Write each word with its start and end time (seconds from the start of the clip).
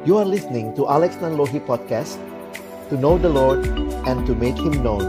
You 0.00 0.16
are 0.16 0.24
listening 0.24 0.72
to 0.80 0.88
Alex 0.88 1.20
Nanlohi 1.20 1.60
Podcast 1.60 2.16
To 2.88 2.96
know 2.96 3.20
the 3.20 3.28
Lord 3.28 3.68
and 4.08 4.24
to 4.24 4.32
make 4.32 4.56
Him 4.56 4.80
known 4.80 5.04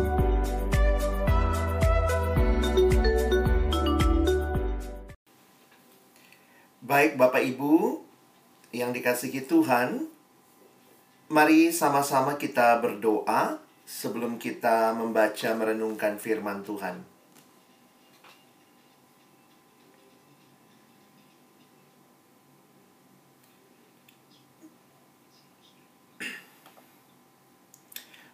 Baik 6.83 7.15
Bapak 7.15 7.39
Ibu 7.39 8.03
yang 8.75 8.91
dikasihi 8.91 9.47
Tuhan, 9.47 10.11
mari 11.31 11.71
sama-sama 11.71 12.35
kita 12.35 12.75
berdoa 12.83 13.63
sebelum 13.87 14.35
kita 14.35 14.91
membaca 14.91 15.55
merenungkan 15.55 16.19
firman 16.19 16.67
Tuhan. 16.67 17.10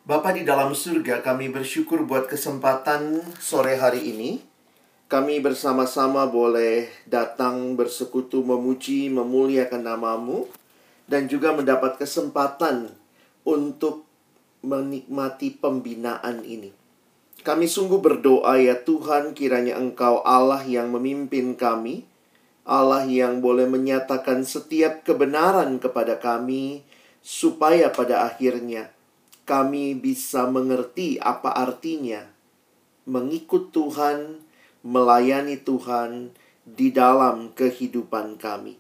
Bapa 0.08 0.32
di 0.32 0.48
dalam 0.48 0.72
surga, 0.72 1.20
kami 1.20 1.52
bersyukur 1.52 2.08
buat 2.08 2.32
kesempatan 2.32 3.20
sore 3.44 3.76
hari 3.76 4.08
ini. 4.16 4.40
Kami 5.12 5.44
bersama-sama 5.44 6.24
boleh 6.32 6.88
datang 7.04 7.76
bersekutu 7.76 8.40
memuji, 8.40 9.12
memuliakan 9.12 9.84
namamu, 9.84 10.48
dan 11.12 11.28
juga 11.28 11.52
mendapat 11.52 12.00
kesempatan 12.00 12.88
untuk 13.44 14.08
menikmati 14.64 15.52
pembinaan 15.60 16.40
ini. 16.48 16.72
Kami 17.44 17.68
sungguh 17.68 18.00
berdoa 18.00 18.64
ya 18.64 18.80
Tuhan 18.80 19.36
kiranya 19.36 19.76
Engkau 19.76 20.24
Allah 20.24 20.64
yang 20.64 20.88
memimpin 20.88 21.60
kami, 21.60 22.08
Allah 22.64 23.04
yang 23.04 23.44
boleh 23.44 23.68
menyatakan 23.68 24.48
setiap 24.48 25.04
kebenaran 25.04 25.84
kepada 25.84 26.16
kami, 26.16 26.88
supaya 27.20 27.92
pada 27.92 28.24
akhirnya 28.24 28.96
kami 29.48 29.96
bisa 29.96 30.44
mengerti 30.52 31.16
apa 31.24 31.56
artinya 31.56 32.28
mengikut 33.08 33.72
Tuhan, 33.72 34.44
melayani 34.84 35.56
Tuhan 35.64 36.36
di 36.68 36.92
dalam 36.92 37.56
kehidupan 37.56 38.36
kami. 38.36 38.76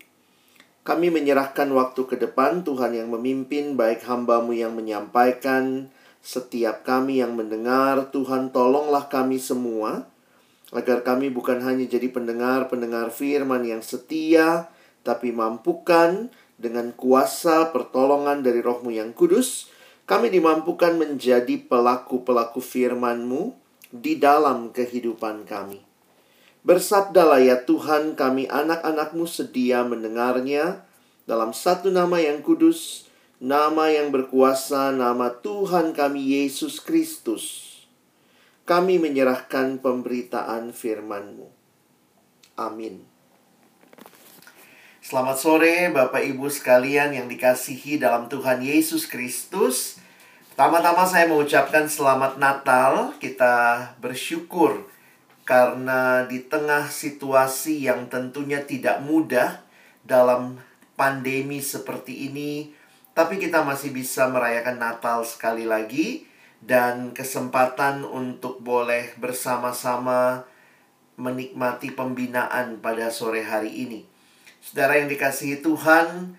Kami 0.83 1.07
menyerahkan 1.07 1.71
waktu 1.71 2.01
ke 2.03 2.15
depan 2.19 2.67
Tuhan 2.67 2.95
yang 2.95 3.07
memimpin, 3.07 3.79
baik 3.79 4.03
hambamu 4.03 4.51
yang 4.51 4.75
menyampaikan, 4.75 5.87
setiap 6.19 6.83
kami 6.83 7.23
yang 7.23 7.39
mendengar, 7.39 8.11
Tuhan 8.11 8.51
tolonglah 8.51 9.07
kami 9.07 9.39
semua, 9.39 10.07
agar 10.75 11.07
kami 11.07 11.31
bukan 11.31 11.63
hanya 11.63 11.87
jadi 11.87 12.11
pendengar-pendengar 12.11 13.15
firman 13.15 13.63
yang 13.63 13.79
setia, 13.79 14.67
tapi 15.07 15.31
mampukan 15.31 16.27
dengan 16.59 16.91
kuasa 16.91 17.71
pertolongan 17.71 18.43
dari 18.43 18.59
rohmu 18.59 18.91
yang 18.91 19.15
kudus, 19.15 19.71
kami 20.07 20.31
dimampukan 20.31 20.95
menjadi 20.95 21.59
pelaku-pelaku 21.67 22.63
firman-Mu 22.63 23.51
di 23.91 24.15
dalam 24.15 24.71
kehidupan 24.71 25.43
kami. 25.43 25.83
Bersabdalah 26.63 27.43
ya 27.43 27.67
Tuhan 27.67 28.15
kami 28.15 28.47
anak-anak-Mu 28.47 29.27
sedia 29.27 29.83
mendengarnya 29.83 30.87
dalam 31.27 31.51
satu 31.51 31.91
nama 31.91 32.23
yang 32.23 32.39
kudus, 32.39 33.11
nama 33.43 33.91
yang 33.91 34.15
berkuasa, 34.15 34.95
nama 34.95 35.27
Tuhan 35.43 35.91
kami 35.91 36.39
Yesus 36.39 36.79
Kristus. 36.79 37.75
Kami 38.63 38.99
menyerahkan 38.99 39.79
pemberitaan 39.83 40.71
firman-Mu. 40.71 41.47
Amin. 42.55 43.16
Selamat 45.07 45.39
sore 45.39 45.87
Bapak 45.87 46.19
Ibu 46.19 46.51
sekalian 46.51 47.15
yang 47.15 47.31
dikasihi 47.31 47.95
dalam 47.95 48.27
Tuhan 48.27 48.59
Yesus 48.59 49.07
Kristus. 49.07 50.03
Pertama-tama 50.51 51.07
saya 51.07 51.31
mengucapkan 51.31 51.87
selamat 51.87 52.35
Natal. 52.35 53.15
Kita 53.15 53.87
bersyukur 54.03 54.83
karena 55.47 56.27
di 56.27 56.43
tengah 56.43 56.91
situasi 56.91 57.87
yang 57.87 58.11
tentunya 58.11 58.59
tidak 58.67 58.99
mudah 58.99 59.63
dalam 60.03 60.59
pandemi 60.99 61.63
seperti 61.63 62.27
ini, 62.27 62.75
tapi 63.15 63.39
kita 63.39 63.63
masih 63.63 63.95
bisa 63.95 64.27
merayakan 64.27 64.75
Natal 64.75 65.23
sekali 65.23 65.63
lagi 65.63 66.27
dan 66.59 67.15
kesempatan 67.15 68.03
untuk 68.03 68.59
boleh 68.59 69.15
bersama-sama 69.15 70.43
menikmati 71.15 71.95
pembinaan 71.95 72.83
pada 72.83 73.07
sore 73.07 73.47
hari 73.47 73.87
ini. 73.87 74.16
Saudara 74.67 74.99
yang 74.99 75.07
dikasihi 75.07 75.63
Tuhan, 75.63 76.35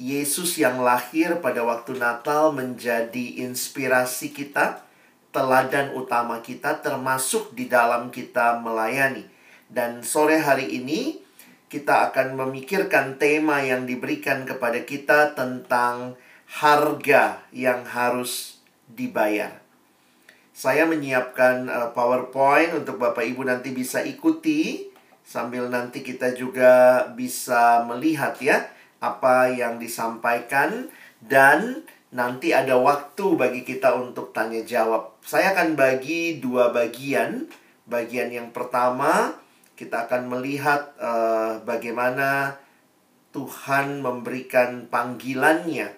Yesus 0.00 0.56
yang 0.56 0.80
lahir 0.80 1.36
pada 1.44 1.60
waktu 1.60 2.00
Natal 2.00 2.56
menjadi 2.56 3.44
inspirasi 3.44 4.32
kita, 4.32 4.88
teladan 5.36 5.92
utama 5.92 6.40
kita, 6.40 6.80
termasuk 6.80 7.52
di 7.52 7.68
dalam 7.68 8.08
kita 8.08 8.56
melayani. 8.64 9.28
Dan 9.68 10.00
sore 10.00 10.40
hari 10.40 10.80
ini, 10.80 11.20
kita 11.68 12.08
akan 12.08 12.40
memikirkan 12.40 13.20
tema 13.20 13.60
yang 13.60 13.84
diberikan 13.84 14.48
kepada 14.48 14.88
kita 14.88 15.36
tentang 15.36 16.16
harga 16.48 17.44
yang 17.52 17.84
harus 17.84 18.64
dibayar. 18.88 19.60
Saya 20.56 20.88
menyiapkan 20.88 21.68
uh, 21.68 21.92
PowerPoint 21.92 22.80
untuk 22.80 22.96
Bapak 22.96 23.28
Ibu 23.28 23.44
nanti 23.44 23.76
bisa 23.76 24.00
ikuti 24.00 24.87
sambil 25.28 25.68
nanti 25.68 26.00
kita 26.00 26.32
juga 26.32 27.04
bisa 27.12 27.84
melihat 27.84 28.32
ya 28.40 28.64
apa 28.96 29.52
yang 29.52 29.76
disampaikan 29.76 30.88
dan 31.20 31.84
nanti 32.08 32.56
ada 32.56 32.80
waktu 32.80 33.36
bagi 33.36 33.60
kita 33.60 33.92
untuk 33.92 34.32
tanya 34.32 34.64
jawab. 34.64 35.20
Saya 35.20 35.52
akan 35.52 35.76
bagi 35.76 36.40
dua 36.40 36.72
bagian. 36.72 37.44
Bagian 37.84 38.32
yang 38.32 38.48
pertama 38.56 39.36
kita 39.76 40.08
akan 40.08 40.32
melihat 40.32 40.96
uh, 40.96 41.60
bagaimana 41.64 42.56
Tuhan 43.32 44.00
memberikan 44.00 44.88
panggilannya 44.88 45.92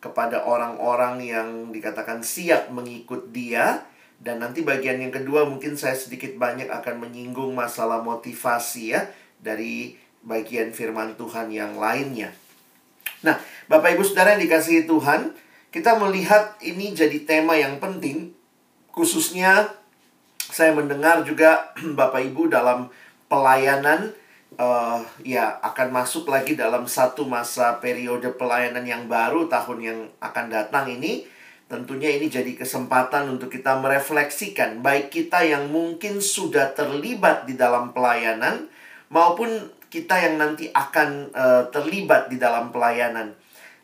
kepada 0.00 0.44
orang-orang 0.44 1.24
yang 1.24 1.48
dikatakan 1.72 2.20
siap 2.20 2.68
mengikut 2.68 3.32
Dia 3.32 3.80
dan 4.24 4.40
nanti 4.40 4.64
bagian 4.64 4.96
yang 5.04 5.12
kedua 5.12 5.44
mungkin 5.44 5.76
saya 5.76 5.92
sedikit 5.92 6.32
banyak 6.40 6.72
akan 6.72 7.04
menyinggung 7.04 7.52
masalah 7.52 8.00
motivasi 8.00 8.96
ya 8.96 9.04
dari 9.36 10.00
bagian 10.24 10.72
firman 10.72 11.12
Tuhan 11.20 11.52
yang 11.52 11.76
lainnya. 11.76 12.32
Nah, 13.20 13.36
Bapak 13.68 14.00
Ibu 14.00 14.02
Saudara 14.04 14.32
yang 14.32 14.48
dikasihi 14.48 14.88
Tuhan, 14.88 15.36
kita 15.68 16.00
melihat 16.00 16.56
ini 16.64 16.96
jadi 16.96 17.20
tema 17.28 17.52
yang 17.60 17.76
penting 17.76 18.32
khususnya 18.88 19.68
saya 20.40 20.72
mendengar 20.72 21.20
juga 21.28 21.76
Bapak 22.00 22.24
Ibu 22.32 22.48
dalam 22.48 22.88
pelayanan 23.28 24.16
uh, 24.56 25.04
ya 25.20 25.60
akan 25.60 25.92
masuk 25.92 26.32
lagi 26.32 26.56
dalam 26.56 26.88
satu 26.88 27.26
masa 27.28 27.76
periode 27.82 28.32
pelayanan 28.38 28.86
yang 28.86 29.04
baru 29.04 29.50
tahun 29.52 29.78
yang 29.84 30.00
akan 30.22 30.46
datang 30.48 30.88
ini 30.88 31.26
Tentunya 31.74 32.14
ini 32.14 32.30
jadi 32.30 32.54
kesempatan 32.54 33.26
untuk 33.34 33.50
kita 33.50 33.82
merefleksikan 33.82 34.78
baik 34.78 35.10
kita 35.10 35.42
yang 35.42 35.74
mungkin 35.74 36.22
sudah 36.22 36.70
terlibat 36.70 37.50
di 37.50 37.58
dalam 37.58 37.90
pelayanan 37.90 38.70
maupun 39.10 39.50
kita 39.90 40.14
yang 40.22 40.38
nanti 40.38 40.70
akan 40.70 41.34
uh, 41.34 41.66
terlibat 41.74 42.30
di 42.30 42.38
dalam 42.38 42.70
pelayanan. 42.70 43.34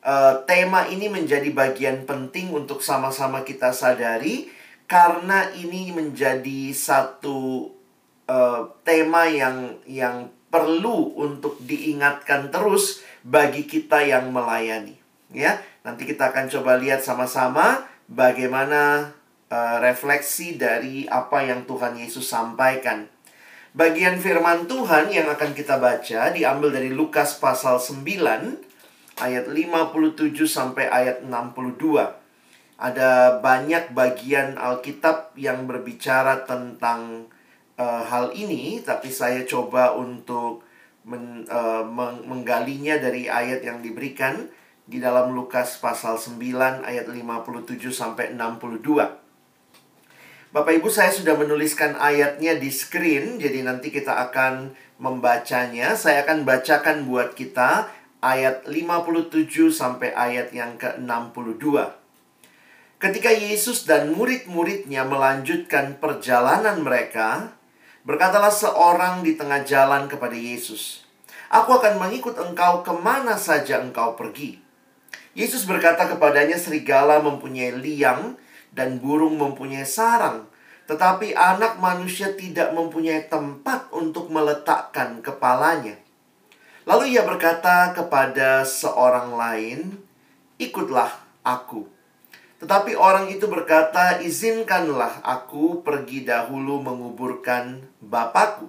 Uh, 0.07 0.39
tema 0.47 0.87
ini 0.87 1.11
menjadi 1.11 1.51
bagian 1.51 2.07
penting 2.07 2.55
untuk 2.55 2.79
sama-sama 2.79 3.43
kita 3.43 3.75
sadari 3.75 4.47
karena 4.87 5.51
ini 5.59 5.91
menjadi 5.91 6.71
satu 6.71 7.75
uh, 8.31 8.71
tema 8.87 9.27
yang 9.27 9.83
yang 9.83 10.31
perlu 10.47 11.19
untuk 11.19 11.59
diingatkan 11.63 12.55
terus 12.55 13.03
bagi 13.27 13.67
kita 13.67 14.03
yang 14.07 14.31
melayani, 14.31 14.95
ya. 15.35 15.59
Nanti 15.81 16.05
kita 16.05 16.29
akan 16.29 16.53
coba 16.53 16.77
lihat 16.77 17.01
sama-sama 17.01 17.89
bagaimana 18.05 19.13
uh, 19.49 19.77
refleksi 19.81 20.61
dari 20.61 21.09
apa 21.09 21.41
yang 21.41 21.65
Tuhan 21.65 21.97
Yesus 21.97 22.29
sampaikan. 22.29 23.09
Bagian 23.71 24.19
firman 24.19 24.67
Tuhan 24.67 25.09
yang 25.15 25.31
akan 25.31 25.55
kita 25.55 25.79
baca 25.79 26.35
diambil 26.35 26.75
dari 26.75 26.91
Lukas 26.91 27.39
pasal 27.39 27.79
9 27.79 28.03
ayat 29.23 29.47
57 29.47 30.35
sampai 30.45 30.91
ayat 30.91 31.23
62. 31.23 31.31
Ada 32.81 33.39
banyak 33.39 33.93
bagian 33.93 34.57
Alkitab 34.57 35.37
yang 35.37 35.69
berbicara 35.69 36.49
tentang 36.49 37.29
uh, 37.77 38.03
hal 38.05 38.33
ini, 38.33 38.81
tapi 38.81 39.13
saya 39.13 39.45
coba 39.45 39.95
untuk 39.95 40.65
men, 41.05 41.45
uh, 41.49 41.85
menggalinya 42.27 42.97
dari 42.99 43.29
ayat 43.29 43.63
yang 43.63 43.85
diberikan 43.85 44.49
di 44.91 44.99
dalam 44.99 45.31
Lukas 45.31 45.79
pasal 45.79 46.19
9 46.19 46.83
ayat 46.83 47.07
57 47.07 47.95
sampai 47.95 48.35
62. 48.35 50.51
Bapak 50.51 50.73
Ibu 50.75 50.91
saya 50.91 51.15
sudah 51.15 51.39
menuliskan 51.39 51.95
ayatnya 51.95 52.59
di 52.59 52.75
screen 52.75 53.39
jadi 53.39 53.63
nanti 53.63 53.95
kita 53.95 54.19
akan 54.27 54.75
membacanya. 54.99 55.95
Saya 55.95 56.27
akan 56.27 56.43
bacakan 56.43 57.07
buat 57.07 57.39
kita 57.39 57.87
ayat 58.19 58.67
57 58.67 59.71
sampai 59.71 60.11
ayat 60.11 60.51
yang 60.51 60.75
ke-62. 60.75 61.87
Ketika 62.99 63.31
Yesus 63.31 63.87
dan 63.87 64.11
murid-muridnya 64.11 65.07
melanjutkan 65.07 66.03
perjalanan 66.03 66.83
mereka, 66.83 67.55
berkatalah 68.03 68.51
seorang 68.51 69.23
di 69.23 69.39
tengah 69.39 69.63
jalan 69.63 70.11
kepada 70.11 70.35
Yesus, 70.35 71.07
Aku 71.51 71.75
akan 71.75 71.99
mengikut 71.99 72.39
engkau 72.39 72.87
ke 72.87 72.95
mana 72.95 73.35
saja 73.35 73.83
engkau 73.83 74.15
pergi. 74.15 74.70
Yesus 75.31 75.63
berkata 75.63 76.11
kepadanya, 76.11 76.59
serigala 76.59 77.23
mempunyai 77.23 77.71
liang 77.79 78.35
dan 78.75 78.99
burung 78.99 79.39
mempunyai 79.39 79.87
sarang, 79.87 80.51
tetapi 80.91 81.39
anak 81.39 81.79
manusia 81.79 82.35
tidak 82.35 82.75
mempunyai 82.75 83.31
tempat 83.31 83.87
untuk 83.95 84.27
meletakkan 84.27 85.23
kepalanya. 85.23 85.95
Lalu 86.83 87.15
ia 87.15 87.23
berkata 87.23 87.95
kepada 87.95 88.67
seorang 88.67 89.39
lain, 89.39 90.03
"Ikutlah 90.59 91.23
aku." 91.47 91.87
Tetapi 92.59 92.99
orang 92.99 93.31
itu 93.31 93.47
berkata, 93.47 94.19
"Izinkanlah 94.19 95.23
aku 95.23 95.87
pergi 95.87 96.27
dahulu 96.27 96.83
menguburkan 96.83 97.87
bapakku." 98.03 98.67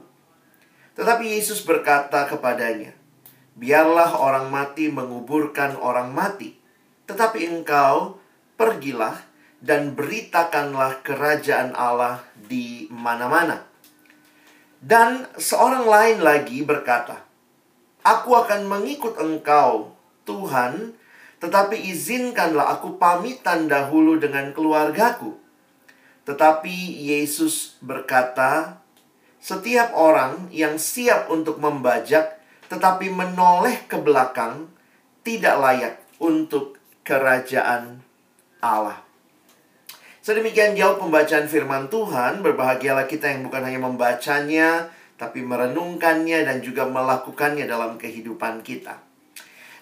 Tetapi 0.94 1.25
Yesus 1.34 1.66
berkata 1.66 2.30
kepadanya, 2.30 2.94
"Biarlah 3.62 4.18
orang 4.18 4.50
mati 4.50 4.90
menguburkan 4.90 5.78
orang 5.78 6.10
mati, 6.10 6.58
tetapi 7.06 7.46
engkau 7.46 8.18
pergilah 8.58 9.22
dan 9.62 9.94
beritakanlah 9.94 11.06
kerajaan 11.06 11.78
Allah 11.78 12.25
di 12.34 12.90
mana-mana." 12.90 13.69
Dan 14.81 15.30
seorang 15.38 15.86
lain 15.86 16.25
lagi 16.25 16.66
berkata, 16.66 17.22
"Aku 18.02 18.34
akan 18.34 18.66
mengikut 18.66 19.22
engkau, 19.22 19.94
Tuhan, 20.25 20.98
tetapi 21.38 21.78
izinkanlah 21.94 22.81
aku 22.81 22.98
pamitan 22.98 23.69
dahulu 23.69 24.18
dengan 24.18 24.50
keluargaku." 24.50 25.38
Tetapi 26.25 26.98
Yesus 26.98 27.78
berkata, 27.78 28.81
setiap 29.42 29.98
orang 29.98 30.54
yang 30.54 30.78
siap 30.78 31.30
untuk 31.34 31.58
membajak 31.58 32.40
tetapi 32.71 33.12
menoleh 33.12 33.83
ke 33.91 34.00
belakang 34.00 34.71
tidak 35.27 35.59
layak 35.59 35.95
untuk 36.23 36.79
kerajaan 37.03 38.00
Allah. 38.63 39.03
Sedemikian 40.23 40.79
jauh 40.79 40.95
pembacaan 40.95 41.51
firman 41.51 41.91
Tuhan, 41.91 42.39
berbahagialah 42.39 43.12
kita 43.12 43.27
yang 43.27 43.44
bukan 43.51 43.68
hanya 43.68 43.81
membacanya, 43.83 44.88
tapi 45.19 45.44
merenungkannya 45.44 46.47
dan 46.47 46.63
juga 46.63 46.88
melakukannya 46.88 47.68
dalam 47.68 48.00
kehidupan 48.00 48.63
kita. 48.63 49.01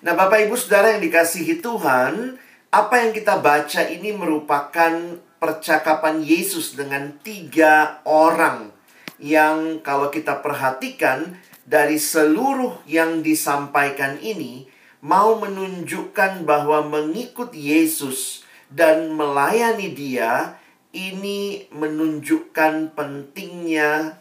Nah, 0.02 0.16
Bapak 0.16 0.48
Ibu 0.48 0.56
Saudara 0.56 0.96
yang 0.96 1.04
dikasihi 1.04 1.60
Tuhan, 1.60 2.40
apa 2.72 2.96
yang 3.04 3.12
kita 3.12 3.38
baca 3.44 3.84
ini 3.86 4.16
merupakan 4.16 5.20
percakapan 5.38 6.24
Yesus 6.24 6.74
dengan 6.80 7.20
tiga 7.20 8.00
orang 8.08 8.72
yang 9.20 9.84
kalau 9.84 10.08
kita 10.08 10.40
perhatikan 10.40 11.36
dari 11.70 12.02
seluruh 12.02 12.82
yang 12.90 13.22
disampaikan 13.22 14.18
ini 14.18 14.66
mau 15.06 15.38
menunjukkan 15.38 16.42
bahwa 16.42 16.82
mengikut 16.90 17.54
Yesus 17.54 18.42
dan 18.74 19.14
melayani 19.14 19.94
Dia 19.94 20.58
ini 20.90 21.70
menunjukkan 21.70 22.98
pentingnya 22.98 24.18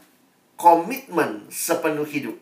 komitmen 0.61 1.49
sepenuh 1.49 2.05
hidup. 2.05 2.37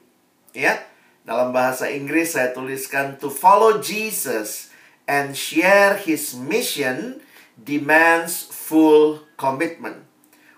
Ya. 0.50 0.82
Dalam 1.26 1.50
bahasa 1.50 1.90
Inggris 1.90 2.38
saya 2.38 2.54
tuliskan 2.54 3.18
to 3.18 3.30
follow 3.30 3.82
Jesus 3.82 4.70
and 5.10 5.34
share 5.34 5.98
his 5.98 6.38
mission 6.38 7.18
demands 7.58 8.46
full 8.46 9.26
commitment 9.34 10.05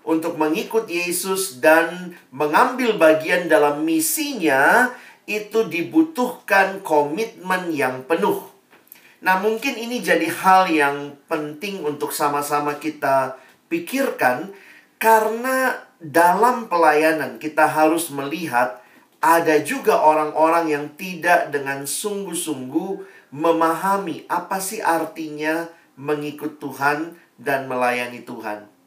untuk 0.09 0.41
mengikut 0.41 0.89
Yesus 0.89 1.61
dan 1.61 2.17
mengambil 2.33 2.97
bagian 2.97 3.45
dalam 3.45 3.85
misinya 3.85 4.89
itu 5.29 5.69
dibutuhkan 5.69 6.81
komitmen 6.81 7.69
yang 7.77 8.01
penuh. 8.09 8.49
Nah, 9.21 9.37
mungkin 9.45 9.77
ini 9.77 10.01
jadi 10.01 10.25
hal 10.25 10.73
yang 10.73 10.97
penting 11.29 11.85
untuk 11.85 12.17
sama-sama 12.17 12.81
kita 12.81 13.37
pikirkan 13.69 14.49
karena 14.97 15.77
dalam 16.01 16.73
pelayanan 16.73 17.37
kita 17.37 17.69
harus 17.69 18.09
melihat 18.09 18.81
ada 19.21 19.61
juga 19.61 20.01
orang-orang 20.01 20.73
yang 20.73 20.87
tidak 20.97 21.53
dengan 21.53 21.85
sungguh-sungguh 21.85 23.05
memahami 23.35 24.25
apa 24.31 24.57
sih 24.57 24.81
artinya 24.81 25.69
mengikut 26.01 26.57
Tuhan 26.57 27.19
dan 27.37 27.69
melayani 27.69 28.25
Tuhan. 28.25 28.78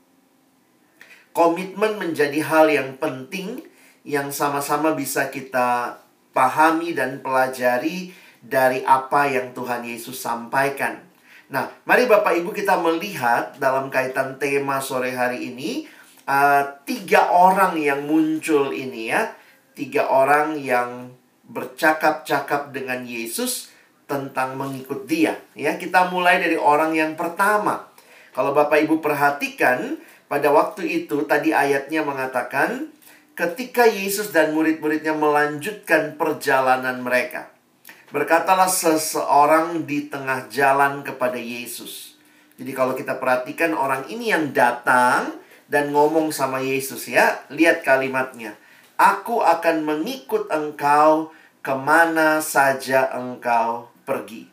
Komitmen 1.32 1.96
menjadi 1.96 2.44
hal 2.44 2.68
yang 2.68 3.00
penting 3.00 3.64
yang 4.04 4.34
sama-sama 4.36 4.92
bisa 4.92 5.32
kita 5.32 6.00
pahami 6.36 6.92
dan 6.92 7.24
pelajari 7.24 8.12
dari 8.42 8.82
apa 8.84 9.30
yang 9.30 9.54
Tuhan 9.54 9.86
Yesus 9.86 10.18
sampaikan. 10.20 11.00
Nah, 11.52 11.68
mari 11.84 12.08
Bapak 12.08 12.36
Ibu 12.40 12.56
kita 12.56 12.80
melihat 12.80 13.60
dalam 13.60 13.92
kaitan 13.92 14.40
tema 14.40 14.80
sore 14.80 15.12
hari 15.12 15.52
ini 15.52 15.86
uh, 16.26 16.64
tiga 16.88 17.30
orang 17.30 17.76
yang 17.76 18.08
muncul 18.08 18.72
ini 18.72 19.12
ya, 19.12 19.36
tiga 19.76 20.08
orang 20.08 20.56
yang 20.58 21.12
bercakap-cakap 21.52 22.72
dengan 22.72 23.04
Yesus 23.04 23.70
tentang 24.08 24.56
mengikut 24.56 25.04
Dia. 25.08 25.36
Ya, 25.56 25.76
kita 25.76 26.08
mulai 26.08 26.40
dari 26.40 26.56
orang 26.56 26.96
yang 26.96 27.20
pertama. 27.20 27.92
Kalau 28.32 28.56
Bapak 28.56 28.88
Ibu 28.88 29.04
perhatikan, 29.04 30.00
pada 30.32 30.48
waktu 30.48 31.04
itu 31.04 31.28
tadi 31.28 31.52
ayatnya 31.52 32.08
mengatakan 32.08 32.88
ketika 33.36 33.84
Yesus 33.84 34.32
dan 34.32 34.56
murid-muridnya 34.56 35.12
melanjutkan 35.12 36.16
perjalanan 36.16 37.04
mereka. 37.04 37.52
Berkatalah 38.16 38.72
seseorang 38.72 39.84
di 39.84 40.08
tengah 40.08 40.48
jalan 40.48 41.04
kepada 41.04 41.36
Yesus. 41.36 42.16
Jadi 42.56 42.72
kalau 42.72 42.96
kita 42.96 43.20
perhatikan 43.20 43.76
orang 43.76 44.08
ini 44.08 44.32
yang 44.32 44.56
datang 44.56 45.36
dan 45.72 45.92
ngomong 45.96 46.32
sama 46.36 46.60
Yesus 46.60 47.08
ya. 47.12 47.44
Lihat 47.48 47.84
kalimatnya. 47.88 48.56
Aku 49.00 49.40
akan 49.40 49.84
mengikut 49.88 50.52
engkau 50.52 51.32
ke 51.64 51.74
mana 51.76 52.44
saja 52.44 53.08
engkau 53.16 53.88
pergi. 54.04 54.51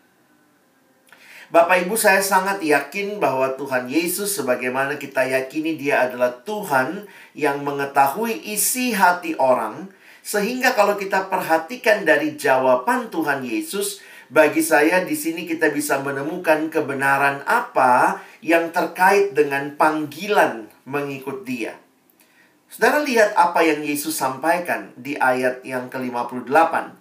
Bapak 1.49 1.88
Ibu 1.88 1.97
saya 1.97 2.21
sangat 2.21 2.61
yakin 2.61 3.25
bahwa 3.25 3.57
Tuhan 3.57 3.88
Yesus 3.88 4.37
sebagaimana 4.37 5.00
kita 5.00 5.25
yakini 5.25 5.81
dia 5.81 6.05
adalah 6.05 6.45
Tuhan 6.45 7.09
yang 7.33 7.64
mengetahui 7.64 8.52
isi 8.52 8.93
hati 8.93 9.33
orang 9.40 9.88
sehingga 10.21 10.76
kalau 10.76 11.00
kita 11.00 11.33
perhatikan 11.33 12.05
dari 12.05 12.37
jawaban 12.37 13.09
Tuhan 13.09 13.49
Yesus 13.49 14.05
bagi 14.28 14.61
saya 14.61 15.00
di 15.09 15.17
sini 15.17 15.49
kita 15.49 15.73
bisa 15.73 16.05
menemukan 16.05 16.69
kebenaran 16.69 17.40
apa 17.49 18.21
yang 18.45 18.69
terkait 18.69 19.33
dengan 19.33 19.73
panggilan 19.73 20.69
mengikut 20.85 21.49
dia. 21.49 21.81
Saudara 22.69 23.00
lihat 23.00 23.33
apa 23.33 23.64
yang 23.64 23.81
Yesus 23.81 24.12
sampaikan 24.21 24.93
di 25.00 25.17
ayat 25.17 25.64
yang 25.64 25.88
ke-58. 25.88 26.98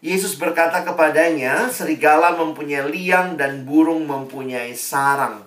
Yesus 0.00 0.32
berkata 0.40 0.80
kepadanya, 0.80 1.68
serigala 1.68 2.32
mempunyai 2.32 2.88
liang 2.88 3.36
dan 3.36 3.68
burung 3.68 4.08
mempunyai 4.08 4.72
sarang. 4.72 5.44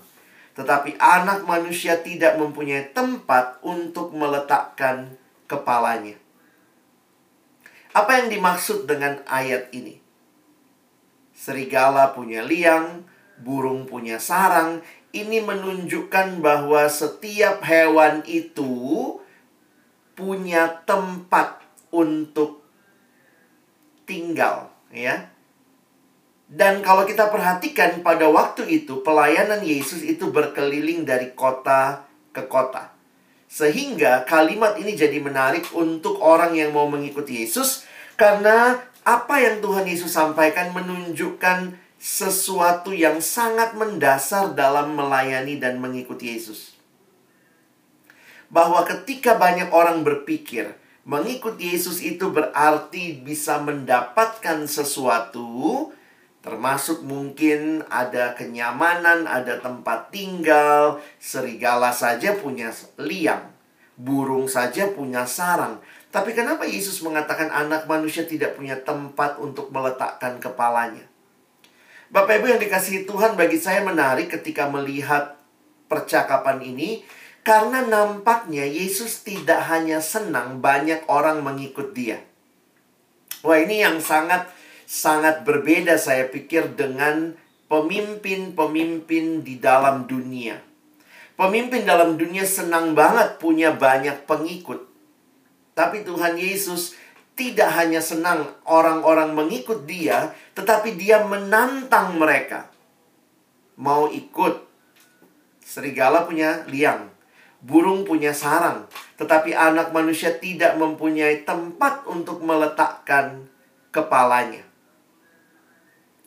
Tetapi 0.54 1.02
anak 1.02 1.50
manusia 1.50 1.98
tidak 2.06 2.38
mempunyai 2.38 2.94
tempat 2.94 3.58
untuk 3.66 4.14
meletakkan 4.14 5.18
kepalanya. 5.50 6.14
Apa 7.98 8.22
yang 8.22 8.30
dimaksud 8.30 8.86
dengan 8.86 9.26
ayat 9.26 9.74
ini? 9.74 9.98
Serigala 11.34 12.14
punya 12.14 12.46
liang, 12.46 13.10
burung 13.42 13.90
punya 13.90 14.22
sarang. 14.22 14.86
Ini 15.14 15.42
menunjukkan 15.42 16.42
bahwa 16.42 16.86
setiap 16.90 17.66
hewan 17.66 18.22
itu 18.30 19.18
punya 20.14 20.86
tempat 20.86 21.62
untuk 21.94 22.63
tinggal, 24.06 24.72
ya. 24.92 25.34
Dan 26.54 26.86
kalau 26.86 27.08
kita 27.08 27.34
perhatikan 27.34 28.06
pada 28.06 28.30
waktu 28.30 28.70
itu 28.70 29.02
pelayanan 29.02 29.66
Yesus 29.66 30.06
itu 30.06 30.30
berkeliling 30.30 31.02
dari 31.02 31.34
kota 31.34 32.06
ke 32.30 32.46
kota. 32.46 32.94
Sehingga 33.50 34.26
kalimat 34.26 34.78
ini 34.78 34.94
jadi 34.94 35.18
menarik 35.18 35.70
untuk 35.74 36.22
orang 36.22 36.54
yang 36.54 36.74
mau 36.74 36.86
mengikuti 36.86 37.42
Yesus 37.42 37.86
karena 38.18 38.82
apa 39.02 39.42
yang 39.42 39.66
Tuhan 39.66 39.86
Yesus 39.90 40.14
sampaikan 40.14 40.74
menunjukkan 40.78 41.74
sesuatu 41.98 42.92
yang 42.92 43.24
sangat 43.24 43.74
mendasar 43.80 44.52
dalam 44.54 44.94
melayani 44.94 45.58
dan 45.58 45.80
mengikuti 45.80 46.36
Yesus. 46.36 46.76
Bahwa 48.54 48.86
ketika 48.86 49.40
banyak 49.40 49.72
orang 49.74 50.06
berpikir 50.06 50.76
Mengikut 51.04 51.60
Yesus 51.60 52.00
itu 52.00 52.32
berarti 52.32 53.20
bisa 53.20 53.60
mendapatkan 53.60 54.64
sesuatu, 54.64 55.92
termasuk 56.40 57.04
mungkin 57.04 57.84
ada 57.92 58.32
kenyamanan, 58.40 59.28
ada 59.28 59.60
tempat 59.60 60.16
tinggal, 60.16 61.04
serigala 61.20 61.92
saja 61.92 62.40
punya 62.40 62.72
liang, 62.96 63.52
burung 64.00 64.48
saja 64.48 64.96
punya 64.96 65.28
sarang. 65.28 65.84
Tapi 66.08 66.32
kenapa 66.32 66.64
Yesus 66.64 67.04
mengatakan 67.04 67.52
anak 67.52 67.84
manusia 67.84 68.24
tidak 68.24 68.56
punya 68.56 68.80
tempat 68.80 69.36
untuk 69.44 69.76
meletakkan 69.76 70.40
kepalanya? 70.40 71.04
Bapak 72.16 72.40
Ibu 72.40 72.48
yang 72.48 72.62
dikasihi 72.64 73.04
Tuhan 73.04 73.36
bagi 73.36 73.60
saya 73.60 73.84
menarik 73.84 74.32
ketika 74.32 74.72
melihat 74.72 75.36
percakapan 75.92 76.64
ini 76.64 77.04
karena 77.44 77.84
nampaknya 77.84 78.64
Yesus 78.64 79.20
tidak 79.28 79.68
hanya 79.68 80.00
senang 80.00 80.64
banyak 80.64 81.04
orang 81.12 81.44
mengikut 81.44 81.92
dia. 81.92 82.24
Wah, 83.44 83.60
ini 83.60 83.84
yang 83.84 84.00
sangat 84.00 84.48
sangat 84.88 85.44
berbeda 85.44 86.00
saya 86.00 86.32
pikir 86.32 86.80
dengan 86.80 87.36
pemimpin-pemimpin 87.68 89.44
di 89.44 89.60
dalam 89.60 90.08
dunia. 90.08 90.56
Pemimpin 91.36 91.84
dalam 91.84 92.16
dunia 92.16 92.48
senang 92.48 92.96
banget 92.96 93.36
punya 93.44 93.76
banyak 93.76 94.24
pengikut. 94.24 94.88
Tapi 95.76 96.08
Tuhan 96.08 96.40
Yesus 96.40 96.96
tidak 97.36 97.76
hanya 97.76 98.00
senang 98.00 98.56
orang-orang 98.64 99.36
mengikut 99.36 99.84
dia, 99.84 100.32
tetapi 100.56 100.96
dia 100.96 101.26
menantang 101.28 102.16
mereka. 102.16 102.72
Mau 103.76 104.08
ikut. 104.08 104.64
Serigala 105.66 106.30
punya 106.30 106.64
liang 106.70 107.13
burung 107.64 108.04
punya 108.04 108.36
sarang, 108.36 108.92
tetapi 109.16 109.56
anak 109.56 109.96
manusia 109.96 110.36
tidak 110.36 110.76
mempunyai 110.76 111.48
tempat 111.48 112.04
untuk 112.12 112.44
meletakkan 112.44 113.48
kepalanya. 113.96 114.68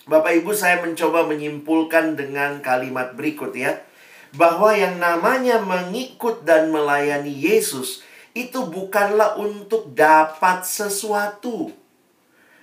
Bapak 0.08 0.32
Ibu, 0.40 0.56
saya 0.56 0.80
mencoba 0.80 1.28
menyimpulkan 1.28 2.16
dengan 2.16 2.64
kalimat 2.64 3.12
berikut 3.12 3.52
ya, 3.52 3.84
bahwa 4.32 4.72
yang 4.72 4.96
namanya 4.96 5.60
mengikut 5.60 6.46
dan 6.46 6.72
melayani 6.72 7.30
Yesus 7.30 8.00
itu 8.32 8.64
bukanlah 8.68 9.36
untuk 9.36 9.92
dapat 9.92 10.64
sesuatu. 10.64 11.74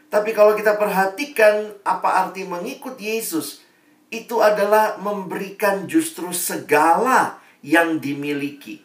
Tapi 0.10 0.30
kalau 0.34 0.54
kita 0.54 0.78
perhatikan 0.78 1.74
apa 1.82 2.26
arti 2.26 2.46
mengikut 2.46 2.98
Yesus, 3.02 3.66
itu 4.14 4.40
adalah 4.40 5.02
memberikan 5.02 5.90
justru 5.90 6.30
segala 6.30 7.43
yang 7.64 7.98
dimiliki. 7.98 8.84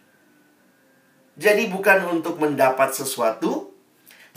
Jadi 1.35 1.67
bukan 1.71 2.19
untuk 2.19 2.39
mendapat 2.39 2.95
sesuatu, 2.95 3.75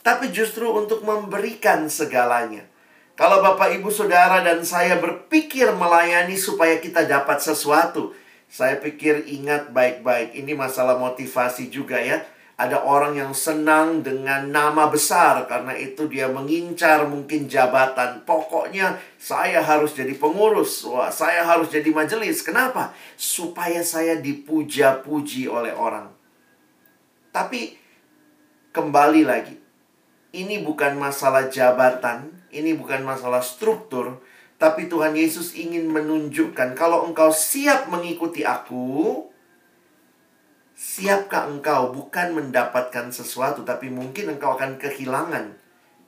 tapi 0.01 0.33
justru 0.33 0.65
untuk 0.69 1.05
memberikan 1.05 1.85
segalanya. 1.87 2.65
Kalau 3.13 3.41
Bapak 3.45 3.77
Ibu 3.77 3.93
Saudara 3.93 4.41
dan 4.41 4.65
saya 4.65 4.97
berpikir 4.97 5.69
melayani 5.77 6.33
supaya 6.37 6.81
kita 6.81 7.05
dapat 7.05 7.37
sesuatu, 7.37 8.17
saya 8.49 8.81
pikir 8.81 9.29
ingat 9.29 9.69
baik-baik 9.69 10.33
ini 10.33 10.57
masalah 10.57 10.97
motivasi 10.97 11.69
juga 11.69 12.01
ya. 12.01 12.25
Ada 12.61 12.85
orang 12.85 13.17
yang 13.17 13.33
senang 13.33 14.05
dengan 14.05 14.45
nama 14.53 14.85
besar 14.85 15.49
karena 15.49 15.73
itu 15.73 16.05
dia 16.05 16.29
mengincar 16.29 17.09
mungkin 17.09 17.49
jabatan. 17.49 18.21
Pokoknya 18.21 19.01
saya 19.17 19.65
harus 19.65 19.97
jadi 19.97 20.13
pengurus, 20.13 20.85
wah 20.85 21.09
saya 21.09 21.41
harus 21.41 21.73
jadi 21.73 21.89
majelis. 21.89 22.45
Kenapa? 22.45 22.93
Supaya 23.17 23.81
saya 23.81 24.21
dipuja-puji 24.21 25.49
oleh 25.49 25.73
orang. 25.73 26.13
Tapi 27.33 27.73
kembali 28.77 29.25
lagi, 29.25 29.57
ini 30.37 30.61
bukan 30.61 31.01
masalah 31.01 31.49
jabatan, 31.49 32.29
ini 32.53 32.77
bukan 32.77 33.01
masalah 33.01 33.41
struktur, 33.41 34.21
tapi 34.61 34.85
Tuhan 34.85 35.17
Yesus 35.17 35.57
ingin 35.57 35.89
menunjukkan 35.89 36.77
kalau 36.77 37.09
engkau 37.09 37.33
siap 37.33 37.89
mengikuti 37.89 38.45
aku, 38.45 39.25
Siapkah 40.81 41.45
engkau 41.45 41.93
bukan 41.93 42.33
mendapatkan 42.33 43.13
sesuatu, 43.13 43.61
tapi 43.61 43.93
mungkin 43.93 44.33
engkau 44.33 44.57
akan 44.57 44.81
kehilangan 44.81 45.53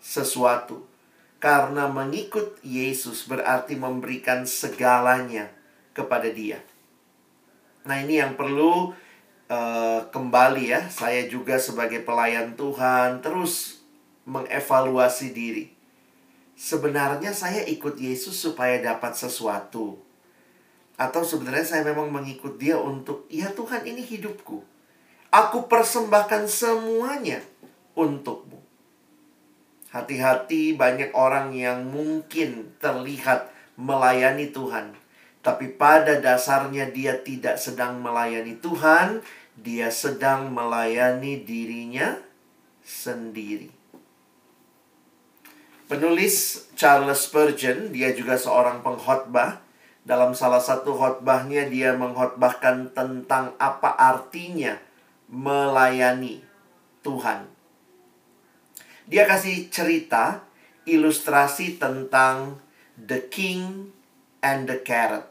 sesuatu? 0.01 0.89
Karena 1.38 1.86
mengikut 1.86 2.58
Yesus 2.65 3.30
berarti 3.30 3.77
memberikan 3.77 4.50
segalanya 4.50 5.53
kepada 5.94 6.25
Dia. 6.25 6.58
Nah, 7.86 8.01
ini 8.01 8.18
yang 8.18 8.34
perlu 8.34 8.98
uh, 9.46 10.01
kembali 10.10 10.74
ya. 10.74 10.89
Saya 10.89 11.30
juga 11.30 11.62
sebagai 11.62 12.01
pelayan 12.01 12.58
Tuhan 12.58 13.22
terus 13.22 13.86
mengevaluasi 14.25 15.38
diri. 15.38 15.70
Sebenarnya 16.58 17.30
saya 17.30 17.62
ikut 17.70 18.01
Yesus 18.01 18.42
supaya 18.42 18.82
dapat 18.82 19.13
sesuatu 19.13 20.01
atau 20.94 21.26
sebenarnya 21.26 21.66
saya 21.66 21.84
memang 21.90 22.14
mengikut 22.14 22.62
dia 22.62 22.78
untuk, 22.78 23.26
ya 23.26 23.50
Tuhan 23.50 23.82
ini 23.90 24.06
hidupku. 24.06 24.62
Aku 25.34 25.66
persembahkan 25.66 26.46
semuanya 26.46 27.42
untukmu. 27.98 28.62
Hati-hati 29.90 30.78
banyak 30.78 31.14
orang 31.18 31.54
yang 31.58 31.90
mungkin 31.90 32.78
terlihat 32.78 33.50
melayani 33.74 34.54
Tuhan. 34.54 34.94
Tapi 35.42 35.74
pada 35.74 36.22
dasarnya 36.22 36.94
dia 36.94 37.18
tidak 37.18 37.58
sedang 37.58 37.98
melayani 38.02 38.62
Tuhan. 38.62 39.26
Dia 39.58 39.90
sedang 39.90 40.54
melayani 40.54 41.42
dirinya 41.42 42.18
sendiri. 42.86 43.70
Penulis 45.90 46.70
Charles 46.74 47.26
Spurgeon, 47.26 47.94
dia 47.94 48.14
juga 48.18 48.38
seorang 48.38 48.82
pengkhotbah 48.82 49.62
dalam 50.03 50.36
salah 50.36 50.60
satu 50.60 50.91
khotbahnya 50.95 51.72
dia 51.72 51.95
mengkhotbahkan 51.95 52.91
tentang 52.91 53.55
apa 53.55 53.95
artinya 53.95 54.75
melayani 55.31 56.43
Tuhan. 57.03 57.48
Dia 59.07 59.27
kasih 59.27 59.72
cerita 59.72 60.43
ilustrasi 60.83 61.79
tentang 61.79 62.60
the 63.00 63.24
king 63.31 63.91
and 64.43 64.67
the 64.67 64.79
carrot. 64.83 65.27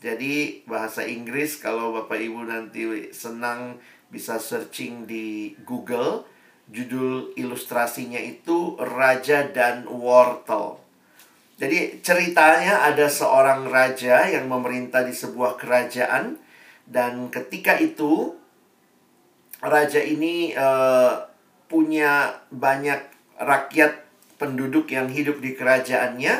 Jadi 0.00 0.64
bahasa 0.68 1.04
Inggris 1.04 1.56
kalau 1.56 1.92
Bapak 1.96 2.20
Ibu 2.20 2.44
nanti 2.44 3.12
senang 3.16 3.80
bisa 4.12 4.36
searching 4.36 5.08
di 5.08 5.56
Google, 5.64 6.28
judul 6.68 7.32
ilustrasinya 7.36 8.20
itu 8.20 8.76
Raja 8.76 9.48
dan 9.48 9.88
Wortel. 9.88 10.85
Jadi 11.56 12.04
ceritanya 12.04 12.84
ada 12.84 13.08
seorang 13.08 13.64
raja 13.72 14.28
yang 14.28 14.44
memerintah 14.44 15.00
di 15.00 15.16
sebuah 15.16 15.56
kerajaan 15.56 16.36
dan 16.84 17.32
ketika 17.32 17.80
itu 17.80 18.36
raja 19.64 19.98
ini 19.98 20.52
uh, 20.52 21.26
punya 21.66 22.44
banyak 22.52 23.00
rakyat 23.40 24.06
penduduk 24.36 24.92
yang 24.92 25.08
hidup 25.10 25.42
di 25.42 25.56
kerajaannya. 25.56 26.34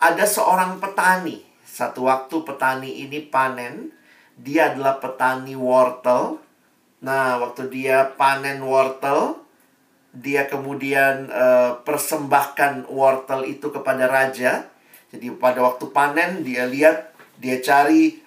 Ada 0.00 0.24
seorang 0.26 0.82
petani. 0.82 1.46
Satu 1.62 2.10
waktu 2.10 2.42
petani 2.44 3.06
ini 3.06 3.22
panen, 3.24 3.94
dia 4.36 4.74
adalah 4.74 5.00
petani 5.00 5.54
wortel. 5.56 6.42
Nah, 7.00 7.40
waktu 7.40 7.72
dia 7.72 8.12
panen 8.18 8.60
wortel, 8.60 9.39
dia 10.10 10.50
kemudian 10.50 11.30
uh, 11.30 11.78
persembahkan 11.86 12.90
wortel 12.90 13.46
itu 13.46 13.70
kepada 13.70 14.10
raja. 14.10 14.66
Jadi 15.10 15.30
pada 15.38 15.62
waktu 15.62 15.90
panen 15.90 16.42
dia 16.42 16.66
lihat 16.66 17.14
dia 17.38 17.62
cari 17.62 18.18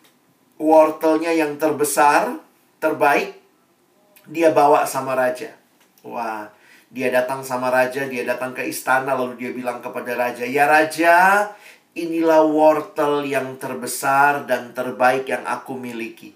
wortelnya 0.59 1.35
yang 1.35 1.59
terbesar, 1.59 2.39
terbaik, 2.79 3.35
dia 4.27 4.55
bawa 4.55 4.87
sama 4.87 5.15
raja. 5.15 5.51
Wah, 6.03 6.47
dia 6.87 7.11
datang 7.11 7.43
sama 7.43 7.71
raja, 7.71 8.07
dia 8.07 8.23
datang 8.23 8.55
ke 8.55 8.63
istana 8.63 9.15
lalu 9.15 9.39
dia 9.39 9.51
bilang 9.51 9.83
kepada 9.83 10.15
raja, 10.15 10.43
"Ya 10.47 10.67
raja, 10.67 11.51
inilah 11.95 12.47
wortel 12.47 13.27
yang 13.27 13.59
terbesar 13.59 14.47
dan 14.47 14.71
terbaik 14.71 15.27
yang 15.27 15.43
aku 15.43 15.75
miliki. 15.75 16.35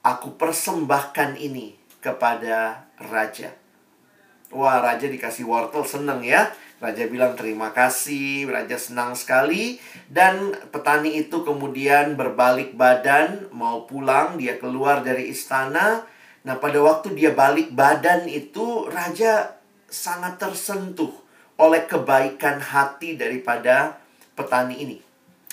Aku 0.00 0.34
persembahkan 0.36 1.36
ini 1.36 1.76
kepada 2.00 2.88
raja." 2.98 3.61
Wah, 4.52 4.84
raja 4.84 5.08
dikasih 5.08 5.48
wortel 5.48 5.80
seneng 5.82 6.20
ya. 6.20 6.52
Raja 6.76 7.08
bilang 7.08 7.32
terima 7.32 7.72
kasih, 7.72 8.50
raja 8.52 8.76
senang 8.76 9.16
sekali. 9.16 9.80
Dan 10.12 10.52
petani 10.68 11.16
itu 11.24 11.40
kemudian 11.40 12.20
berbalik 12.20 12.76
badan, 12.76 13.48
mau 13.48 13.88
pulang, 13.88 14.36
dia 14.36 14.60
keluar 14.60 15.00
dari 15.00 15.32
istana. 15.32 16.04
Nah, 16.44 16.58
pada 16.60 16.82
waktu 16.84 17.16
dia 17.16 17.32
balik 17.32 17.72
badan 17.72 18.28
itu, 18.28 18.90
raja 18.92 19.56
sangat 19.88 20.36
tersentuh 20.36 21.12
oleh 21.56 21.88
kebaikan 21.88 22.60
hati 22.60 23.16
daripada 23.16 23.96
petani 24.36 24.84
ini. 24.84 24.98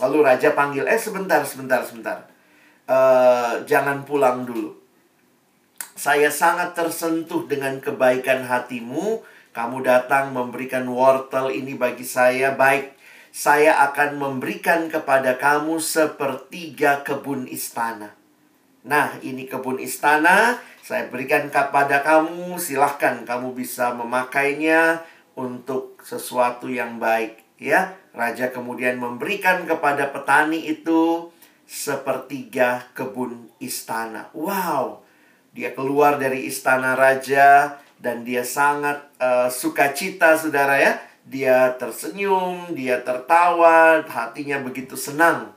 Lalu 0.03 0.17
raja 0.27 0.51
panggil, 0.51 0.83
eh 0.89 0.99
sebentar, 0.99 1.45
sebentar, 1.47 1.85
sebentar. 1.87 2.27
Uh, 2.89 3.61
jangan 3.69 4.01
pulang 4.01 4.49
dulu 4.49 4.78
Saya 5.99 6.31
sangat 6.31 6.79
tersentuh 6.79 7.43
dengan 7.43 7.75
kebaikan 7.83 8.47
hatimu. 8.47 9.19
Kamu 9.51 9.83
datang 9.83 10.31
memberikan 10.31 10.87
wortel 10.87 11.51
ini 11.51 11.75
bagi 11.75 12.07
saya. 12.07 12.55
Baik, 12.55 12.95
saya 13.35 13.83
akan 13.91 14.15
memberikan 14.15 14.87
kepada 14.87 15.35
kamu 15.35 15.83
sepertiga 15.83 17.03
kebun 17.03 17.51
istana. 17.51 18.15
Nah, 18.87 19.19
ini 19.19 19.43
kebun 19.43 19.75
istana. 19.83 20.63
Saya 20.79 21.11
berikan 21.11 21.51
kepada 21.51 21.99
kamu. 21.99 22.55
Silahkan 22.55 23.27
kamu 23.27 23.51
bisa 23.51 23.91
memakainya 23.91 25.03
untuk 25.35 25.99
sesuatu 26.07 26.71
yang 26.71 26.95
baik. 26.95 27.43
Ya, 27.59 27.99
raja 28.15 28.55
kemudian 28.55 29.03
memberikan 29.03 29.67
kepada 29.67 30.15
petani 30.15 30.63
itu 30.63 31.27
sepertiga 31.67 32.87
kebun 32.95 33.51
istana. 33.59 34.31
Wow, 34.31 35.03
dia 35.59 35.75
keluar 35.75 36.15
dari 36.15 36.47
istana 36.47 36.95
raja 36.95 37.75
dan 37.99 38.23
dia 38.23 38.47
sangat 38.47 39.11
uh, 39.19 39.51
sukacita, 39.51 40.39
saudara 40.39 40.79
ya. 40.79 40.95
Dia 41.27 41.75
tersenyum, 41.75 42.71
dia 42.71 43.03
tertawa, 43.03 43.99
hatinya 44.07 44.63
begitu 44.63 44.95
senang. 44.95 45.51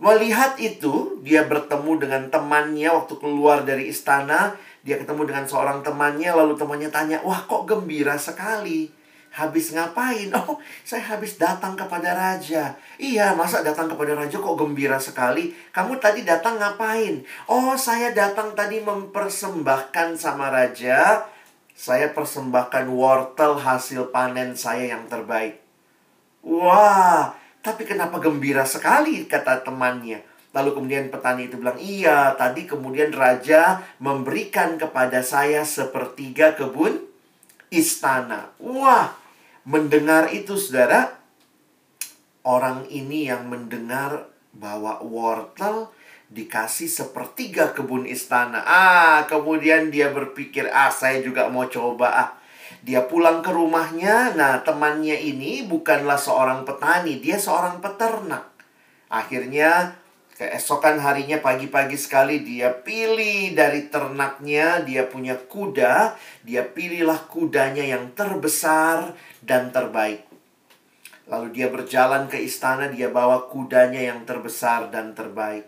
Melihat 0.00 0.56
itu, 0.56 1.20
dia 1.20 1.44
bertemu 1.44 2.00
dengan 2.00 2.22
temannya 2.32 2.88
waktu 2.88 3.14
keluar 3.20 3.60
dari 3.68 3.92
istana. 3.92 4.56
Dia 4.80 4.96
ketemu 4.96 5.28
dengan 5.28 5.44
seorang 5.44 5.84
temannya, 5.84 6.32
lalu 6.32 6.56
temannya 6.56 6.88
tanya, 6.88 7.20
"Wah, 7.20 7.44
kok 7.44 7.68
gembira 7.68 8.16
sekali?" 8.16 8.88
Habis 9.36 9.76
ngapain? 9.76 10.32
Oh, 10.32 10.56
saya 10.80 11.12
habis 11.12 11.36
datang 11.36 11.76
kepada 11.76 12.16
raja. 12.16 12.72
Iya, 12.96 13.36
masa 13.36 13.60
datang 13.60 13.84
kepada 13.92 14.16
raja 14.16 14.40
kok 14.40 14.56
gembira 14.56 14.96
sekali? 14.96 15.52
Kamu 15.76 16.00
tadi 16.00 16.24
datang 16.24 16.56
ngapain? 16.56 17.20
Oh, 17.44 17.76
saya 17.76 18.16
datang 18.16 18.56
tadi 18.56 18.80
mempersembahkan 18.80 20.16
sama 20.16 20.48
raja. 20.48 21.28
Saya 21.76 22.16
persembahkan 22.16 22.88
wortel 22.88 23.60
hasil 23.60 24.08
panen 24.08 24.56
saya 24.56 24.96
yang 24.96 25.04
terbaik. 25.04 25.60
Wah, 26.40 27.36
tapi 27.60 27.84
kenapa 27.84 28.16
gembira 28.16 28.64
sekali? 28.64 29.28
Kata 29.28 29.60
temannya. 29.60 30.24
Lalu 30.56 30.72
kemudian 30.72 31.12
petani 31.12 31.52
itu 31.52 31.60
bilang, 31.60 31.76
iya 31.76 32.32
tadi 32.40 32.64
kemudian 32.64 33.12
raja 33.12 33.84
memberikan 34.00 34.80
kepada 34.80 35.20
saya 35.20 35.68
sepertiga 35.68 36.56
kebun 36.56 37.04
istana. 37.68 38.48
Wah, 38.56 39.25
Mendengar 39.66 40.30
itu 40.30 40.54
saudara, 40.54 41.18
orang 42.46 42.86
ini 42.86 43.26
yang 43.26 43.50
mendengar 43.50 44.30
bahwa 44.54 45.02
wortel 45.02 45.90
dikasih 46.30 46.86
sepertiga 46.86 47.74
kebun 47.74 48.06
istana. 48.06 48.62
Ah, 48.62 49.26
kemudian 49.26 49.90
dia 49.90 50.14
berpikir, 50.14 50.70
ah 50.70 50.94
saya 50.94 51.18
juga 51.18 51.50
mau 51.50 51.66
coba 51.66 52.08
ah. 52.14 52.30
Dia 52.86 53.10
pulang 53.10 53.42
ke 53.42 53.50
rumahnya, 53.50 54.38
nah 54.38 54.62
temannya 54.62 55.18
ini 55.18 55.66
bukanlah 55.66 56.14
seorang 56.14 56.62
petani, 56.62 57.18
dia 57.18 57.34
seorang 57.34 57.82
peternak. 57.82 58.46
Akhirnya 59.10 59.98
keesokan 60.36 61.00
harinya 61.00 61.40
pagi-pagi 61.40 61.96
sekali 61.96 62.44
dia 62.44 62.70
pilih 62.70 63.56
dari 63.56 63.88
ternaknya, 63.90 64.84
dia 64.86 65.08
punya 65.08 65.34
kuda, 65.34 66.14
dia 66.44 66.62
pilihlah 66.62 67.24
kudanya 67.26 67.82
yang 67.82 68.12
terbesar 68.12 69.16
dan 69.46 69.70
terbaik. 69.70 70.26
Lalu 71.26 71.54
dia 71.54 71.66
berjalan 71.70 72.30
ke 72.30 72.38
istana, 72.38 72.86
dia 72.90 73.10
bawa 73.10 73.50
kudanya 73.50 73.98
yang 73.98 74.22
terbesar 74.22 74.90
dan 74.94 75.10
terbaik. 75.14 75.66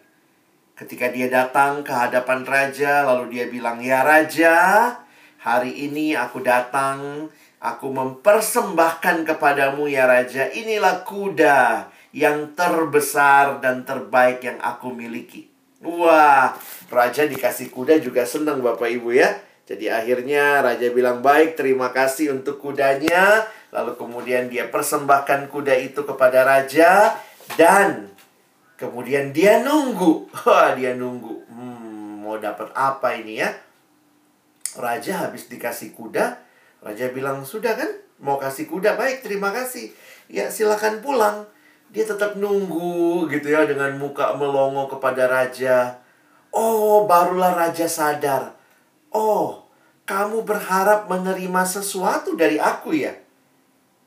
Ketika 0.79 1.11
dia 1.11 1.27
datang 1.27 1.83
ke 1.83 1.91
hadapan 1.91 2.47
raja, 2.47 3.03
lalu 3.03 3.35
dia 3.35 3.51
bilang, 3.51 3.83
"Ya 3.83 4.07
raja, 4.07 4.55
hari 5.43 5.75
ini 5.91 6.15
aku 6.15 6.39
datang, 6.39 7.27
aku 7.59 7.91
mempersembahkan 7.91 9.27
kepadamu 9.27 9.91
ya 9.91 10.07
raja, 10.07 10.47
inilah 10.47 11.03
kuda 11.03 11.91
yang 12.15 12.55
terbesar 12.55 13.59
dan 13.59 13.83
terbaik 13.83 14.47
yang 14.47 14.63
aku 14.63 14.95
miliki." 14.95 15.51
Wah, 15.83 16.55
raja 16.87 17.27
dikasih 17.27 17.75
kuda 17.75 17.99
juga 17.99 18.23
senang 18.23 18.63
Bapak 18.63 18.87
Ibu 18.87 19.11
ya. 19.11 19.35
Jadi 19.67 19.91
akhirnya 19.91 20.63
raja 20.63 20.87
bilang, 20.95 21.19
"Baik, 21.19 21.59
terima 21.59 21.91
kasih 21.91 22.39
untuk 22.39 22.63
kudanya." 22.63 23.51
Lalu 23.69 23.93
kemudian 24.01 24.49
dia 24.49 24.73
persembahkan 24.73 25.53
kuda 25.53 25.77
itu 25.77 26.01
kepada 26.09 26.45
raja 26.45 27.21
dan 27.61 28.09
kemudian 28.81 29.35
dia 29.37 29.61
nunggu. 29.61 30.33
Wah, 30.49 30.73
dia 30.73 30.97
nunggu. 30.97 31.45
Hmm, 31.53 32.25
mau 32.25 32.41
dapat 32.41 32.73
apa 32.73 33.13
ini 33.19 33.45
ya? 33.45 33.53
Raja 34.79 35.29
habis 35.29 35.49
dikasih 35.51 35.97
kuda, 35.97 36.39
raja 36.85 37.11
bilang, 37.11 37.43
"Sudah 37.43 37.75
kan? 37.75 37.89
Mau 38.21 38.39
kasih 38.39 38.69
kuda? 38.69 38.95
Baik, 38.95 39.25
terima 39.25 39.51
kasih. 39.51 39.91
Ya, 40.31 40.49
silakan 40.49 41.01
pulang." 41.05 41.49
Dia 41.89 42.05
tetap 42.05 42.37
nunggu 42.37 43.33
gitu 43.33 43.49
ya 43.49 43.65
dengan 43.65 43.97
muka 43.97 44.37
melongo 44.37 44.93
kepada 44.93 45.25
raja. 45.25 46.05
Oh, 46.53 47.09
barulah 47.09 47.57
raja 47.57 47.89
sadar. 47.89 48.53
Oh, 49.09 49.65
kamu 50.05 50.45
berharap 50.45 51.09
menerima 51.09 51.65
sesuatu 51.65 52.37
dari 52.37 52.61
aku 52.61 52.93
ya? 52.93 53.17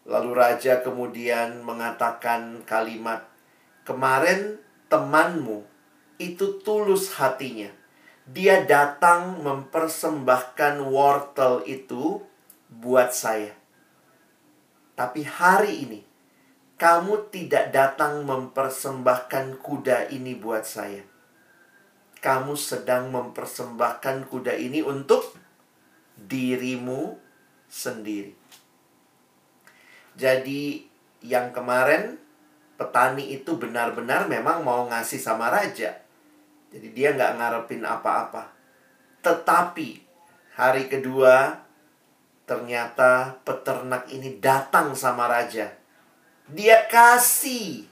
Lalu 0.02 0.34
raja 0.34 0.82
kemudian 0.82 1.62
mengatakan 1.62 2.66
kalimat, 2.66 3.22
"Kemarin 3.86 4.58
temanmu 4.90 5.62
itu 6.18 6.58
tulus 6.66 7.14
hatinya. 7.22 7.70
Dia 8.26 8.66
datang 8.66 9.42
mempersembahkan 9.46 10.82
wortel 10.90 11.62
itu 11.70 12.22
buat 12.70 13.14
saya. 13.14 13.54
Tapi 14.98 15.22
hari 15.26 15.86
ini 15.86 16.02
kamu 16.82 17.30
tidak 17.30 17.70
datang 17.70 18.26
mempersembahkan 18.26 19.62
kuda 19.62 20.10
ini 20.10 20.34
buat 20.34 20.66
saya. 20.66 21.06
Kamu 22.22 22.54
sedang 22.58 23.10
mempersembahkan 23.14 24.30
kuda 24.30 24.58
ini 24.58 24.82
untuk 24.82 25.30
dirimu 26.18 27.22
sendiri." 27.70 28.41
Jadi 30.16 30.84
yang 31.22 31.54
kemarin 31.56 32.18
petani 32.76 33.38
itu 33.38 33.56
benar-benar 33.56 34.26
memang 34.26 34.66
mau 34.66 34.90
ngasih 34.90 35.22
sama 35.22 35.54
raja. 35.54 36.02
Jadi 36.72 36.88
dia 36.96 37.14
nggak 37.14 37.36
ngarepin 37.38 37.84
apa-apa. 37.86 38.50
Tetapi 39.22 39.90
hari 40.58 40.90
kedua 40.90 41.62
ternyata 42.50 43.38
peternak 43.46 44.10
ini 44.10 44.42
datang 44.42 44.98
sama 44.98 45.30
raja. 45.30 45.72
Dia 46.52 46.90
kasih 46.90 47.88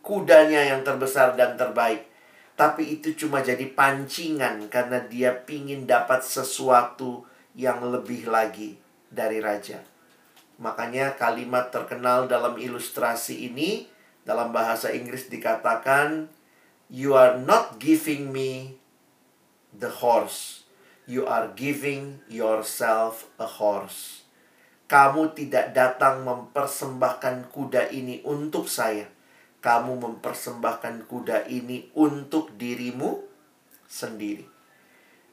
kudanya 0.00 0.64
yang 0.64 0.80
terbesar 0.86 1.36
dan 1.36 1.58
terbaik. 1.58 2.08
Tapi 2.56 2.98
itu 2.98 3.14
cuma 3.14 3.44
jadi 3.44 3.70
pancingan 3.70 4.66
karena 4.66 4.98
dia 5.06 5.30
pingin 5.30 5.86
dapat 5.86 6.24
sesuatu 6.24 7.22
yang 7.54 7.82
lebih 7.86 8.26
lagi 8.26 8.78
dari 9.10 9.38
raja. 9.38 9.78
Makanya 10.58 11.14
kalimat 11.14 11.70
terkenal 11.70 12.26
dalam 12.26 12.58
ilustrasi 12.58 13.46
ini 13.46 13.86
dalam 14.26 14.50
bahasa 14.50 14.90
Inggris 14.90 15.30
dikatakan 15.30 16.26
you 16.90 17.14
are 17.14 17.38
not 17.38 17.78
giving 17.78 18.34
me 18.34 18.74
the 19.70 20.02
horse. 20.02 20.66
You 21.08 21.24
are 21.24 21.48
giving 21.56 22.20
yourself 22.28 23.30
a 23.40 23.48
horse. 23.48 24.26
Kamu 24.90 25.32
tidak 25.32 25.72
datang 25.72 26.26
mempersembahkan 26.26 27.48
kuda 27.54 27.88
ini 27.94 28.20
untuk 28.26 28.68
saya. 28.68 29.08
Kamu 29.64 30.00
mempersembahkan 30.00 31.08
kuda 31.08 31.48
ini 31.48 31.88
untuk 31.96 32.52
dirimu 32.56 33.24
sendiri. 33.88 34.57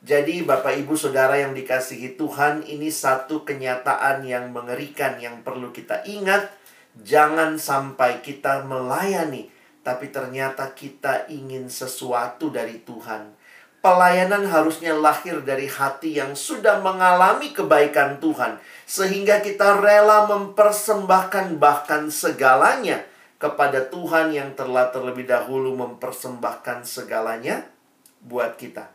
Jadi 0.05 0.45
Bapak 0.45 0.77
Ibu 0.85 0.93
Saudara 0.93 1.33
yang 1.41 1.57
dikasihi 1.57 2.13
Tuhan 2.13 2.61
ini 2.69 2.93
satu 2.93 3.41
kenyataan 3.41 4.21
yang 4.21 4.53
mengerikan 4.53 5.17
yang 5.17 5.41
perlu 5.41 5.73
kita 5.73 6.05
ingat. 6.05 6.53
Jangan 7.01 7.57
sampai 7.57 8.21
kita 8.21 8.69
melayani 8.69 9.49
tapi 9.81 10.13
ternyata 10.13 10.77
kita 10.77 11.25
ingin 11.25 11.73
sesuatu 11.73 12.53
dari 12.53 12.85
Tuhan. 12.85 13.33
Pelayanan 13.81 14.45
harusnya 14.45 14.93
lahir 14.93 15.41
dari 15.41 15.65
hati 15.65 16.21
yang 16.21 16.37
sudah 16.37 16.85
mengalami 16.85 17.49
kebaikan 17.49 18.21
Tuhan 18.21 18.61
sehingga 18.85 19.41
kita 19.41 19.81
rela 19.81 20.29
mempersembahkan 20.29 21.57
bahkan 21.57 22.13
segalanya 22.13 23.01
kepada 23.41 23.89
Tuhan 23.89 24.37
yang 24.37 24.53
telah 24.53 24.93
terlebih 24.93 25.25
dahulu 25.25 25.73
mempersembahkan 25.73 26.85
segalanya 26.85 27.65
buat 28.21 28.53
kita. 28.61 28.94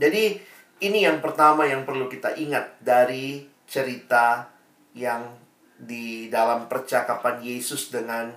Jadi 0.00 0.40
ini 0.80 1.04
yang 1.04 1.20
pertama 1.20 1.68
yang 1.68 1.84
perlu 1.84 2.08
kita 2.08 2.32
ingat 2.40 2.80
dari 2.80 3.44
cerita 3.68 4.48
yang 4.96 5.36
di 5.76 6.32
dalam 6.32 6.66
percakapan 6.66 7.44
Yesus 7.44 7.92
dengan 7.92 8.32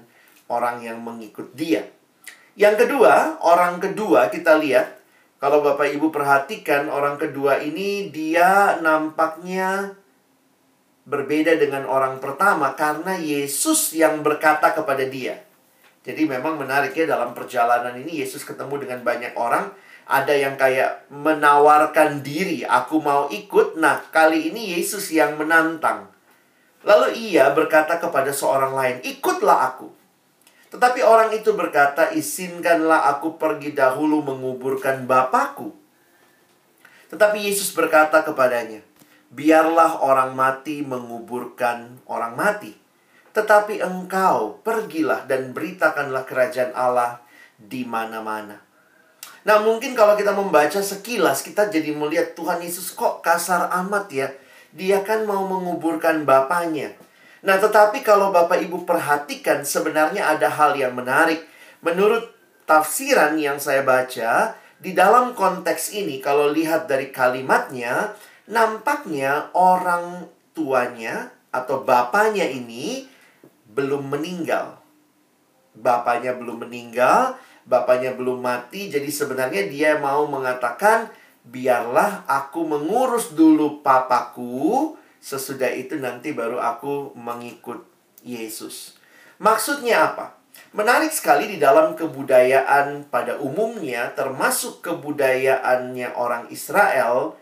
orang 0.51 0.83
yang 0.83 0.99
mengikut 0.99 1.55
dia. 1.55 1.87
Yang 2.59 2.85
kedua, 2.85 3.39
orang 3.41 3.79
kedua 3.79 4.29
kita 4.29 4.59
lihat 4.59 5.01
Kalau 5.43 5.59
Bapak 5.59 5.91
Ibu 5.91 6.07
perhatikan 6.07 6.87
orang 6.87 7.19
kedua 7.19 7.59
ini 7.59 8.07
dia 8.07 8.79
nampaknya 8.79 9.91
berbeda 11.03 11.59
dengan 11.59 11.83
orang 11.83 12.23
pertama 12.23 12.71
karena 12.79 13.19
Yesus 13.19 13.91
yang 13.91 14.23
berkata 14.23 14.71
kepada 14.71 15.03
dia. 15.03 15.43
Jadi 16.07 16.23
memang 16.27 16.55
menarik 16.55 16.95
ya 16.95 17.03
dalam 17.03 17.35
perjalanan 17.35 17.91
ini 17.99 18.23
Yesus 18.23 18.47
ketemu 18.47 18.87
dengan 18.87 19.03
banyak 19.03 19.35
orang. 19.35 19.67
Ada 20.03 20.35
yang 20.35 20.55
kayak 20.59 21.07
menawarkan 21.07 22.19
diri, 22.19 22.67
aku 22.67 22.99
mau 22.99 23.31
ikut. 23.31 23.79
Nah, 23.79 24.03
kali 24.11 24.51
ini 24.51 24.75
Yesus 24.75 25.07
yang 25.15 25.39
menantang. 25.39 26.11
Lalu 26.83 27.31
ia 27.31 27.47
berkata 27.55 27.95
kepada 27.95 28.35
seorang 28.35 28.75
lain, 28.75 28.97
ikutlah 29.07 29.71
aku. 29.71 29.87
Tetapi 30.75 30.99
orang 31.05 31.31
itu 31.31 31.55
berkata, 31.55 32.11
izinkanlah 32.11 33.07
aku 33.15 33.39
pergi 33.39 33.71
dahulu 33.71 34.25
menguburkan 34.25 35.07
Bapakku. 35.07 35.71
Tetapi 37.13 37.45
Yesus 37.45 37.71
berkata 37.71 38.25
kepadanya, 38.25 38.81
biarlah 39.29 40.01
orang 40.01 40.33
mati 40.33 40.81
menguburkan 40.81 42.03
orang 42.09 42.33
mati. 42.33 42.73
Tetapi 43.31 43.79
engkau 43.85 44.59
pergilah 44.65 45.29
dan 45.29 45.53
beritakanlah 45.53 46.25
kerajaan 46.25 46.73
Allah 46.73 47.21
di 47.55 47.85
mana-mana. 47.85 48.72
Nah 49.43 49.59
mungkin 49.59 49.91
kalau 49.91 50.15
kita 50.15 50.31
membaca 50.31 50.79
sekilas 50.79 51.43
kita 51.43 51.67
jadi 51.67 51.91
melihat 51.91 52.31
Tuhan 52.35 52.63
Yesus 52.63 52.95
kok 52.95 53.19
kasar 53.19 53.67
amat 53.83 54.05
ya. 54.11 54.27
Dia 54.71 55.03
kan 55.03 55.27
mau 55.27 55.43
menguburkan 55.45 56.23
bapaknya. 56.23 56.95
Nah 57.43 57.59
tetapi 57.59 58.01
kalau 58.01 58.31
Bapak 58.31 58.63
Ibu 58.63 58.87
perhatikan 58.87 59.67
sebenarnya 59.67 60.31
ada 60.31 60.47
hal 60.47 60.79
yang 60.79 60.95
menarik. 60.95 61.43
Menurut 61.83 62.31
tafsiran 62.63 63.35
yang 63.35 63.59
saya 63.59 63.83
baca, 63.83 64.55
di 64.79 64.95
dalam 64.95 65.35
konteks 65.35 65.91
ini 65.91 66.23
kalau 66.23 66.51
lihat 66.51 66.87
dari 66.87 67.11
kalimatnya, 67.11 68.15
nampaknya 68.47 69.51
orang 69.51 70.27
tuanya 70.55 71.31
atau 71.51 71.83
bapaknya 71.83 72.47
ini 72.47 73.07
belum 73.71 74.11
meninggal. 74.11 74.79
Bapaknya 75.75 76.35
belum 76.37 76.67
meninggal, 76.67 77.35
bapaknya 77.63 78.15
belum 78.15 78.43
mati, 78.43 78.91
jadi 78.91 79.07
sebenarnya 79.07 79.67
dia 79.71 79.97
mau 79.99 80.27
mengatakan, 80.27 81.07
biarlah 81.43 82.27
aku 82.27 82.63
mengurus 82.63 83.35
dulu 83.35 83.83
papaku, 83.83 84.95
sesudah 85.23 85.71
itu 85.71 85.99
nanti 85.99 86.35
baru 86.35 86.59
aku 86.59 87.15
mengikut 87.15 87.83
Yesus. 88.23 88.99
Maksudnya 89.39 90.13
apa? 90.13 90.39
Menarik 90.73 91.13
sekali 91.13 91.49
di 91.49 91.57
dalam 91.61 91.93
kebudayaan 91.93 93.07
pada 93.09 93.37
umumnya, 93.37 94.09
termasuk 94.17 94.81
kebudayaannya 94.81 96.17
orang 96.17 96.49
Israel, 96.49 97.37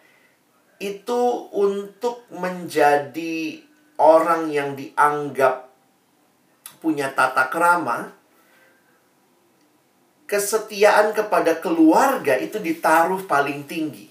itu 0.82 1.48
untuk 1.54 2.26
menjadi 2.34 3.62
orang 4.02 4.50
yang 4.50 4.74
dianggap 4.74 5.70
punya 6.82 7.14
tata 7.14 7.48
kerama, 7.54 8.10
kesetiaan 10.32 11.12
kepada 11.12 11.60
keluarga 11.60 12.40
itu 12.40 12.56
ditaruh 12.64 13.28
paling 13.28 13.68
tinggi. 13.68 14.08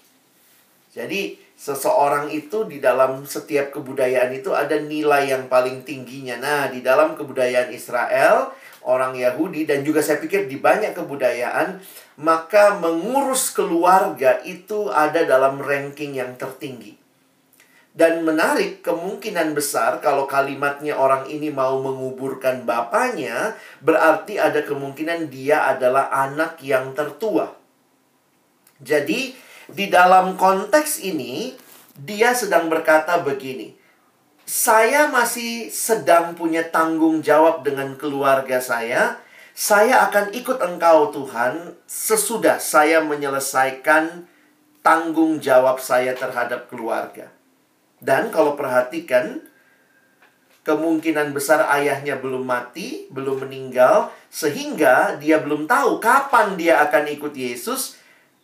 Jadi, 0.92 1.40
seseorang 1.56 2.28
itu 2.28 2.68
di 2.68 2.76
dalam 2.76 3.24
setiap 3.24 3.72
kebudayaan 3.72 4.37
itu 4.37 4.52
ada 4.52 4.76
nilai 4.76 5.33
yang 5.33 5.48
paling 5.48 5.80
tingginya. 5.80 6.37
Nah, 6.37 6.62
di 6.68 6.85
dalam 6.85 7.16
kebudayaan 7.16 7.72
Israel, 7.72 8.52
orang 8.85 9.16
Yahudi 9.16 9.64
dan 9.64 9.80
juga 9.80 10.04
saya 10.04 10.20
pikir 10.20 10.44
di 10.44 10.61
banyak 10.61 10.92
kebudayaan 10.92 11.80
maka 12.20 12.76
mengurus 12.76 13.48
keluarga 13.56 14.44
itu 14.44 14.92
ada 14.92 15.24
dalam 15.24 15.56
ranking 15.56 16.20
yang 16.20 16.37
tertinggi. 16.37 16.99
Dan 17.90 18.22
menarik, 18.22 18.87
kemungkinan 18.87 19.50
besar 19.50 19.98
kalau 19.98 20.31
kalimatnya 20.31 20.94
orang 20.94 21.26
ini 21.26 21.50
mau 21.50 21.83
menguburkan 21.83 22.62
bapaknya, 22.62 23.59
berarti 23.83 24.38
ada 24.38 24.62
kemungkinan 24.62 25.26
dia 25.26 25.66
adalah 25.66 26.07
anak 26.14 26.62
yang 26.62 26.94
tertua. 26.94 27.50
Jadi, 28.79 29.35
di 29.66 29.87
dalam 29.90 30.38
konteks 30.38 31.03
ini, 31.03 31.59
dia 31.98 32.31
sedang 32.31 32.70
berkata 32.70 33.18
begini, 33.20 33.74
"Saya 34.46 35.11
masih 35.11 35.68
sedang 35.74 36.38
punya 36.38 36.62
tanggung 36.70 37.20
jawab 37.26 37.66
dengan 37.66 37.98
keluarga 37.98 38.62
saya, 38.62 39.18
saya 39.50 40.07
akan 40.09 40.31
ikut 40.33 40.62
Engkau, 40.62 41.11
Tuhan, 41.11 41.74
sesudah 41.85 42.62
saya 42.62 43.03
menyelesaikan 43.03 44.24
tanggung 44.81 45.42
jawab 45.42 45.83
saya 45.83 46.16
terhadap 46.16 46.70
keluarga. 46.72 47.29
Dan 48.00 48.32
kalau 48.32 48.56
perhatikan, 48.56 49.44
kemungkinan 50.64 51.32
besar 51.32 51.64
ayahnya 51.80 52.20
belum 52.20 52.44
mati, 52.44 53.08
belum 53.08 53.48
meninggal, 53.48 54.12
sehingga 54.28 55.16
dia 55.16 55.40
belum 55.40 55.64
tahu 55.64 56.00
kapan 56.00 56.56
dia 56.56 56.80
akan 56.84 57.08
ikut 57.12 57.32
Yesus. 57.32 57.96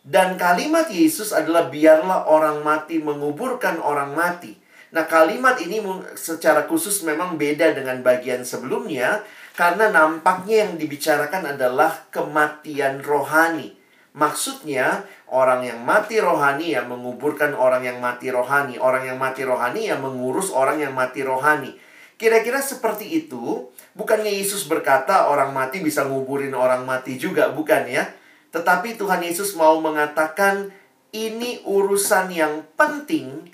Dan 0.07 0.39
kalimat 0.39 0.87
Yesus 0.87 1.35
adalah 1.35 1.67
biarlah 1.67 2.25
orang 2.31 2.63
mati 2.63 2.97
menguburkan 2.97 3.77
orang 3.83 4.15
mati. 4.15 4.55
Nah, 4.87 5.03
kalimat 5.03 5.59
ini 5.59 5.83
secara 6.15 6.63
khusus 6.65 7.03
memang 7.03 7.35
beda 7.35 7.75
dengan 7.75 7.99
bagian 8.01 8.47
sebelumnya 8.47 9.21
karena 9.53 9.91
nampaknya 9.91 10.65
yang 10.65 10.73
dibicarakan 10.79 11.53
adalah 11.53 12.07
kematian 12.09 13.03
rohani. 13.03 13.76
Maksudnya, 14.17 15.05
orang 15.29 15.61
yang 15.61 15.85
mati 15.85 16.17
rohani 16.17 16.73
yang 16.73 16.89
menguburkan 16.89 17.53
orang 17.53 17.85
yang 17.85 18.01
mati 18.01 18.33
rohani. 18.33 18.81
Orang 18.81 19.05
yang 19.05 19.21
mati 19.21 19.45
rohani 19.45 19.93
yang 19.93 20.01
mengurus 20.01 20.49
orang 20.49 20.81
yang 20.81 20.97
mati 20.97 21.21
rohani. 21.21 21.77
Kira-kira 22.17 22.57
seperti 22.57 23.05
itu, 23.05 23.69
bukannya 23.93 24.33
Yesus 24.41 24.65
berkata 24.65 25.29
orang 25.29 25.53
mati 25.53 25.85
bisa 25.85 26.01
nguburin 26.09 26.57
orang 26.57 26.81
mati 26.81 27.21
juga, 27.21 27.53
bukan 27.53 27.85
ya? 27.85 28.09
Tetapi 28.49 28.97
Tuhan 28.97 29.21
Yesus 29.21 29.53
mau 29.53 29.77
mengatakan 29.77 30.73
ini 31.13 31.61
urusan 31.61 32.33
yang 32.33 32.65
penting, 32.73 33.53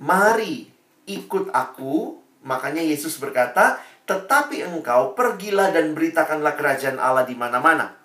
mari 0.00 0.72
ikut 1.04 1.52
aku. 1.52 2.16
Makanya 2.48 2.80
Yesus 2.80 3.20
berkata, 3.20 3.76
tetapi 4.08 4.64
engkau 4.64 5.12
pergilah 5.12 5.68
dan 5.68 5.92
beritakanlah 5.92 6.56
kerajaan 6.56 6.96
Allah 6.96 7.28
di 7.28 7.36
mana-mana. 7.36 7.97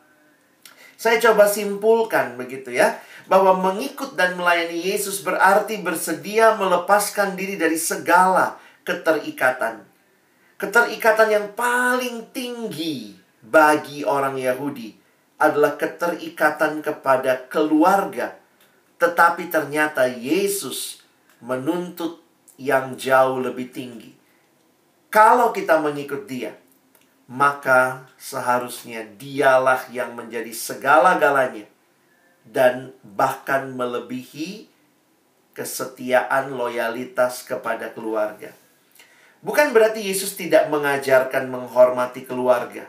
Saya 1.04 1.20
coba 1.20 1.52
simpulkan 1.52 2.40
begitu 2.40 2.72
ya, 2.72 2.96
bahwa 3.28 3.60
mengikut 3.60 4.16
dan 4.16 4.40
melayani 4.40 4.88
Yesus 4.88 5.20
berarti 5.20 5.84
bersedia 5.84 6.56
melepaskan 6.56 7.36
diri 7.36 7.60
dari 7.60 7.76
segala 7.76 8.56
keterikatan. 8.88 9.84
Keterikatan 10.56 11.28
yang 11.28 11.48
paling 11.60 12.32
tinggi 12.32 13.20
bagi 13.44 14.08
orang 14.08 14.40
Yahudi 14.40 14.96
adalah 15.44 15.76
keterikatan 15.76 16.80
kepada 16.80 17.52
keluarga. 17.52 18.40
Tetapi 18.96 19.52
ternyata 19.52 20.08
Yesus 20.08 21.04
menuntut 21.44 22.24
yang 22.56 22.96
jauh 22.96 23.44
lebih 23.44 23.76
tinggi 23.76 24.24
kalau 25.14 25.54
kita 25.54 25.78
mengikut 25.78 26.26
dia, 26.26 26.58
maka 27.34 28.06
seharusnya 28.22 29.02
dialah 29.18 29.90
yang 29.90 30.14
menjadi 30.14 30.54
segala-galanya 30.54 31.66
dan 32.46 32.94
bahkan 33.02 33.74
melebihi 33.74 34.70
kesetiaan 35.58 36.54
loyalitas 36.54 37.42
kepada 37.42 37.90
keluarga. 37.90 38.54
Bukan 39.42 39.74
berarti 39.74 40.06
Yesus 40.06 40.38
tidak 40.38 40.70
mengajarkan 40.70 41.50
menghormati 41.50 42.22
keluarga, 42.22 42.86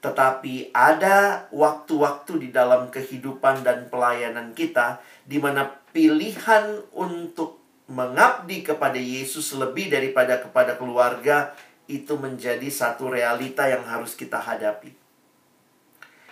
tetapi 0.00 0.70
ada 0.70 1.50
waktu-waktu 1.50 2.46
di 2.46 2.48
dalam 2.54 2.94
kehidupan 2.94 3.66
dan 3.66 3.90
pelayanan 3.90 4.54
kita 4.54 5.02
di 5.26 5.42
mana 5.42 5.66
pilihan 5.90 6.78
untuk 6.94 7.58
mengabdi 7.90 8.64
kepada 8.64 8.96
Yesus 8.96 9.50
lebih 9.52 9.92
daripada 9.92 10.40
kepada 10.40 10.78
keluarga 10.80 11.52
itu 11.84 12.16
menjadi 12.16 12.66
satu 12.72 13.12
realita 13.12 13.68
yang 13.68 13.84
harus 13.84 14.16
kita 14.16 14.40
hadapi. 14.40 14.96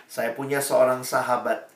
Saya 0.09 0.33
punya 0.33 0.61
seorang 0.61 1.01
sahabat 1.05 1.69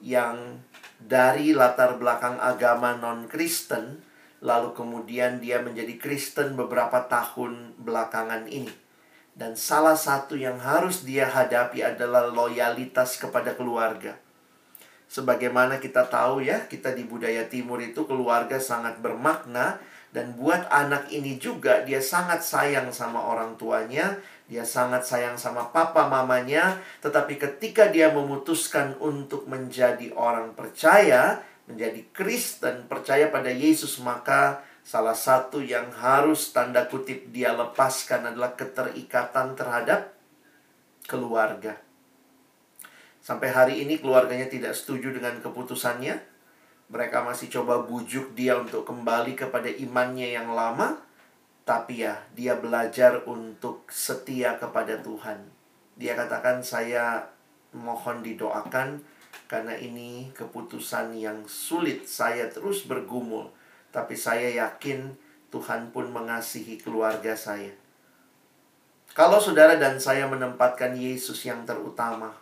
yang 0.00 0.60
dari 0.96 1.52
latar 1.52 1.96
belakang 1.96 2.36
agama 2.38 2.96
non-Kristen, 2.96 4.00
lalu 4.42 4.72
kemudian 4.76 5.40
dia 5.40 5.60
menjadi 5.60 5.96
Kristen 5.98 6.54
beberapa 6.58 7.04
tahun 7.08 7.76
belakangan 7.80 8.48
ini. 8.48 8.72
Dan 9.32 9.56
salah 9.56 9.96
satu 9.96 10.36
yang 10.36 10.60
harus 10.60 11.08
dia 11.08 11.24
hadapi 11.24 11.80
adalah 11.80 12.28
loyalitas 12.28 13.16
kepada 13.16 13.56
keluarga. 13.56 14.20
Sebagaimana 15.08 15.80
kita 15.80 16.08
tahu 16.08 16.44
ya, 16.44 16.68
kita 16.68 16.92
di 16.92 17.04
budaya 17.04 17.48
timur 17.48 17.80
itu 17.80 18.04
keluarga 18.04 18.60
sangat 18.60 19.00
bermakna 19.00 19.80
dan 20.12 20.36
buat 20.36 20.68
anak 20.68 21.08
ini 21.08 21.40
juga 21.40 21.80
dia 21.88 22.04
sangat 22.04 22.44
sayang 22.44 22.92
sama 22.92 23.18
orang 23.18 23.56
tuanya, 23.56 24.20
Dia 24.52 24.68
sangat 24.68 25.08
sayang 25.08 25.40
sama 25.40 25.72
papa 25.72 26.12
mamanya, 26.12 26.76
tetapi 27.00 27.40
ketika 27.40 27.88
dia 27.88 28.12
memutuskan 28.12 29.00
untuk 29.00 29.48
menjadi 29.48 30.12
orang 30.12 30.52
percaya, 30.52 31.40
menjadi 31.64 32.04
Kristen, 32.12 32.84
percaya 32.84 33.32
pada 33.32 33.48
Yesus, 33.48 33.96
maka 34.04 34.60
salah 34.84 35.16
satu 35.16 35.64
yang 35.64 35.88
harus 35.96 36.52
tanda 36.52 36.84
kutip 36.84 37.32
dia 37.32 37.56
lepaskan 37.56 38.28
adalah 38.28 38.52
keterikatan 38.52 39.56
terhadap 39.56 40.12
keluarga. 41.08 41.80
Sampai 43.22 43.54
hari 43.54 43.86
ini 43.86 44.02
keluarganya 44.02 44.50
tidak 44.50 44.74
setuju 44.74 45.14
dengan 45.14 45.38
keputusannya. 45.38 46.31
Mereka 46.92 47.24
masih 47.24 47.48
coba 47.48 47.80
bujuk 47.88 48.36
dia 48.36 48.60
untuk 48.60 48.84
kembali 48.84 49.32
kepada 49.32 49.72
imannya 49.72 50.36
yang 50.36 50.52
lama 50.52 51.00
tapi 51.62 52.02
ya, 52.02 52.18
dia 52.34 52.58
belajar 52.58 53.22
untuk 53.22 53.86
setia 53.86 54.58
kepada 54.58 54.98
Tuhan. 54.98 55.46
Dia 55.94 56.18
katakan, 56.18 56.58
"Saya 56.58 57.22
mohon 57.70 58.18
didoakan 58.18 58.98
karena 59.46 59.78
ini 59.78 60.34
keputusan 60.34 61.14
yang 61.14 61.46
sulit. 61.46 62.04
Saya 62.10 62.50
terus 62.50 62.82
bergumul, 62.90 63.46
tapi 63.94 64.18
saya 64.18 64.50
yakin 64.50 65.14
Tuhan 65.54 65.94
pun 65.94 66.10
mengasihi 66.10 66.82
keluarga 66.82 67.38
saya." 67.38 67.70
Kalau 69.14 69.38
saudara 69.38 69.78
dan 69.78 70.02
saya 70.02 70.26
menempatkan 70.26 70.98
Yesus 70.98 71.46
yang 71.46 71.62
terutama, 71.62 72.32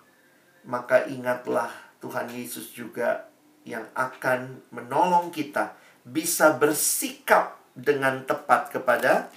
maka 0.64 1.04
ingatlah 1.04 1.68
Tuhan 2.00 2.30
Yesus 2.30 2.72
juga 2.72 3.29
yang 3.64 3.84
akan 3.92 4.64
menolong 4.72 5.28
kita 5.28 5.76
bisa 6.06 6.56
bersikap 6.56 7.60
dengan 7.76 8.24
tepat 8.24 8.72
kepada 8.72 9.28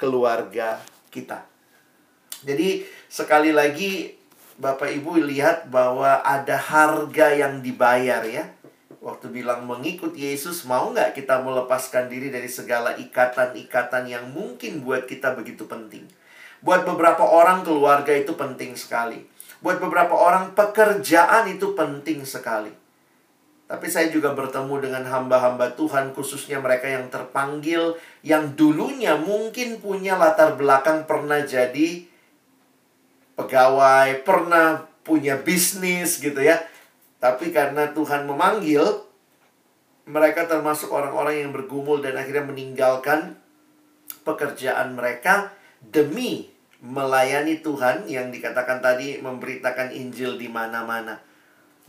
keluarga 0.00 0.80
kita. 1.12 1.44
Jadi 2.40 2.88
sekali 3.10 3.52
lagi 3.52 4.16
Bapak 4.60 4.92
Ibu 4.92 5.24
lihat 5.24 5.72
bahwa 5.72 6.20
ada 6.20 6.56
harga 6.56 7.32
yang 7.32 7.64
dibayar 7.64 8.24
ya. 8.24 8.48
Waktu 9.00 9.32
bilang 9.32 9.64
mengikut 9.64 10.12
Yesus, 10.12 10.68
mau 10.68 10.92
nggak 10.92 11.16
kita 11.16 11.40
melepaskan 11.40 12.12
diri 12.12 12.28
dari 12.28 12.52
segala 12.52 12.92
ikatan-ikatan 13.00 14.04
yang 14.04 14.28
mungkin 14.28 14.84
buat 14.84 15.08
kita 15.08 15.32
begitu 15.32 15.64
penting. 15.64 16.04
Buat 16.60 16.84
beberapa 16.84 17.24
orang 17.24 17.64
keluarga 17.64 18.12
itu 18.12 18.36
penting 18.36 18.76
sekali. 18.76 19.24
Buat 19.64 19.80
beberapa 19.80 20.12
orang 20.12 20.52
pekerjaan 20.52 21.48
itu 21.48 21.72
penting 21.72 22.28
sekali. 22.28 22.68
Tapi 23.70 23.86
saya 23.86 24.10
juga 24.10 24.34
bertemu 24.34 24.82
dengan 24.82 25.06
hamba-hamba 25.06 25.78
Tuhan, 25.78 26.10
khususnya 26.10 26.58
mereka 26.58 26.90
yang 26.90 27.06
terpanggil, 27.06 27.94
yang 28.26 28.58
dulunya 28.58 29.14
mungkin 29.14 29.78
punya 29.78 30.18
latar 30.18 30.58
belakang 30.58 31.06
pernah 31.06 31.38
jadi 31.46 32.02
pegawai, 33.38 34.26
pernah 34.26 34.90
punya 35.06 35.38
bisnis 35.38 36.18
gitu 36.18 36.42
ya. 36.42 36.58
Tapi 37.22 37.54
karena 37.54 37.94
Tuhan 37.94 38.26
memanggil, 38.26 39.06
mereka 40.10 40.50
termasuk 40.50 40.90
orang-orang 40.90 41.46
yang 41.46 41.54
bergumul 41.54 42.02
dan 42.02 42.18
akhirnya 42.18 42.50
meninggalkan 42.50 43.38
pekerjaan 44.26 44.98
mereka 44.98 45.54
demi 45.78 46.50
melayani 46.82 47.62
Tuhan 47.62 48.10
yang 48.10 48.34
dikatakan 48.34 48.82
tadi 48.82 49.22
memberitakan 49.22 49.94
Injil 49.94 50.34
di 50.34 50.50
mana-mana. 50.50 51.29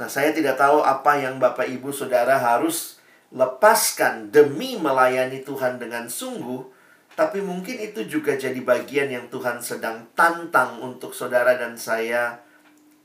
Nah, 0.02 0.10
saya 0.10 0.34
tidak 0.34 0.58
tahu 0.58 0.82
apa 0.82 1.22
yang 1.22 1.38
Bapak 1.38 1.70
Ibu 1.70 1.94
Saudara 1.94 2.42
harus 2.42 2.98
lepaskan 3.30 4.34
demi 4.34 4.74
melayani 4.74 5.46
Tuhan 5.46 5.78
dengan 5.78 6.10
sungguh, 6.10 6.66
tapi 7.14 7.38
mungkin 7.46 7.78
itu 7.78 8.10
juga 8.10 8.34
jadi 8.34 8.58
bagian 8.66 9.14
yang 9.14 9.30
Tuhan 9.30 9.62
sedang 9.62 10.10
tantang 10.18 10.82
untuk 10.82 11.14
saudara 11.14 11.54
dan 11.54 11.78
saya 11.78 12.42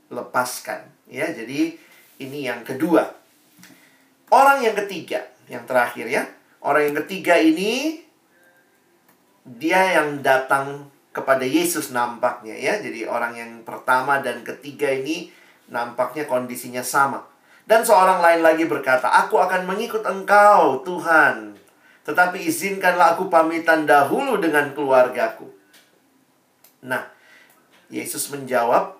lepaskan. 0.08 0.88
Ya, 1.04 1.28
jadi 1.36 1.76
ini 2.16 2.48
yang 2.48 2.64
kedua. 2.64 3.12
Orang 4.32 4.64
yang 4.64 4.72
ketiga, 4.72 5.20
yang 5.52 5.68
terakhir 5.68 6.08
ya. 6.08 6.24
Orang 6.64 6.80
yang 6.80 6.96
ketiga 7.04 7.36
ini 7.36 8.00
dia 9.44 10.00
yang 10.00 10.24
datang 10.24 10.88
kepada 11.12 11.44
Yesus 11.44 11.92
nampaknya 11.92 12.56
ya. 12.56 12.80
Jadi 12.80 13.04
orang 13.04 13.36
yang 13.36 13.52
pertama 13.68 14.24
dan 14.24 14.40
ketiga 14.40 14.88
ini 14.88 15.28
Nampaknya 15.66 16.30
kondisinya 16.30 16.82
sama. 16.82 17.26
Dan 17.66 17.82
seorang 17.82 18.22
lain 18.22 18.46
lagi 18.46 18.64
berkata, 18.70 19.10
Aku 19.26 19.42
akan 19.42 19.66
mengikut 19.66 20.06
engkau, 20.06 20.86
Tuhan. 20.86 21.58
Tetapi 22.06 22.46
izinkanlah 22.46 23.18
aku 23.18 23.26
pamitan 23.26 23.82
dahulu 23.82 24.38
dengan 24.38 24.70
keluargaku. 24.70 25.50
Nah, 26.86 27.02
Yesus 27.90 28.30
menjawab, 28.30 28.94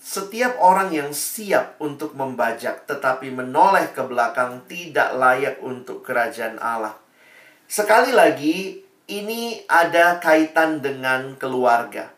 setiap 0.00 0.56
orang 0.56 0.96
yang 0.96 1.12
siap 1.12 1.76
untuk 1.76 2.16
membajak 2.16 2.88
tetapi 2.88 3.28
menoleh 3.28 3.92
ke 3.92 4.00
belakang 4.00 4.64
tidak 4.64 5.12
layak 5.12 5.60
untuk 5.60 6.00
kerajaan 6.00 6.56
Allah. 6.56 6.96
Sekali 7.68 8.16
lagi, 8.16 8.80
ini 9.12 9.60
ada 9.68 10.16
kaitan 10.16 10.80
dengan 10.80 11.36
keluarga 11.36 12.15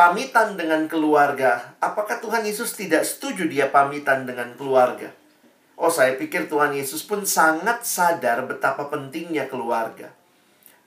pamitan 0.00 0.56
dengan 0.56 0.88
keluarga. 0.88 1.76
Apakah 1.76 2.24
Tuhan 2.24 2.40
Yesus 2.40 2.72
tidak 2.72 3.04
setuju 3.04 3.44
dia 3.44 3.68
pamitan 3.68 4.24
dengan 4.24 4.56
keluarga? 4.56 5.12
Oh, 5.76 5.92
saya 5.92 6.16
pikir 6.16 6.48
Tuhan 6.48 6.72
Yesus 6.72 7.04
pun 7.04 7.28
sangat 7.28 7.84
sadar 7.84 8.48
betapa 8.48 8.88
pentingnya 8.88 9.44
keluarga. 9.52 10.08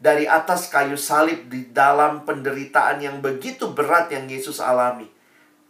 Dari 0.02 0.26
atas 0.26 0.65
kayu 0.65 0.97
salib 0.97 1.45
di 1.45 1.69
dalam 1.69 2.26
penderitaan 2.26 3.06
yang 3.06 3.21
begitu 3.21 3.69
berat 3.69 4.10
yang 4.10 4.26
Yesus 4.26 4.58
alami. 4.58 5.06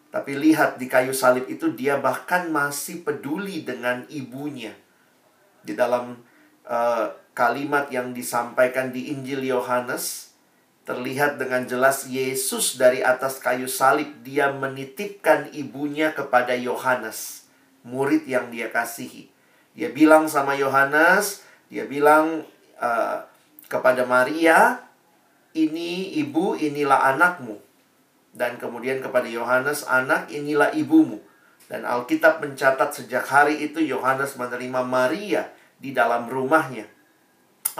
Tapi 0.07 0.39
lihat 0.39 0.79
di 0.79 0.87
kayu 0.87 1.11
salib 1.11 1.43
itu 1.51 1.67
dia 1.75 1.99
bahkan 1.99 2.47
masih 2.47 3.03
peduli 3.03 3.67
dengan 3.67 4.07
ibunya. 4.07 4.71
Di 5.67 5.75
dalam 5.75 6.15
uh, 6.63 7.11
kalimat 7.35 7.91
yang 7.91 8.15
disampaikan 8.15 8.95
di 8.95 9.11
Injil 9.11 9.43
Yohanes, 9.43 10.32
Terlihat 10.83 11.39
dengan 11.39 11.63
jelas 11.63 12.11
Yesus 12.11 12.75
dari 12.75 12.99
atas 12.99 13.39
kayu 13.39 13.71
salib 13.71 14.19
dia 14.19 14.51
menitipkan 14.51 15.47
ibunya 15.55 16.11
kepada 16.11 16.51
Yohanes, 16.59 17.47
murid 17.87 18.27
yang 18.27 18.51
dia 18.51 18.67
kasihi. 18.67 19.31
Dia 19.71 19.95
bilang 19.95 20.27
sama 20.27 20.59
Yohanes, 20.59 21.47
dia 21.71 21.87
bilang 21.87 22.43
uh, 22.83 23.17
kepada 23.71 24.03
Maria, 24.03 24.83
ini 25.55 26.19
ibu, 26.19 26.59
inilah 26.59 27.15
anakmu. 27.15 27.63
Dan 28.35 28.59
kemudian 28.59 28.99
kepada 28.99 29.29
Yohanes, 29.29 29.87
anak, 29.87 30.27
inilah 30.35 30.75
ibumu. 30.75 31.23
Dan 31.71 31.87
Alkitab 31.87 32.43
mencatat 32.43 32.91
sejak 32.91 33.23
hari 33.23 33.63
itu 33.63 33.79
Yohanes 33.79 34.35
menerima 34.35 34.83
Maria 34.83 35.47
di 35.79 35.95
dalam 35.95 36.27
rumahnya. 36.27 36.91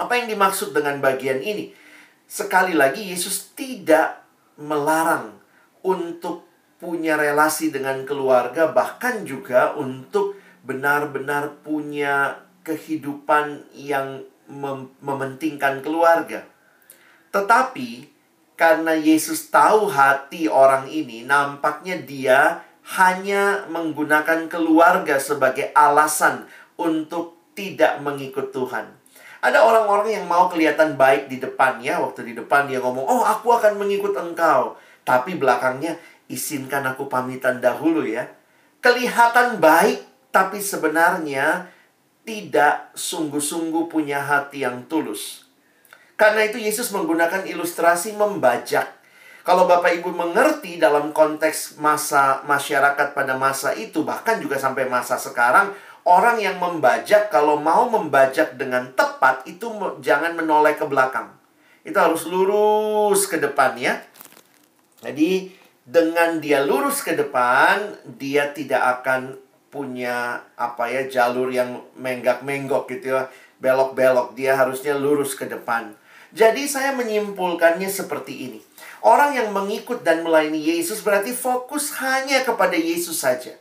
Apa 0.00 0.18
yang 0.18 0.32
dimaksud 0.32 0.72
dengan 0.72 1.04
bagian 1.04 1.44
ini? 1.44 1.83
Sekali 2.24 2.74
lagi 2.74 3.12
Yesus 3.12 3.52
tidak 3.54 4.24
melarang 4.56 5.36
untuk 5.84 6.48
punya 6.80 7.16
relasi 7.16 7.70
dengan 7.72 8.02
keluarga 8.04 8.68
bahkan 8.68 9.24
juga 9.24 9.72
untuk 9.78 10.36
benar-benar 10.64 11.60
punya 11.64 12.40
kehidupan 12.64 13.68
yang 13.76 14.24
mem 14.48 14.92
mementingkan 15.00 15.84
keluarga. 15.84 16.44
Tetapi 17.32 18.14
karena 18.54 18.94
Yesus 18.94 19.50
tahu 19.50 19.90
hati 19.90 20.46
orang 20.46 20.86
ini, 20.86 21.26
nampaknya 21.26 21.98
dia 21.98 22.62
hanya 22.94 23.66
menggunakan 23.66 24.46
keluarga 24.46 25.18
sebagai 25.18 25.74
alasan 25.74 26.46
untuk 26.78 27.34
tidak 27.58 27.98
mengikut 28.04 28.54
Tuhan. 28.54 29.03
Ada 29.44 29.60
orang-orang 29.60 30.16
yang 30.16 30.24
mau 30.24 30.48
kelihatan 30.48 30.96
baik 30.96 31.28
di 31.28 31.36
depannya. 31.36 32.00
Waktu 32.00 32.24
di 32.24 32.32
depan 32.32 32.64
dia 32.64 32.80
ngomong, 32.80 33.04
oh 33.04 33.20
aku 33.20 33.52
akan 33.52 33.76
mengikut 33.76 34.16
engkau. 34.16 34.80
Tapi 35.04 35.36
belakangnya, 35.36 36.00
izinkan 36.32 36.80
aku 36.88 37.12
pamitan 37.12 37.60
dahulu 37.60 38.08
ya. 38.08 38.24
Kelihatan 38.80 39.60
baik, 39.60 40.32
tapi 40.32 40.64
sebenarnya 40.64 41.68
tidak 42.24 42.96
sungguh-sungguh 42.96 43.92
punya 43.92 44.24
hati 44.24 44.64
yang 44.64 44.88
tulus. 44.88 45.44
Karena 46.16 46.48
itu 46.48 46.56
Yesus 46.56 46.88
menggunakan 46.96 47.44
ilustrasi 47.44 48.16
membajak. 48.16 48.96
Kalau 49.44 49.68
Bapak 49.68 49.92
Ibu 50.00 50.08
mengerti 50.08 50.80
dalam 50.80 51.12
konteks 51.12 51.76
masa 51.76 52.40
masyarakat 52.48 53.12
pada 53.12 53.36
masa 53.36 53.76
itu, 53.76 54.00
bahkan 54.00 54.40
juga 54.40 54.56
sampai 54.56 54.88
masa 54.88 55.20
sekarang, 55.20 55.76
Orang 56.04 56.36
yang 56.36 56.60
membajak, 56.60 57.32
kalau 57.32 57.56
mau 57.56 57.88
membajak 57.88 58.60
dengan 58.60 58.92
tepat, 58.92 59.48
itu 59.48 59.72
jangan 60.04 60.36
menoleh 60.36 60.76
ke 60.76 60.84
belakang. 60.84 61.32
Itu 61.80 61.96
harus 61.96 62.28
lurus 62.28 63.24
ke 63.24 63.40
depan 63.40 63.72
ya. 63.80 64.04
Jadi, 65.00 65.48
dengan 65.84 66.44
dia 66.44 66.60
lurus 66.60 67.00
ke 67.00 67.16
depan, 67.16 67.96
dia 68.04 68.52
tidak 68.52 69.00
akan 69.00 69.40
punya 69.74 70.38
apa 70.54 70.86
ya 70.86 71.02
jalur 71.10 71.50
yang 71.50 71.82
menggak-menggok 71.98 72.86
gitu 72.94 73.18
ya 73.18 73.26
belok-belok 73.58 74.38
dia 74.38 74.54
harusnya 74.54 74.94
lurus 74.94 75.34
ke 75.34 75.50
depan 75.50 75.90
Jadi 76.30 76.66
saya 76.66 76.90
menyimpulkannya 76.98 77.86
seperti 77.86 78.50
ini. 78.50 78.58
Orang 79.06 79.38
yang 79.38 79.54
mengikut 79.54 80.02
dan 80.02 80.26
melayani 80.26 80.58
Yesus 80.58 80.98
berarti 80.98 81.30
fokus 81.30 81.94
hanya 82.02 82.42
kepada 82.42 82.74
Yesus 82.74 83.22
saja. 83.22 83.54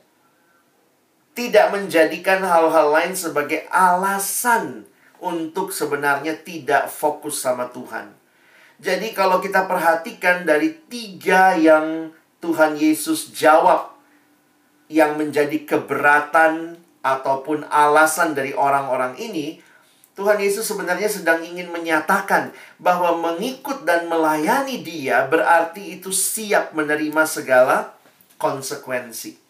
Tidak 1.34 1.74
menjadikan 1.74 2.46
hal-hal 2.46 2.94
lain 2.94 3.18
sebagai 3.18 3.66
alasan 3.74 4.86
untuk 5.18 5.74
sebenarnya 5.74 6.38
tidak 6.46 6.92
fokus 6.94 7.42
sama 7.42 7.74
Tuhan. 7.74 8.14
Jadi 8.78 9.16
kalau 9.16 9.40
kita 9.40 9.66
perhatikan 9.66 10.44
dari 10.44 10.76
tiga 10.92 11.56
yang 11.56 12.12
Tuhan 12.44 12.76
Yesus 12.76 13.32
jawab 13.32 13.96
yang 14.92 15.16
menjadi 15.16 15.64
keberatan 15.64 16.76
ataupun 17.00 17.64
alasan 17.72 18.36
dari 18.36 18.52
orang-orang 18.52 19.16
ini, 19.16 19.64
Tuhan 20.14 20.38
Yesus 20.38 20.70
sebenarnya 20.70 21.10
sedang 21.10 21.42
ingin 21.42 21.74
menyatakan 21.74 22.54
bahwa 22.78 23.18
mengikut 23.18 23.82
dan 23.82 24.06
melayani 24.06 24.86
Dia 24.86 25.26
berarti 25.26 25.98
itu 25.98 26.14
siap 26.14 26.78
menerima 26.78 27.24
segala 27.26 27.98
konsekuensi. 28.38 29.43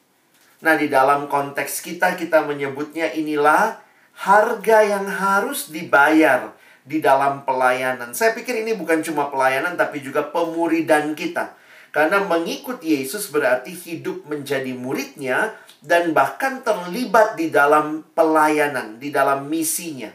Nah, 0.63 0.79
di 0.79 0.87
dalam 0.87 1.27
konteks 1.27 1.83
kita, 1.83 2.15
kita 2.15 2.47
menyebutnya 2.47 3.11
inilah 3.11 3.83
harga 4.15 4.79
yang 4.79 5.05
harus 5.11 5.67
dibayar 5.67 6.55
di 6.87 7.03
dalam 7.03 7.43
pelayanan. 7.43 8.15
Saya 8.15 8.31
pikir 8.31 8.63
ini 8.63 8.71
bukan 8.71 9.03
cuma 9.03 9.27
pelayanan, 9.27 9.75
tapi 9.75 9.99
juga 9.99 10.23
pemuridan 10.23 11.19
kita. 11.19 11.59
Karena 11.93 12.25
mengikut 12.25 12.81
Yesus 12.81 13.29
berarti 13.29 13.69
hidup 13.69 14.25
menjadi 14.25 14.73
muridnya 14.73 15.53
dan 15.83 16.15
bahkan 16.15 16.65
terlibat 16.65 17.37
di 17.37 17.53
dalam 17.53 18.01
pelayanan, 18.17 18.97
di 18.97 19.13
dalam 19.13 19.45
misinya. 19.45 20.09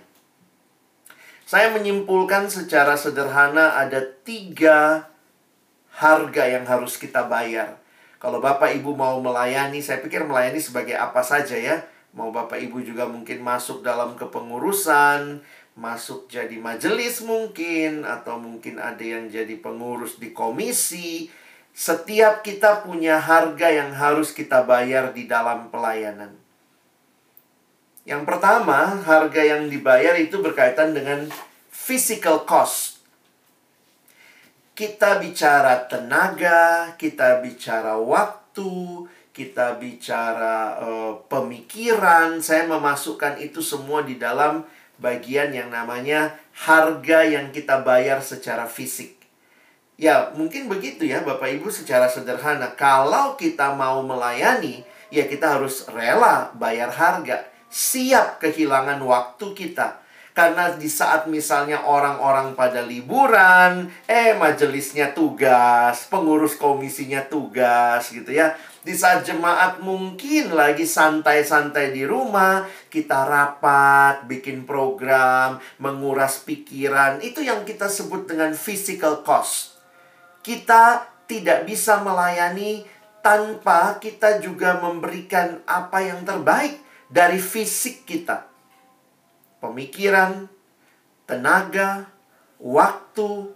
Saya 1.49 1.71
menyimpulkan 1.73 2.51
secara 2.51 2.99
sederhana 2.99 3.79
ada 3.79 4.03
tiga 4.05 5.07
harga 5.95 6.45
yang 6.51 6.67
harus 6.67 6.99
kita 6.99 7.25
bayar. 7.25 7.78
Kalau 8.18 8.42
Bapak 8.42 8.74
Ibu 8.74 8.98
mau 8.98 9.22
melayani, 9.22 9.78
saya 9.78 10.02
pikir 10.02 10.26
melayani 10.26 10.59
sebagai 10.59 10.98
apa 10.98 11.22
saja 11.22 11.54
ya 11.54 11.87
Mau 12.16 12.33
Bapak 12.33 12.59
Ibu 12.59 12.81
juga 12.81 13.04
mungkin 13.04 13.44
masuk 13.44 13.85
dalam 13.85 14.16
kepengurusan, 14.16 15.44
masuk 15.76 16.26
jadi 16.26 16.57
majelis 16.57 17.20
mungkin, 17.20 18.02
atau 18.02 18.42
mungkin 18.42 18.83
ada 18.83 18.98
yang 18.98 19.28
jadi 19.28 19.54
pengurus 19.61 20.16
di 20.16 20.35
komisi. 20.35 21.28
Setiap 21.70 22.42
kita 22.42 22.83
punya 22.83 23.22
harga 23.22 23.70
yang 23.70 23.94
harus 23.94 24.35
kita 24.35 24.66
bayar 24.66 25.14
di 25.14 25.31
dalam 25.31 25.70
pelayanan. 25.70 26.35
Yang 28.09 28.24
pertama, 28.24 28.98
harga 29.04 29.42
yang 29.44 29.70
dibayar 29.70 30.18
itu 30.18 30.42
berkaitan 30.42 30.96
dengan 30.96 31.28
physical 31.70 32.42
cost. 32.48 32.98
Kita 34.79 35.19
bicara 35.19 35.91
tenaga, 35.91 36.95
kita 36.95 37.43
bicara 37.43 37.99
waktu, 37.99 39.11
kita 39.35 39.75
bicara 39.75 40.79
uh, 40.79 41.19
pemikiran, 41.27 42.38
saya 42.38 42.62
memasukkan 42.71 43.43
itu 43.43 43.59
semua 43.59 44.07
di 44.07 44.23
dalam 44.23 44.62
bagian 45.03 45.51
yang 45.51 45.75
namanya 45.75 46.38
harga 46.55 47.27
yang 47.27 47.51
kita 47.51 47.83
bayar 47.83 48.23
secara 48.23 48.71
fisik. 48.71 49.19
Ya, 49.99 50.31
mungkin 50.38 50.71
begitu 50.71 51.11
ya 51.11 51.27
Bapak 51.27 51.59
Ibu 51.59 51.75
secara 51.75 52.07
sederhana. 52.07 52.71
Kalau 52.79 53.35
kita 53.35 53.75
mau 53.75 53.99
melayani, 54.07 54.87
ya 55.11 55.27
kita 55.27 55.59
harus 55.59 55.91
rela 55.91 56.55
bayar 56.55 56.95
harga. 56.95 57.51
Siap 57.67 58.38
kehilangan 58.38 59.03
waktu 59.03 59.59
kita. 59.59 60.07
Karena 60.38 60.70
di 60.79 60.87
saat 60.87 61.27
misalnya 61.27 61.83
orang-orang 61.83 62.55
pada 62.55 62.87
liburan, 62.87 63.90
eh 64.07 64.38
majelisnya 64.38 65.11
tugas, 65.11 66.07
pengurus 66.07 66.55
komisinya 66.55 67.27
tugas 67.27 68.07
gitu 68.14 68.31
ya 68.31 68.55
di 68.88 68.96
saat 68.96 69.20
jemaat 69.20 69.85
mungkin 69.85 70.57
lagi 70.57 70.88
santai-santai 70.88 71.92
di 71.92 72.09
rumah, 72.09 72.64
kita 72.88 73.29
rapat, 73.29 74.24
bikin 74.24 74.64
program, 74.64 75.61
menguras 75.77 76.40
pikiran. 76.40 77.20
Itu 77.20 77.44
yang 77.44 77.68
kita 77.68 77.85
sebut 77.85 78.24
dengan 78.24 78.57
physical 78.57 79.20
cost. 79.20 79.77
Kita 80.40 81.05
tidak 81.29 81.68
bisa 81.68 82.01
melayani 82.01 82.88
tanpa 83.20 84.01
kita 84.01 84.40
juga 84.40 84.81
memberikan 84.81 85.61
apa 85.68 86.01
yang 86.01 86.24
terbaik 86.24 86.81
dari 87.12 87.37
fisik 87.37 88.09
kita. 88.09 88.48
Pemikiran, 89.59 90.47
tenaga, 91.27 92.07
waktu, 92.62 93.51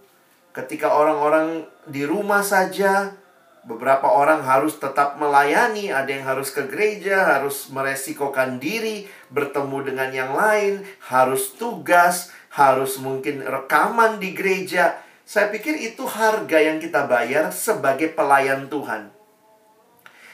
ketika 0.51 0.91
orang-orang 0.91 1.67
di 1.87 2.03
rumah 2.03 2.43
saja 2.43 3.15
Beberapa 3.63 4.11
orang 4.11 4.43
harus 4.43 4.75
tetap 4.75 5.15
melayani, 5.15 5.87
ada 5.87 6.11
yang 6.11 6.27
harus 6.27 6.51
ke 6.51 6.67
gereja, 6.67 7.39
harus 7.39 7.71
meresikokan 7.71 8.59
diri, 8.59 9.07
bertemu 9.31 9.87
dengan 9.87 10.11
yang 10.11 10.31
lain, 10.35 10.83
harus 11.07 11.55
tugas, 11.55 12.27
harus 12.51 12.99
mungkin 12.99 13.39
rekaman 13.39 14.19
di 14.19 14.35
gereja. 14.35 14.99
Saya 15.23 15.47
pikir 15.47 15.79
itu 15.79 16.03
harga 16.03 16.59
yang 16.59 16.83
kita 16.83 17.07
bayar 17.07 17.55
sebagai 17.55 18.11
pelayan 18.11 18.67
Tuhan. 18.67 19.12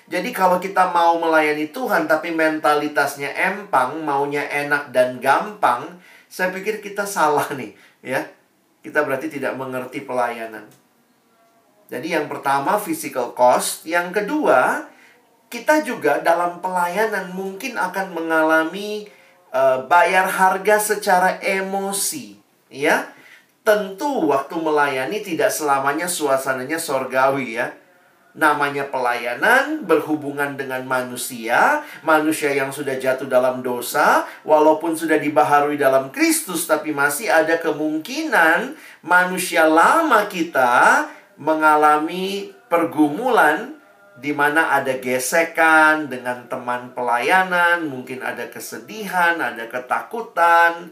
Jadi 0.09 0.33
kalau 0.33 0.57
kita 0.57 0.89
mau 0.89 1.21
melayani 1.21 1.69
Tuhan 1.69 2.09
tapi 2.09 2.33
mentalitasnya 2.33 3.29
empang, 3.29 4.01
maunya 4.01 4.41
enak 4.41 4.89
dan 4.89 5.21
gampang, 5.21 6.01
saya 6.25 6.49
pikir 6.49 6.81
kita 6.81 7.05
salah 7.05 7.45
nih, 7.53 7.77
ya. 8.01 8.25
Kita 8.81 9.05
berarti 9.05 9.29
tidak 9.29 9.53
mengerti 9.53 10.01
pelayanan. 10.01 10.65
Jadi 11.93 12.17
yang 12.17 12.25
pertama 12.25 12.81
physical 12.81 13.37
cost, 13.37 13.85
yang 13.85 14.09
kedua 14.09 14.89
kita 15.49 15.81
juga 15.85 16.21
dalam 16.21 16.61
pelayanan 16.61 17.33
mungkin 17.33 17.77
akan 17.77 18.13
mengalami 18.13 19.09
uh, 19.53 19.85
bayar 19.85 20.25
harga 20.25 20.81
secara 20.81 21.37
emosi, 21.37 22.33
ya. 22.73 23.13
Tentu 23.61 24.25
waktu 24.25 24.57
melayani 24.57 25.21
tidak 25.21 25.53
selamanya 25.53 26.09
suasananya 26.09 26.81
sorgawi 26.81 27.61
ya. 27.61 27.69
Namanya 28.37 28.85
pelayanan 28.93 29.89
berhubungan 29.89 30.53
dengan 30.53 30.85
manusia, 30.85 31.81
manusia 32.05 32.53
yang 32.53 32.69
sudah 32.69 32.93
jatuh 33.01 33.25
dalam 33.25 33.65
dosa, 33.65 34.21
walaupun 34.45 34.93
sudah 34.93 35.17
dibaharui 35.17 35.81
dalam 35.81 36.13
Kristus, 36.13 36.69
tapi 36.69 36.93
masih 36.93 37.25
ada 37.25 37.57
kemungkinan 37.57 38.77
manusia 39.01 39.65
lama 39.65 40.29
kita 40.29 41.09
mengalami 41.41 42.53
pergumulan 42.69 43.79
di 44.19 44.35
mana 44.35 44.77
ada 44.77 44.99
gesekan 44.99 46.11
dengan 46.11 46.45
teman 46.51 46.91
pelayanan, 46.91 47.87
mungkin 47.87 48.19
ada 48.19 48.51
kesedihan, 48.51 49.39
ada 49.39 49.65
ketakutan. 49.71 50.91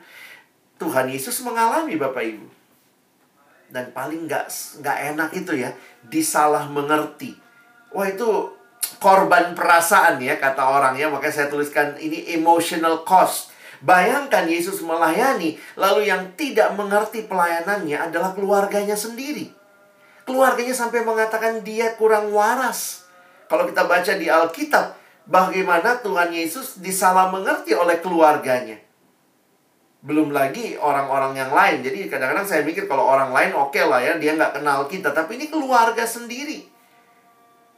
Tuhan 0.79 1.11
Yesus 1.11 1.43
mengalami 1.43 1.99
Bapak 1.99 2.23
Ibu. 2.23 2.56
Dan 3.67 3.91
paling 3.91 4.25
nggak 4.25 4.47
nggak 4.79 4.97
enak 5.15 5.29
itu 5.35 5.53
ya, 5.59 5.75
disalah 6.07 6.71
mengerti. 6.71 7.35
Wah 7.91 8.07
itu 8.07 8.55
korban 8.97 9.51
perasaan 9.51 10.23
ya 10.23 10.39
kata 10.39 10.63
orang 10.63 10.95
ya, 10.95 11.11
makanya 11.11 11.43
saya 11.43 11.47
tuliskan 11.51 11.99
ini 11.99 12.31
emotional 12.35 13.03
cost. 13.03 13.51
Bayangkan 13.77 14.49
Yesus 14.49 14.81
melayani, 14.81 15.59
lalu 15.77 16.09
yang 16.09 16.33
tidak 16.33 16.73
mengerti 16.73 17.29
pelayanannya 17.29 18.09
adalah 18.09 18.33
keluarganya 18.33 18.97
sendiri. 18.97 19.53
Keluarganya 20.25 20.73
sampai 20.73 21.05
mengatakan 21.05 21.61
dia 21.61 21.93
kurang 21.93 22.33
waras. 22.33 23.05
Kalau 23.47 23.69
kita 23.69 23.85
baca 23.85 24.17
di 24.17 24.27
Alkitab, 24.27 24.97
bagaimana 25.29 26.01
Tuhan 26.01 26.33
Yesus 26.33 26.81
disalah 26.81 27.29
mengerti 27.29 27.77
oleh 27.77 28.01
keluarganya. 28.01 28.86
Belum 30.07 30.31
lagi 30.31 30.79
orang-orang 30.79 31.35
yang 31.35 31.51
lain. 31.51 31.83
Jadi 31.83 32.07
kadang-kadang 32.07 32.47
saya 32.47 32.63
mikir 32.63 32.87
kalau 32.87 33.03
orang 33.03 33.35
lain 33.35 33.51
oke 33.51 33.75
okay 33.75 33.83
lah 33.83 33.99
ya, 33.99 34.15
dia 34.15 34.39
nggak 34.39 34.55
kenal 34.55 34.87
kita. 34.87 35.11
Tapi 35.11 35.35
ini 35.35 35.51
keluarga 35.51 36.07
sendiri. 36.07 36.63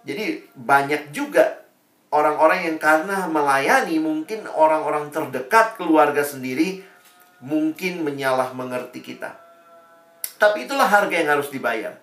Jadi 0.05 0.45
banyak 0.53 1.09
juga 1.09 1.65
orang-orang 2.13 2.69
yang 2.69 2.77
karena 2.77 3.25
melayani 3.25 3.97
mungkin 3.97 4.45
orang-orang 4.45 5.09
terdekat 5.09 5.77
keluarga 5.77 6.21
sendiri 6.21 6.85
mungkin 7.41 8.05
menyalah 8.05 8.53
mengerti 8.53 9.01
kita. 9.01 9.35
Tapi 10.39 10.69
itulah 10.69 10.87
harga 10.87 11.15
yang 11.17 11.29
harus 11.35 11.51
dibayar. 11.51 11.99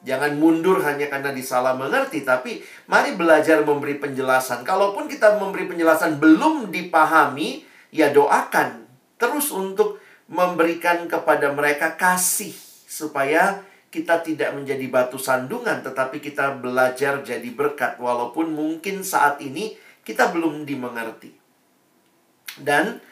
Jangan 0.00 0.40
mundur 0.40 0.80
hanya 0.80 1.12
karena 1.12 1.28
disalah 1.28 1.76
mengerti, 1.76 2.24
tapi 2.24 2.64
mari 2.88 3.12
belajar 3.16 3.60
memberi 3.60 4.00
penjelasan. 4.00 4.64
Kalaupun 4.64 5.08
kita 5.12 5.36
memberi 5.36 5.68
penjelasan 5.68 6.16
belum 6.16 6.72
dipahami, 6.72 7.64
ya 7.92 8.08
doakan 8.08 8.79
terus 9.20 9.52
untuk 9.52 10.00
memberikan 10.32 11.04
kepada 11.04 11.52
mereka 11.52 12.00
kasih 12.00 12.56
supaya 12.88 13.60
kita 13.92 14.24
tidak 14.24 14.56
menjadi 14.56 14.86
batu 14.88 15.20
sandungan, 15.20 15.84
tetapi 15.84 16.22
kita 16.22 16.56
belajar 16.56 17.20
jadi 17.20 17.50
berkat, 17.52 18.00
walaupun 18.00 18.54
mungkin 18.54 19.04
saat 19.04 19.42
ini 19.44 19.76
kita 20.06 20.32
belum 20.32 20.64
dimengerti. 20.64 21.34
Dan 22.58 23.02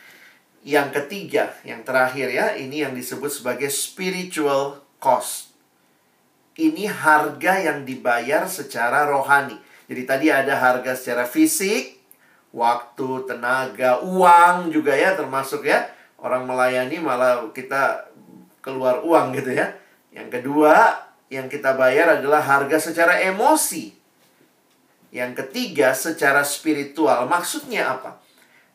Yang 0.67 1.01
ketiga, 1.01 1.55
yang 1.63 1.87
terakhir 1.87 2.29
ya, 2.29 2.53
ini 2.59 2.83
yang 2.83 2.93
disebut 2.93 3.31
sebagai 3.31 3.71
spiritual 3.71 4.83
cost. 4.99 5.55
Ini 6.59 6.91
harga 6.91 7.63
yang 7.63 7.87
dibayar 7.87 8.51
secara 8.51 9.07
rohani. 9.07 9.55
Jadi 9.87 10.03
tadi 10.03 10.27
ada 10.29 10.59
harga 10.59 10.99
secara 10.99 11.25
fisik, 11.25 12.03
waktu, 12.51 13.25
tenaga, 13.31 14.03
uang 14.03 14.75
juga 14.75 14.99
ya 14.99 15.15
termasuk 15.15 15.63
ya. 15.65 15.87
Orang 16.19 16.51
melayani 16.51 16.99
malah 16.99 17.47
kita 17.55 18.11
keluar 18.59 19.01
uang 19.07 19.35
gitu 19.39 19.55
ya. 19.55 19.71
Yang 20.11 20.43
kedua, 20.43 20.99
yang 21.31 21.47
kita 21.47 21.79
bayar 21.79 22.19
adalah 22.19 22.43
harga 22.43 22.91
secara 22.91 23.23
emosi. 23.23 23.95
Yang 25.15 25.47
ketiga, 25.47 25.95
secara 25.95 26.43
spiritual. 26.43 27.31
Maksudnya 27.31 27.97
apa? 27.97 28.19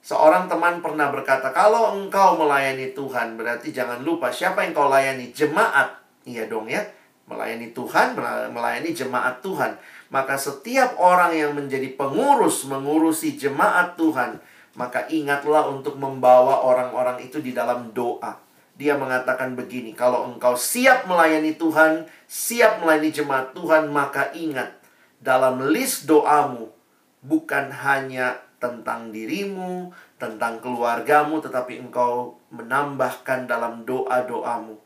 Seorang 0.04 0.52
teman 0.52 0.84
pernah 0.84 1.08
berkata, 1.12 1.52
kalau 1.56 1.96
engkau 1.96 2.36
melayani 2.36 2.92
Tuhan, 2.92 3.40
berarti 3.40 3.72
jangan 3.72 4.04
lupa 4.04 4.32
siapa 4.32 4.64
yang 4.64 4.76
kau 4.76 4.92
layani? 4.92 5.32
Jemaat. 5.32 5.96
Iya 6.28 6.48
dong 6.48 6.68
ya. 6.68 6.84
Melayani 7.24 7.72
Tuhan, 7.72 8.20
melayani 8.52 8.92
jemaat 8.92 9.40
Tuhan. 9.40 9.80
Maka 10.12 10.36
setiap 10.36 11.00
orang 11.00 11.32
yang 11.32 11.52
menjadi 11.56 11.96
pengurus, 11.96 12.68
mengurusi 12.68 13.40
jemaat 13.40 13.96
Tuhan, 13.96 14.44
maka 14.74 15.06
ingatlah 15.10 15.70
untuk 15.70 15.98
membawa 16.02 16.66
orang-orang 16.66 17.22
itu 17.22 17.38
di 17.40 17.54
dalam 17.54 17.94
doa. 17.94 18.42
Dia 18.74 18.98
mengatakan 18.98 19.54
begini, 19.54 19.94
kalau 19.94 20.26
engkau 20.34 20.58
siap 20.58 21.06
melayani 21.06 21.54
Tuhan, 21.54 22.10
siap 22.26 22.82
melayani 22.82 23.14
jemaat 23.14 23.54
Tuhan, 23.54 23.94
maka 23.94 24.34
ingat, 24.34 24.74
dalam 25.22 25.62
list 25.70 26.10
doamu, 26.10 26.74
bukan 27.22 27.70
hanya 27.70 28.42
tentang 28.58 29.14
dirimu, 29.14 29.94
tentang 30.18 30.58
keluargamu, 30.58 31.38
tetapi 31.38 31.86
engkau 31.86 32.42
menambahkan 32.50 33.46
dalam 33.46 33.86
doa-doamu 33.86 34.80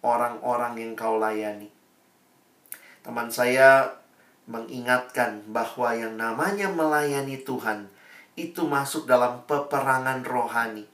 orang-orang 0.00 0.80
yang 0.80 0.92
kau 0.96 1.20
layani. 1.20 1.68
Teman 3.04 3.28
saya 3.28 4.00
mengingatkan 4.48 5.44
bahwa 5.52 5.92
yang 5.92 6.16
namanya 6.16 6.68
melayani 6.72 7.40
Tuhan 7.40 7.92
itu 8.34 8.66
masuk 8.66 9.06
dalam 9.06 9.42
peperangan 9.46 10.22
rohani. 10.26 10.86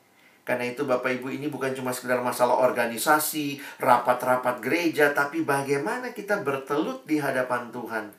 Karena 0.45 0.67
itu 0.67 0.83
Bapak 0.89 1.21
Ibu 1.21 1.31
ini 1.31 1.47
bukan 1.53 1.73
cuma 1.77 1.93
sekedar 1.95 2.19
masalah 2.25 2.59
organisasi, 2.65 3.61
rapat-rapat 3.79 4.59
gereja, 4.65 5.13
tapi 5.15 5.45
bagaimana 5.45 6.11
kita 6.11 6.43
bertelut 6.43 7.07
di 7.07 7.21
hadapan 7.21 7.71
Tuhan. 7.71 8.11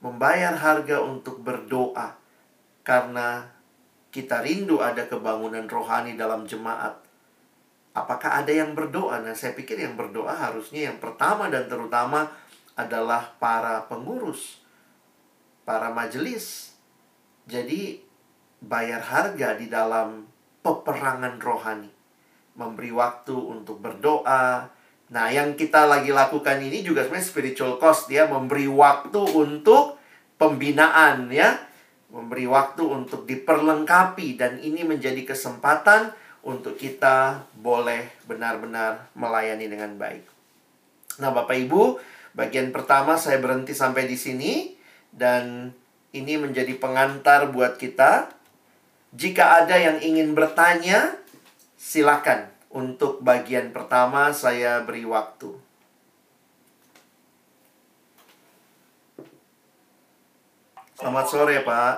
Membayar 0.00 0.54
harga 0.54 1.02
untuk 1.02 1.42
berdoa. 1.42 2.16
Karena 2.86 3.44
kita 4.14 4.40
rindu 4.40 4.78
ada 4.80 5.04
kebangunan 5.04 5.66
rohani 5.66 6.14
dalam 6.14 6.46
jemaat. 6.46 6.96
Apakah 7.92 8.44
ada 8.44 8.52
yang 8.52 8.72
berdoa? 8.72 9.20
Nah, 9.20 9.34
saya 9.34 9.52
pikir 9.52 9.76
yang 9.76 9.98
berdoa 9.98 10.32
harusnya 10.32 10.92
yang 10.92 10.98
pertama 11.02 11.50
dan 11.50 11.66
terutama 11.66 12.28
adalah 12.76 13.36
para 13.40 13.84
pengurus 13.88 14.66
para 15.66 15.90
majelis. 15.90 16.78
Jadi 17.50 18.05
bayar 18.62 19.02
harga 19.02 19.56
di 19.56 19.66
dalam 19.68 20.24
peperangan 20.64 21.38
rohani. 21.38 21.90
Memberi 22.56 22.90
waktu 22.90 23.36
untuk 23.36 23.80
berdoa. 23.84 24.72
Nah, 25.06 25.26
yang 25.30 25.54
kita 25.54 25.86
lagi 25.86 26.10
lakukan 26.10 26.58
ini 26.58 26.82
juga 26.82 27.06
sebenarnya 27.06 27.28
spiritual 27.30 27.78
cost 27.78 28.10
ya, 28.10 28.26
memberi 28.26 28.66
waktu 28.66 29.20
untuk 29.20 30.00
pembinaan 30.40 31.30
ya. 31.30 31.60
Memberi 32.10 32.48
waktu 32.48 32.82
untuk 32.86 33.28
diperlengkapi 33.28 34.40
dan 34.40 34.56
ini 34.62 34.82
menjadi 34.86 35.26
kesempatan 35.26 36.14
untuk 36.46 36.78
kita 36.78 37.42
boleh 37.58 38.06
benar-benar 38.24 39.10
melayani 39.18 39.66
dengan 39.66 39.98
baik. 39.98 40.22
Nah, 41.18 41.34
Bapak 41.34 41.58
Ibu, 41.58 41.98
bagian 42.38 42.70
pertama 42.70 43.18
saya 43.18 43.42
berhenti 43.42 43.74
sampai 43.74 44.06
di 44.06 44.14
sini 44.14 44.52
dan 45.10 45.74
ini 46.14 46.38
menjadi 46.38 46.72
pengantar 46.78 47.50
buat 47.50 47.76
kita. 47.76 48.35
Jika 49.14 49.62
ada 49.62 49.76
yang 49.78 50.02
ingin 50.02 50.34
bertanya, 50.34 51.14
silakan. 51.78 52.50
Untuk 52.66 53.22
bagian 53.22 53.70
pertama 53.72 54.34
saya 54.34 54.82
beri 54.82 55.06
waktu. 55.06 55.54
Selamat 60.96 61.26
sore, 61.28 61.60
Pak. 61.60 61.96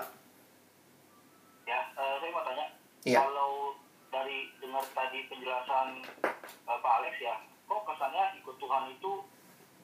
Ya, 1.67 1.81
uh, 1.95 2.19
saya 2.19 2.31
mau 2.35 2.43
tanya. 2.43 2.67
Iya. 3.07 3.23
Kalau 3.23 3.79
dari 4.11 4.51
dengar 4.59 4.85
tadi 4.91 5.31
penjelasan 5.31 6.03
uh, 6.67 6.79
Pak 6.83 6.93
Alex 7.03 7.15
ya, 7.23 7.39
kok 7.67 7.83
kesannya 7.87 8.43
ikut 8.43 8.59
Tuhan 8.59 8.91
itu 8.93 9.23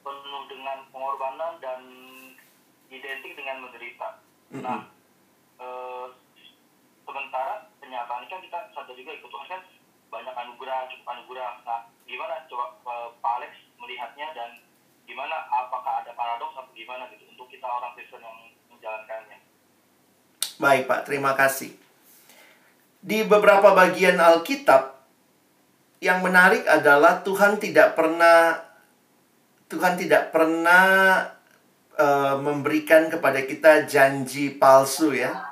penuh 0.05 0.43
dengan 0.51 0.77
pengorbanan 0.93 1.57
dan 1.63 1.81
identik 2.93 3.33
dengan 3.33 3.65
menderita. 3.65 4.21
Mm-hmm. 4.53 4.61
Nah, 4.61 4.81
eh, 5.57 5.94
sementara 7.05 7.69
penyataan 7.77 8.25
kan 8.25 8.41
kita 8.41 8.59
sadar 8.73 8.95
juga 8.97 9.13
ikut 9.13 9.29
Tuhan 9.29 9.47
kan 9.47 9.61
banyak 10.09 10.35
anugerah, 10.35 10.89
cukup 10.89 11.07
anugerah. 11.13 11.51
Nah, 11.63 11.81
gimana 12.09 12.43
coba 12.49 12.65
eh, 12.81 13.07
Pak 13.21 13.33
Alex 13.41 13.53
melihatnya 13.77 14.27
dan 14.33 14.49
gimana 15.05 15.45
apakah 15.47 16.01
ada 16.01 16.11
paradoks 16.17 16.57
atau 16.57 16.73
gimana 16.73 17.05
gitu 17.13 17.29
untuk 17.29 17.47
kita 17.47 17.65
orang 17.69 17.93
Kristen 17.93 18.25
yang 18.25 18.37
menjalankannya? 18.73 19.37
Baik, 20.57 20.83
Pak. 20.89 21.01
Terima 21.05 21.37
kasih. 21.37 21.77
Di 23.05 23.21
beberapa 23.21 23.77
bagian 23.77 24.17
Alkitab 24.17 24.97
yang 26.01 26.25
menarik 26.25 26.65
adalah 26.65 27.21
Tuhan 27.21 27.61
tidak 27.61 27.93
pernah 27.93 28.65
Tuhan 29.69 29.97
tidak 29.97 30.33
pernah 30.33 31.21
uh, 31.97 32.35
memberikan 32.37 33.09
kepada 33.09 33.45
kita 33.45 33.85
janji 33.85 34.57
palsu 34.57 35.13
ya. 35.13 35.44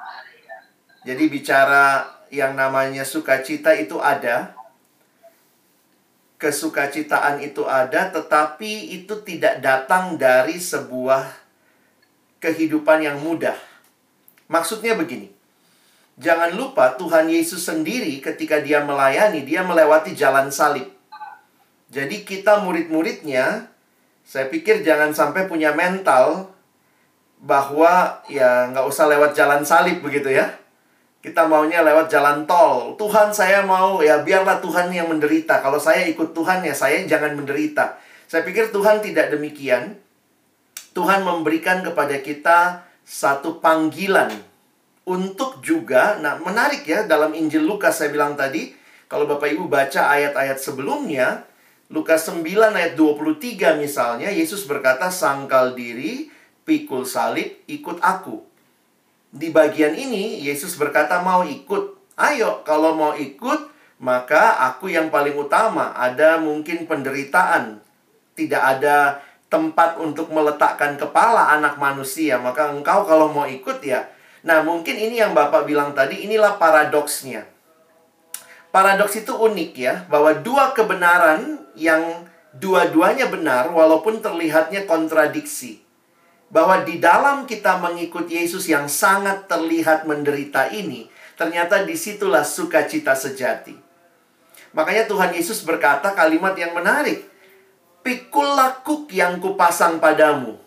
Jadi 1.03 1.23
bicara 1.27 2.07
yang 2.31 2.55
namanya 2.55 3.03
sukacita 3.03 3.75
itu 3.75 3.99
ada. 3.99 4.55
Kesukacitaan 6.39 7.39
itu 7.39 7.63
ada, 7.63 8.11
tetapi 8.11 8.99
itu 8.99 9.15
tidak 9.23 9.63
datang 9.63 10.19
dari 10.19 10.59
sebuah 10.59 11.31
kehidupan 12.43 12.99
yang 12.99 13.23
mudah. 13.23 13.55
Maksudnya 14.51 14.99
begini. 14.99 15.31
Jangan 16.19 16.53
lupa 16.53 16.93
Tuhan 16.99 17.31
Yesus 17.31 17.63
sendiri 17.63 18.19
ketika 18.19 18.59
dia 18.59 18.83
melayani, 18.83 19.47
dia 19.47 19.63
melewati 19.63 20.13
jalan 20.13 20.51
salib. 20.51 20.91
Jadi 21.89 22.27
kita 22.27 22.61
murid-muridnya 22.61 23.71
saya 24.23 24.47
pikir 24.47 24.81
jangan 24.87 25.11
sampai 25.11 25.51
punya 25.51 25.75
mental 25.75 26.53
bahwa 27.43 28.23
ya 28.31 28.71
nggak 28.71 28.87
usah 28.87 29.05
lewat 29.11 29.35
jalan 29.35 29.67
salib 29.67 29.99
begitu 29.99 30.31
ya. 30.31 30.62
Kita 31.23 31.47
maunya 31.47 31.79
lewat 31.79 32.11
jalan 32.11 32.43
tol. 32.43 32.99
Tuhan 32.99 33.31
saya 33.31 33.63
mau 33.63 34.03
ya 34.03 34.19
biarlah 34.19 34.59
Tuhan 34.59 34.91
yang 34.91 35.07
menderita. 35.07 35.63
Kalau 35.63 35.79
saya 35.79 36.03
ikut 36.11 36.35
Tuhan 36.35 36.67
ya 36.67 36.75
saya 36.75 36.99
jangan 37.07 37.39
menderita. 37.39 37.95
Saya 38.27 38.43
pikir 38.43 38.75
Tuhan 38.75 38.99
tidak 38.99 39.31
demikian. 39.31 39.95
Tuhan 40.91 41.23
memberikan 41.23 41.79
kepada 41.79 42.19
kita 42.19 42.83
satu 43.07 43.63
panggilan 43.63 44.35
untuk 45.03 45.59
juga, 45.59 46.15
nah 46.23 46.39
menarik 46.39 46.87
ya 46.87 47.03
dalam 47.03 47.35
Injil 47.35 47.67
Lukas 47.67 47.99
saya 47.99 48.11
bilang 48.11 48.39
tadi, 48.39 48.71
kalau 49.11 49.27
Bapak 49.27 49.51
Ibu 49.51 49.67
baca 49.67 50.07
ayat-ayat 50.07 50.59
sebelumnya, 50.59 51.43
Lukas 51.91 52.23
9 52.31 52.45
ayat 52.71 52.95
23 52.95 53.83
misalnya, 53.83 54.31
Yesus 54.31 54.63
berkata, 54.63 55.11
sangkal 55.11 55.75
diri, 55.75 56.31
pikul 56.63 57.03
salib, 57.03 57.67
ikut 57.67 57.99
aku. 57.99 58.52
Di 59.33 59.49
bagian 59.49 59.97
ini, 59.97 60.45
Yesus 60.45 60.77
berkata 60.77 61.17
mau 61.25 61.41
ikut. 61.41 61.97
Ayo, 62.13 62.61
kalau 62.61 62.93
mau 62.93 63.17
ikut, 63.17 63.65
maka 63.97 64.61
aku 64.69 64.93
yang 64.93 65.09
paling 65.09 65.33
utama. 65.33 65.89
Ada 65.97 66.37
mungkin 66.37 66.85
penderitaan. 66.85 67.81
Tidak 68.37 68.61
ada 68.61 69.25
tempat 69.49 69.97
untuk 69.97 70.29
meletakkan 70.29 71.01
kepala 71.01 71.49
anak 71.49 71.81
manusia. 71.81 72.37
Maka 72.37 72.69
engkau 72.69 73.09
kalau 73.09 73.33
mau 73.33 73.49
ikut 73.49 73.81
ya. 73.81 74.05
Nah, 74.45 74.61
mungkin 74.61 75.01
ini 75.01 75.17
yang 75.17 75.33
Bapak 75.33 75.65
bilang 75.65 75.97
tadi, 75.97 76.29
inilah 76.29 76.61
paradoksnya. 76.61 77.49
Paradoks 78.69 79.17
itu 79.17 79.33
unik 79.33 79.71
ya, 79.73 79.93
bahwa 80.13 80.33
dua 80.37 80.77
kebenaran 80.77 81.61
yang 81.73 82.29
dua-duanya 82.53 83.29
benar 83.33 83.69
walaupun 83.73 84.21
terlihatnya 84.21 84.85
kontradiksi. 84.85 85.82
Bahwa 86.53 86.85
di 86.85 87.01
dalam 87.01 87.49
kita 87.49 87.81
mengikut 87.81 88.29
Yesus 88.29 88.69
yang 88.69 88.85
sangat 88.85 89.49
terlihat 89.49 90.05
menderita 90.05 90.69
ini, 90.69 91.09
ternyata 91.33 91.81
di 91.81 91.97
situlah 91.97 92.45
sukacita 92.45 93.17
sejati. 93.17 93.73
Makanya 94.77 95.09
Tuhan 95.09 95.33
Yesus 95.33 95.65
berkata 95.65 96.13
kalimat 96.13 96.53
yang 96.53 96.77
menarik. 96.77 97.25
Pikullah 98.05 98.85
kuk 98.85 99.09
yang 99.09 99.41
kupasang 99.41 99.97
padamu. 99.97 100.59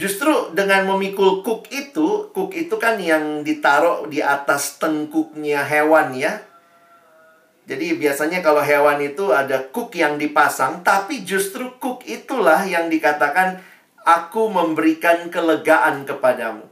Justru 0.00 0.56
dengan 0.56 0.88
memikul 0.88 1.44
kuk 1.44 1.68
itu, 1.68 2.32
kuk 2.32 2.56
itu 2.56 2.74
kan 2.80 2.96
yang 2.96 3.44
ditaruh 3.44 4.08
di 4.08 4.24
atas 4.24 4.80
tengkuknya 4.80 5.60
hewan 5.68 6.16
ya. 6.16 6.40
Jadi 7.68 7.94
biasanya 8.00 8.40
kalau 8.40 8.64
hewan 8.64 8.98
itu 9.04 9.30
ada 9.30 9.60
kuk 9.68 9.92
yang 9.94 10.16
dipasang, 10.16 10.80
tapi 10.80 11.22
justru 11.22 11.76
kuk 11.76 12.02
itulah 12.08 12.64
yang 12.64 12.88
dikatakan 12.88 13.60
aku 14.02 14.50
memberikan 14.50 15.30
kelegaan 15.30 16.06
kepadamu. 16.06 16.66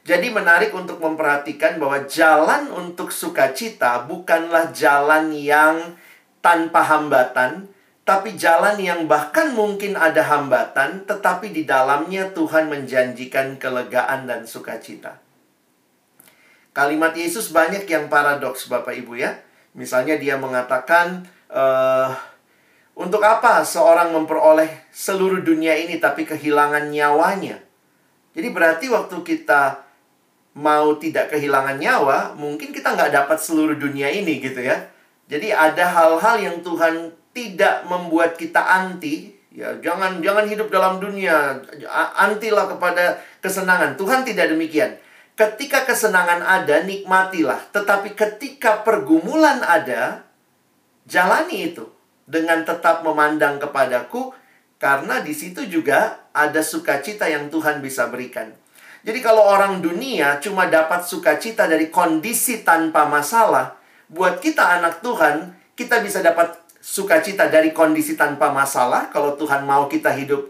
Jadi 0.00 0.32
menarik 0.32 0.72
untuk 0.72 0.96
memperhatikan 0.96 1.76
bahwa 1.76 2.08
jalan 2.08 2.72
untuk 2.72 3.12
sukacita 3.12 4.08
bukanlah 4.08 4.72
jalan 4.72 5.28
yang 5.36 5.94
tanpa 6.40 6.80
hambatan, 6.80 7.68
tapi 8.08 8.34
jalan 8.34 8.80
yang 8.80 9.04
bahkan 9.04 9.52
mungkin 9.52 9.94
ada 9.94 10.24
hambatan, 10.24 11.04
tetapi 11.04 11.52
di 11.52 11.68
dalamnya 11.68 12.32
Tuhan 12.32 12.72
menjanjikan 12.72 13.60
kelegaan 13.60 14.24
dan 14.24 14.48
sukacita. 14.48 15.20
Kalimat 16.72 17.12
Yesus 17.12 17.52
banyak 17.52 17.84
yang 17.84 18.08
paradoks, 18.08 18.72
Bapak 18.72 18.96
Ibu 18.96 19.20
ya. 19.20 19.36
Misalnya 19.76 20.16
dia 20.16 20.40
mengatakan, 20.40 21.28
uh, 21.52 22.08
untuk 23.00 23.24
apa 23.24 23.64
seorang 23.64 24.12
memperoleh 24.12 24.92
seluruh 24.92 25.40
dunia 25.40 25.72
ini 25.72 25.96
tapi 25.96 26.28
kehilangan 26.28 26.92
nyawanya? 26.92 27.56
Jadi 28.36 28.48
berarti 28.52 28.92
waktu 28.92 29.16
kita 29.24 29.88
mau 30.60 30.92
tidak 31.00 31.32
kehilangan 31.32 31.80
nyawa, 31.80 32.36
mungkin 32.36 32.76
kita 32.76 32.92
nggak 32.92 33.16
dapat 33.16 33.40
seluruh 33.40 33.80
dunia 33.80 34.12
ini 34.12 34.44
gitu 34.44 34.60
ya. 34.60 34.84
Jadi 35.32 35.48
ada 35.48 35.88
hal-hal 35.88 36.36
yang 36.44 36.56
Tuhan 36.60 37.16
tidak 37.32 37.88
membuat 37.88 38.36
kita 38.36 38.60
anti, 38.60 39.32
ya 39.48 39.80
jangan 39.80 40.20
jangan 40.20 40.44
hidup 40.44 40.68
dalam 40.68 41.00
dunia, 41.00 41.56
antilah 42.20 42.68
kepada 42.68 43.16
kesenangan. 43.40 43.96
Tuhan 43.96 44.28
tidak 44.28 44.52
demikian. 44.52 45.00
Ketika 45.38 45.88
kesenangan 45.88 46.44
ada, 46.44 46.84
nikmatilah. 46.84 47.72
Tetapi 47.72 48.12
ketika 48.12 48.84
pergumulan 48.84 49.64
ada, 49.64 50.28
jalani 51.08 51.72
itu 51.72 51.89
dengan 52.30 52.62
tetap 52.62 53.02
memandang 53.02 53.58
kepadaku, 53.58 54.30
karena 54.78 55.18
di 55.18 55.34
situ 55.34 55.66
juga 55.66 56.30
ada 56.30 56.62
sukacita 56.62 57.26
yang 57.26 57.50
Tuhan 57.50 57.82
bisa 57.82 58.06
berikan. 58.06 58.54
Jadi 59.02 59.18
kalau 59.18 59.42
orang 59.42 59.82
dunia 59.82 60.38
cuma 60.38 60.70
dapat 60.70 61.02
sukacita 61.02 61.66
dari 61.66 61.90
kondisi 61.90 62.62
tanpa 62.62 63.10
masalah, 63.10 63.74
buat 64.06 64.38
kita 64.38 64.78
anak 64.78 65.02
Tuhan, 65.02 65.58
kita 65.74 65.98
bisa 66.04 66.22
dapat 66.22 66.54
sukacita 66.78 67.50
dari 67.50 67.74
kondisi 67.74 68.16
tanpa 68.16 68.48
masalah 68.54 69.12
kalau 69.12 69.36
Tuhan 69.36 69.68
mau 69.68 69.84
kita 69.88 70.12
hidup 70.16 70.48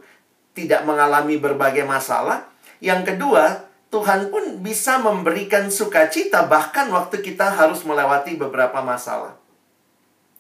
tidak 0.55 0.83
mengalami 0.87 1.39
berbagai 1.39 1.87
masalah. 1.87 2.47
Yang 2.83 3.15
kedua, 3.15 3.67
Tuhan 3.91 4.31
pun 4.31 4.63
bisa 4.63 5.03
memberikan 5.03 5.67
sukacita 5.71 6.47
bahkan 6.47 6.87
waktu 6.95 7.23
kita 7.23 7.55
harus 7.55 7.83
melewati 7.83 8.39
beberapa 8.39 8.79
masalah. 8.83 9.35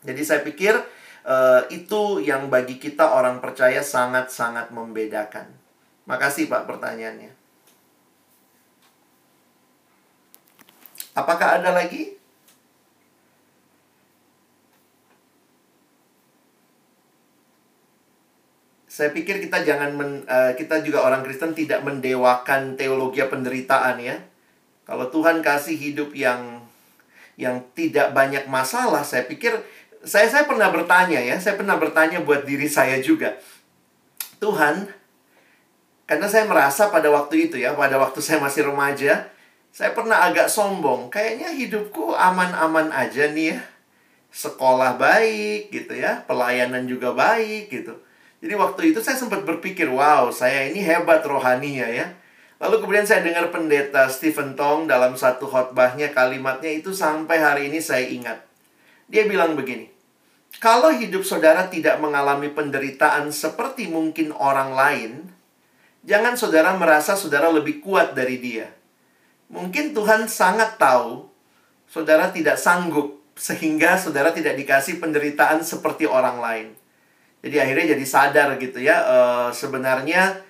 Jadi 0.07 0.22
saya 0.22 0.41
pikir 0.47 0.78
uh, 1.27 1.64
itu 1.73 2.23
yang 2.23 2.49
bagi 2.49 2.77
kita 2.77 3.05
orang 3.05 3.41
percaya 3.43 3.81
sangat-sangat 3.81 4.73
membedakan. 4.73 5.49
Makasih 6.09 6.49
Pak 6.49 6.68
pertanyaannya. 6.68 7.33
Apakah 11.16 11.61
ada 11.61 11.75
lagi? 11.75 12.21
saya 19.01 19.16
pikir 19.16 19.41
kita 19.41 19.64
jangan 19.64 19.97
men, 19.97 20.29
uh, 20.29 20.53
kita 20.53 20.85
juga 20.85 21.01
orang 21.01 21.25
Kristen 21.25 21.57
tidak 21.57 21.81
mendewakan 21.81 22.77
teologi 22.77 23.25
penderitaan 23.25 23.97
ya. 23.97 24.21
Kalau 24.85 25.09
Tuhan 25.09 25.41
kasih 25.41 25.73
hidup 25.73 26.12
yang 26.12 26.61
yang 27.41 27.64
tidak 27.73 28.12
banyak 28.12 28.45
masalah, 28.53 29.01
saya 29.01 29.25
pikir 29.25 29.57
saya 30.01 30.27
saya 30.33 30.45
pernah 30.49 30.73
bertanya 30.73 31.21
ya, 31.21 31.37
saya 31.37 31.61
pernah 31.61 31.77
bertanya 31.77 32.25
buat 32.25 32.49
diri 32.49 32.67
saya 32.67 33.01
juga. 33.05 33.37
Tuhan, 34.41 34.89
karena 36.09 36.27
saya 36.27 36.49
merasa 36.49 36.89
pada 36.89 37.13
waktu 37.13 37.53
itu 37.53 37.61
ya, 37.61 37.77
pada 37.77 38.01
waktu 38.01 38.19
saya 38.25 38.41
masih 38.41 38.67
remaja, 38.73 39.29
saya 39.71 39.93
pernah 39.93 40.25
agak 40.25 40.49
sombong. 40.49 41.13
Kayaknya 41.13 41.53
hidupku 41.53 42.17
aman-aman 42.17 42.89
aja 42.91 43.29
nih 43.29 43.55
ya. 43.55 43.61
Sekolah 44.31 44.97
baik 44.97 45.75
gitu 45.75 45.93
ya, 45.99 46.25
pelayanan 46.25 46.89
juga 46.89 47.13
baik 47.13 47.69
gitu. 47.69 47.99
Jadi 48.41 48.55
waktu 48.57 48.81
itu 48.95 49.05
saya 49.05 49.21
sempat 49.21 49.45
berpikir, 49.45 49.91
wow, 49.91 50.33
saya 50.33 50.73
ini 50.73 50.81
hebat 50.81 51.21
rohaninya 51.21 51.85
ya. 51.85 52.09
Lalu 52.57 52.81
kemudian 52.81 53.05
saya 53.05 53.21
dengar 53.21 53.53
pendeta 53.53 54.09
Stephen 54.09 54.57
Tong 54.57 54.89
dalam 54.89 55.13
satu 55.19 55.45
khotbahnya 55.45 56.15
kalimatnya 56.17 56.73
itu 56.73 56.95
sampai 56.95 57.37
hari 57.37 57.63
ini 57.69 57.85
saya 57.85 58.07
ingat. 58.09 58.41
Dia 59.11 59.27
bilang 59.27 59.59
begini, 59.59 59.89
kalau 60.59 60.91
hidup 60.91 61.23
saudara 61.23 61.71
tidak 61.71 62.03
mengalami 62.03 62.51
penderitaan 62.51 63.31
seperti 63.31 63.87
mungkin 63.87 64.35
orang 64.35 64.75
lain, 64.75 65.13
jangan 66.03 66.35
saudara 66.35 66.75
merasa 66.75 67.15
saudara 67.15 67.47
lebih 67.55 67.79
kuat 67.79 68.19
dari 68.19 68.43
dia. 68.43 68.67
Mungkin 69.47 69.95
Tuhan 69.95 70.27
sangat 70.27 70.75
tahu 70.75 71.31
saudara 71.87 72.35
tidak 72.35 72.59
sanggup 72.59 73.23
sehingga 73.39 73.95
saudara 73.95 74.35
tidak 74.35 74.59
dikasih 74.59 74.99
penderitaan 74.99 75.63
seperti 75.63 76.11
orang 76.11 76.43
lain. 76.43 76.69
Jadi 77.41 77.57
akhirnya 77.57 77.97
jadi 77.97 78.05
sadar 78.05 78.49
gitu 78.61 78.83
ya 78.83 79.01
uh, 79.01 79.49
sebenarnya 79.49 80.45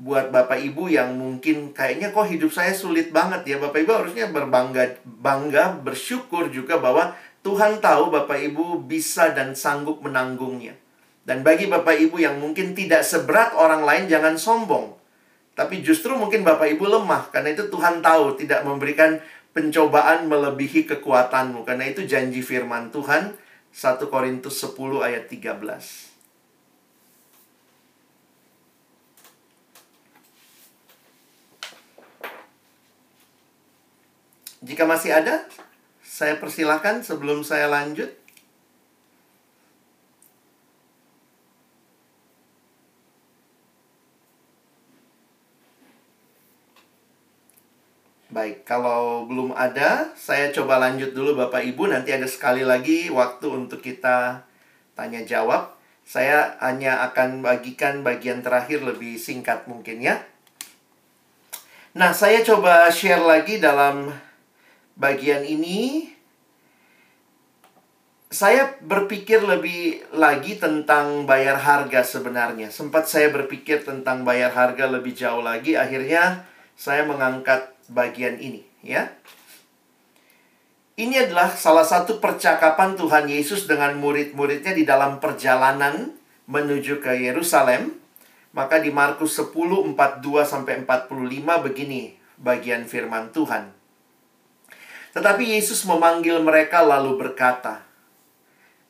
buat 0.00 0.34
bapak 0.34 0.58
ibu 0.58 0.90
yang 0.90 1.14
mungkin 1.14 1.70
kayaknya 1.70 2.10
kok 2.10 2.26
hidup 2.26 2.50
saya 2.50 2.74
sulit 2.74 3.14
banget 3.14 3.46
ya 3.46 3.56
bapak 3.62 3.86
ibu 3.86 3.92
harusnya 3.94 4.26
berbangga 4.26 4.98
bangga 5.06 5.78
bersyukur 5.84 6.50
juga 6.50 6.82
bahwa 6.82 7.14
Tuhan 7.44 7.84
tahu 7.84 8.08
bapak 8.08 8.40
ibu 8.40 8.80
bisa 8.80 9.36
dan 9.36 9.52
sanggup 9.52 10.00
menanggungnya. 10.00 10.72
Dan 11.28 11.44
bagi 11.44 11.68
bapak 11.68 12.00
ibu 12.00 12.16
yang 12.16 12.40
mungkin 12.40 12.72
tidak 12.72 13.04
seberat 13.04 13.52
orang 13.52 13.84
lain 13.84 14.08
jangan 14.08 14.40
sombong. 14.40 14.96
Tapi 15.52 15.84
justru 15.84 16.16
mungkin 16.16 16.40
bapak 16.40 16.72
ibu 16.72 16.88
lemah 16.88 17.28
karena 17.28 17.52
itu 17.52 17.68
Tuhan 17.68 18.00
tahu 18.00 18.40
tidak 18.40 18.64
memberikan 18.64 19.20
pencobaan 19.54 20.26
melebihi 20.26 20.88
kekuatanmu 20.88 21.62
karena 21.62 21.86
itu 21.86 22.02
janji 22.08 22.42
firman 22.42 22.90
Tuhan 22.90 23.38
1 23.70 24.10
Korintus 24.10 24.58
10 24.64 24.74
ayat 25.04 25.30
13. 25.30 26.14
Jika 34.64 34.88
masih 34.88 35.12
ada, 35.12 35.44
saya 36.14 36.38
persilahkan 36.38 37.02
sebelum 37.02 37.42
saya 37.42 37.66
lanjut. 37.66 38.06
Baik, 48.30 48.62
kalau 48.62 49.26
belum 49.26 49.58
ada, 49.58 50.14
saya 50.14 50.54
coba 50.54 50.78
lanjut 50.78 51.10
dulu 51.10 51.34
Bapak 51.34 51.66
Ibu. 51.66 51.90
Nanti 51.90 52.14
ada 52.14 52.30
sekali 52.30 52.62
lagi 52.62 53.10
waktu 53.10 53.50
untuk 53.50 53.82
kita 53.82 54.46
tanya 54.94 55.26
jawab. 55.26 55.74
Saya 56.06 56.54
hanya 56.62 57.10
akan 57.10 57.42
bagikan 57.42 58.06
bagian 58.06 58.38
terakhir 58.38 58.86
lebih 58.86 59.18
singkat 59.18 59.66
mungkin 59.66 59.98
ya. 59.98 60.22
Nah, 61.98 62.14
saya 62.14 62.42
coba 62.46 62.86
share 62.90 63.22
lagi 63.22 63.58
dalam 63.58 64.14
bagian 64.94 65.42
ini 65.42 66.10
saya 68.34 68.74
berpikir 68.82 69.46
lebih 69.46 70.02
lagi 70.10 70.58
tentang 70.58 71.22
bayar 71.22 71.54
harga 71.54 72.02
sebenarnya. 72.02 72.66
Sempat 72.74 73.06
saya 73.06 73.30
berpikir 73.30 73.86
tentang 73.86 74.26
bayar 74.26 74.50
harga 74.50 74.90
lebih 74.90 75.14
jauh 75.14 75.38
lagi, 75.38 75.78
akhirnya 75.78 76.42
saya 76.74 77.06
mengangkat 77.06 77.70
bagian 77.86 78.42
ini, 78.42 78.66
ya. 78.82 79.14
Ini 80.98 81.30
adalah 81.30 81.54
salah 81.54 81.86
satu 81.86 82.18
percakapan 82.18 82.98
Tuhan 82.98 83.30
Yesus 83.30 83.70
dengan 83.70 83.94
murid-muridnya 83.98 84.74
di 84.74 84.82
dalam 84.82 85.22
perjalanan 85.22 86.14
menuju 86.50 87.02
ke 87.02 87.14
Yerusalem. 87.18 87.98
Maka 88.54 88.78
di 88.78 88.94
Markus 88.94 89.34
10, 89.34 89.50
42 89.50 90.46
sampai 90.46 90.86
45 90.86 91.66
begini 91.66 92.14
bagian 92.38 92.86
firman 92.86 93.34
Tuhan. 93.34 93.83
Tetapi 95.14 95.54
Yesus 95.54 95.86
memanggil 95.86 96.42
mereka 96.42 96.82
lalu 96.82 97.14
berkata, 97.14 97.86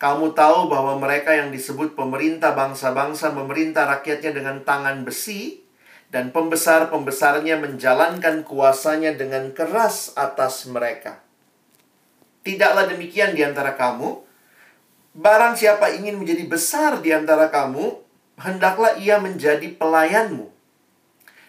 "Kamu 0.01 0.33
tahu 0.33 0.73
bahwa 0.73 0.97
mereka 0.97 1.37
yang 1.37 1.53
disebut 1.53 1.93
pemerintah 1.93 2.57
bangsa-bangsa 2.57 3.31
memerintah 3.37 3.85
rakyatnya 3.85 4.33
dengan 4.33 4.65
tangan 4.65 5.05
besi, 5.05 5.65
dan 6.15 6.31
pembesar-pembesarnya 6.31 7.59
menjalankan 7.59 8.47
kuasanya 8.47 9.19
dengan 9.19 9.51
keras 9.51 10.15
atas 10.15 10.63
mereka. 10.71 11.19
Tidaklah 12.47 12.87
demikian 12.87 13.35
di 13.35 13.43
antara 13.43 13.75
kamu. 13.75 14.23
Barang 15.19 15.59
siapa 15.59 15.91
ingin 15.91 16.23
menjadi 16.23 16.47
besar 16.47 17.03
di 17.03 17.11
antara 17.11 17.51
kamu, 17.51 17.99
hendaklah 18.39 18.95
ia 18.95 19.19
menjadi 19.19 19.75
pelayanmu. 19.75 20.55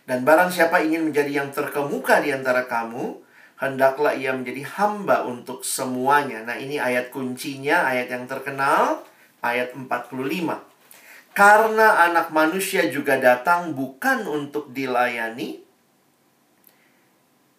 Dan 0.09 0.26
barang 0.26 0.49
siapa 0.49 0.82
ingin 0.82 1.13
menjadi 1.13 1.45
yang 1.45 1.53
terkemuka 1.53 2.26
di 2.26 2.34
antara 2.34 2.65
kamu, 2.65 3.21
hendaklah 3.56 4.12
ia 4.16 4.36
menjadi 4.36 4.68
hamba 4.76 5.24
untuk 5.24 5.64
semuanya. 5.64 6.43
Nah, 6.43 6.60
ini 6.60 6.76
ayat 6.76 7.12
kuncinya, 7.12 7.88
ayat 7.88 8.12
yang 8.12 8.26
terkenal, 8.28 9.03
ayat 9.39 9.72
45. 9.72 10.60
Karena 11.36 12.08
anak 12.08 12.32
manusia 12.32 12.88
juga 12.88 13.20
datang 13.20 13.76
bukan 13.76 14.24
untuk 14.28 14.72
dilayani, 14.72 15.60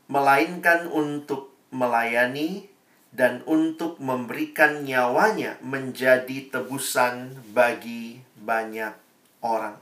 melainkan 0.09 0.89
untuk 0.89 1.53
melayani 1.73 2.69
dan 3.13 3.45
untuk 3.49 4.01
memberikan 4.01 4.85
nyawanya 4.85 5.61
menjadi 5.65 6.53
tebusan 6.53 7.37
bagi 7.53 8.21
banyak 8.37 8.93
orang. 9.41 9.77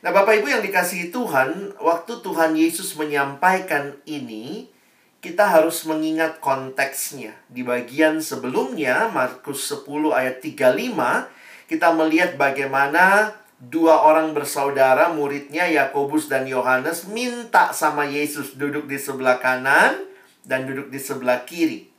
Nah, 0.00 0.10
Bapak 0.16 0.40
Ibu 0.40 0.48
yang 0.48 0.64
dikasihi 0.64 1.12
Tuhan, 1.12 1.76
waktu 1.76 2.24
Tuhan 2.24 2.56
Yesus 2.56 2.96
menyampaikan 2.96 4.00
ini, 4.08 4.72
kita 5.20 5.44
harus 5.44 5.84
mengingat 5.84 6.40
konteksnya. 6.40 7.36
Di 7.52 7.60
bagian 7.60 8.24
sebelumnya, 8.24 9.12
Markus 9.12 9.68
10 9.68 10.16
ayat 10.16 10.40
35, 10.40 11.28
kita 11.68 11.92
melihat 11.92 12.40
bagaimana 12.40 13.36
dua 13.60 14.00
orang 14.00 14.32
bersaudara, 14.32 15.12
muridnya 15.12 15.68
Yakobus 15.68 16.32
dan 16.32 16.48
Yohanes, 16.48 17.04
minta 17.12 17.76
sama 17.76 18.08
Yesus 18.08 18.56
duduk 18.56 18.88
di 18.88 18.96
sebelah 18.96 19.36
kanan 19.36 20.00
dan 20.48 20.64
duduk 20.64 20.88
di 20.88 20.96
sebelah 20.96 21.44
kiri. 21.44 21.92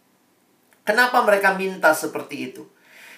Kenapa 0.81 1.21
mereka 1.21 1.53
minta 1.53 1.93
seperti 1.93 2.49
itu? 2.49 2.65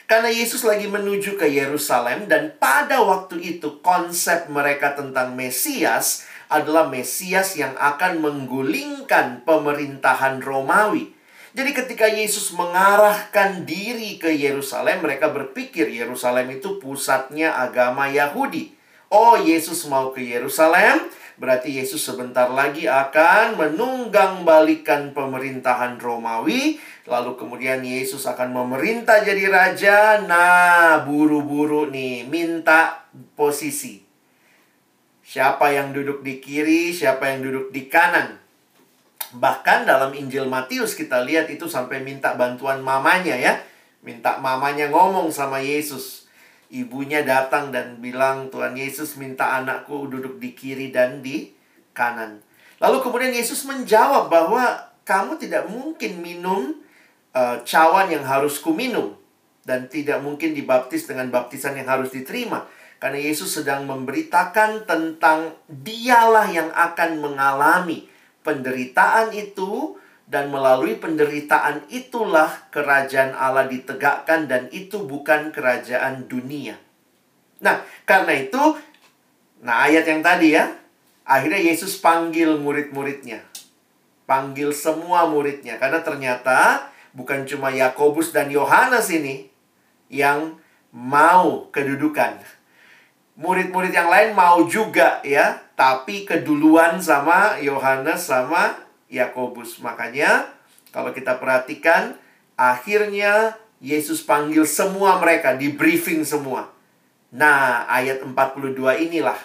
Karena 0.03 0.27
Yesus 0.27 0.67
lagi 0.67 0.91
menuju 0.91 1.39
ke 1.39 1.47
Yerusalem 1.47 2.27
dan 2.27 2.59
pada 2.59 2.99
waktu 3.07 3.39
itu 3.39 3.79
konsep 3.79 4.51
mereka 4.51 4.99
tentang 4.99 5.31
Mesias 5.31 6.27
adalah 6.47 6.87
Mesias 6.87 7.55
yang 7.59 7.75
akan 7.75 8.23
menggulingkan 8.23 9.43
pemerintahan 9.47 10.43
Romawi. 10.43 11.11
Jadi 11.53 11.71
ketika 11.71 12.09
Yesus 12.09 12.49
mengarahkan 12.57 13.63
diri 13.63 14.17
ke 14.17 14.33
Yerusalem, 14.33 15.05
mereka 15.05 15.29
berpikir 15.29 15.85
Yerusalem 15.85 16.49
itu 16.57 16.81
pusatnya 16.81 17.53
agama 17.53 18.09
Yahudi. 18.09 18.73
Oh, 19.13 19.37
Yesus 19.37 19.85
mau 19.85 20.09
ke 20.09 20.25
Yerusalem, 20.25 21.05
berarti 21.37 21.77
Yesus 21.77 22.01
sebentar 22.01 22.49
lagi 22.49 22.89
akan 22.89 23.61
menunggang 23.61 24.41
balikan 24.41 25.13
pemerintahan 25.13 26.01
Romawi 26.01 26.81
Lalu 27.03 27.35
kemudian 27.35 27.83
Yesus 27.83 28.23
akan 28.23 28.55
memerintah 28.55 29.19
jadi 29.19 29.51
raja. 29.51 30.23
Nah, 30.23 31.03
buru-buru 31.03 31.91
nih 31.91 32.23
minta 32.23 33.03
posisi. 33.35 34.02
Siapa 35.33 35.73
yang 35.73 35.97
duduk 35.97 36.21
di 36.21 36.37
kiri, 36.37 36.93
siapa 36.93 37.25
yang 37.33 37.41
duduk 37.41 37.73
di 37.73 37.89
kanan. 37.89 38.37
Bahkan 39.33 39.89
dalam 39.89 40.13
Injil 40.13 40.45
Matius 40.45 40.93
kita 40.93 41.25
lihat 41.25 41.49
itu 41.49 41.65
sampai 41.65 42.05
minta 42.05 42.37
bantuan 42.37 42.85
mamanya 42.85 43.33
ya. 43.33 43.57
Minta 44.05 44.37
mamanya 44.37 44.93
ngomong 44.93 45.33
sama 45.33 45.57
Yesus. 45.57 46.29
Ibunya 46.69 47.25
datang 47.25 47.73
dan 47.73 47.97
bilang, 47.97 48.53
Tuhan 48.53 48.77
Yesus 48.77 49.17
minta 49.17 49.57
anakku 49.57 50.05
duduk 50.05 50.37
di 50.37 50.53
kiri 50.53 50.93
dan 50.93 51.25
di 51.25 51.49
kanan. 51.97 52.45
Lalu 52.77 53.01
kemudian 53.01 53.33
Yesus 53.33 53.65
menjawab 53.65 54.29
bahwa 54.29 54.85
kamu 55.01 55.41
tidak 55.41 55.65
mungkin 55.65 56.21
minum 56.21 56.77
uh, 57.33 57.57
cawan 57.65 58.05
yang 58.13 58.21
harus 58.21 58.61
kuminum 58.61 59.17
dan 59.65 59.89
tidak 59.89 60.21
mungkin 60.21 60.53
dibaptis 60.53 61.09
dengan 61.09 61.33
baptisan 61.33 61.73
yang 61.73 61.89
harus 61.89 62.13
diterima 62.13 62.69
karena 63.03 63.19
Yesus 63.19 63.59
sedang 63.59 63.83
memberitakan 63.83 64.87
tentang 64.87 65.59
dialah 65.67 66.47
yang 66.47 66.71
akan 66.71 67.19
mengalami 67.19 68.07
penderitaan 68.47 69.35
itu 69.35 69.99
dan 70.23 70.47
melalui 70.47 70.95
penderitaan 70.95 71.83
itulah 71.91 72.47
kerajaan 72.71 73.35
Allah 73.35 73.67
ditegakkan 73.67 74.47
dan 74.47 74.71
itu 74.71 75.03
bukan 75.03 75.51
kerajaan 75.51 76.31
dunia. 76.31 76.79
Nah, 77.59 77.83
karena 78.07 78.39
itu 78.39 78.79
nah 79.59 79.83
ayat 79.83 80.07
yang 80.07 80.23
tadi 80.23 80.55
ya, 80.55 80.71
akhirnya 81.27 81.59
Yesus 81.59 81.99
panggil 81.99 82.55
murid-muridnya. 82.55 83.43
Panggil 84.23 84.71
semua 84.71 85.27
muridnya 85.27 85.75
karena 85.75 85.99
ternyata 85.99 86.87
bukan 87.11 87.43
cuma 87.43 87.67
Yakobus 87.67 88.31
dan 88.31 88.47
Yohanes 88.47 89.11
ini 89.11 89.51
yang 90.07 90.55
mau 90.95 91.67
kedudukan. 91.67 92.62
Murid-murid 93.33 93.89
yang 93.89 94.13
lain 94.13 94.37
mau 94.37 94.61
juga 94.69 95.17
ya, 95.25 95.57
tapi 95.73 96.21
keduluan 96.21 97.01
sama 97.01 97.57
Yohanes 97.57 98.29
sama 98.29 98.77
Yakobus. 99.09 99.81
Makanya 99.81 100.45
kalau 100.93 101.09
kita 101.09 101.41
perhatikan 101.41 102.13
akhirnya 102.53 103.57
Yesus 103.81 104.21
panggil 104.21 104.63
semua 104.69 105.17
mereka 105.17 105.57
di 105.57 105.73
briefing 105.73 106.21
semua. 106.23 106.69
Nah, 107.33 107.89
ayat 107.89 108.21
42 108.21 108.77
inilah 109.09 109.35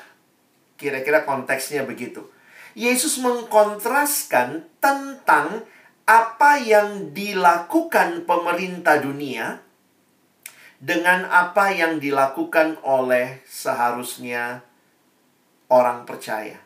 kira-kira 0.76 1.24
konteksnya 1.24 1.88
begitu. 1.88 2.28
Yesus 2.76 3.18
mengkontraskan 3.18 4.68
tentang 4.78 5.64
apa 6.06 6.60
yang 6.62 7.10
dilakukan 7.10 8.24
pemerintah 8.24 9.02
dunia 9.02 9.60
dengan 10.78 11.26
apa 11.26 11.74
yang 11.74 11.98
dilakukan 11.98 12.78
oleh 12.86 13.42
seharusnya 13.46 14.62
orang 15.66 16.06
percaya. 16.06 16.62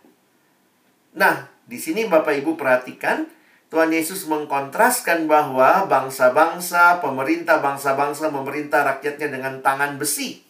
Nah, 1.17 1.49
di 1.65 1.81
sini 1.81 2.05
Bapak 2.05 2.37
Ibu 2.45 2.57
perhatikan, 2.57 3.25
Tuhan 3.73 3.89
Yesus 3.89 4.29
mengkontraskan 4.29 5.25
bahwa 5.25 5.89
bangsa-bangsa, 5.89 7.01
pemerintah 7.01 7.65
bangsa-bangsa 7.65 8.29
memerintah 8.29 8.85
rakyatnya 8.85 9.33
dengan 9.33 9.55
tangan 9.65 9.97
besi. 9.97 10.45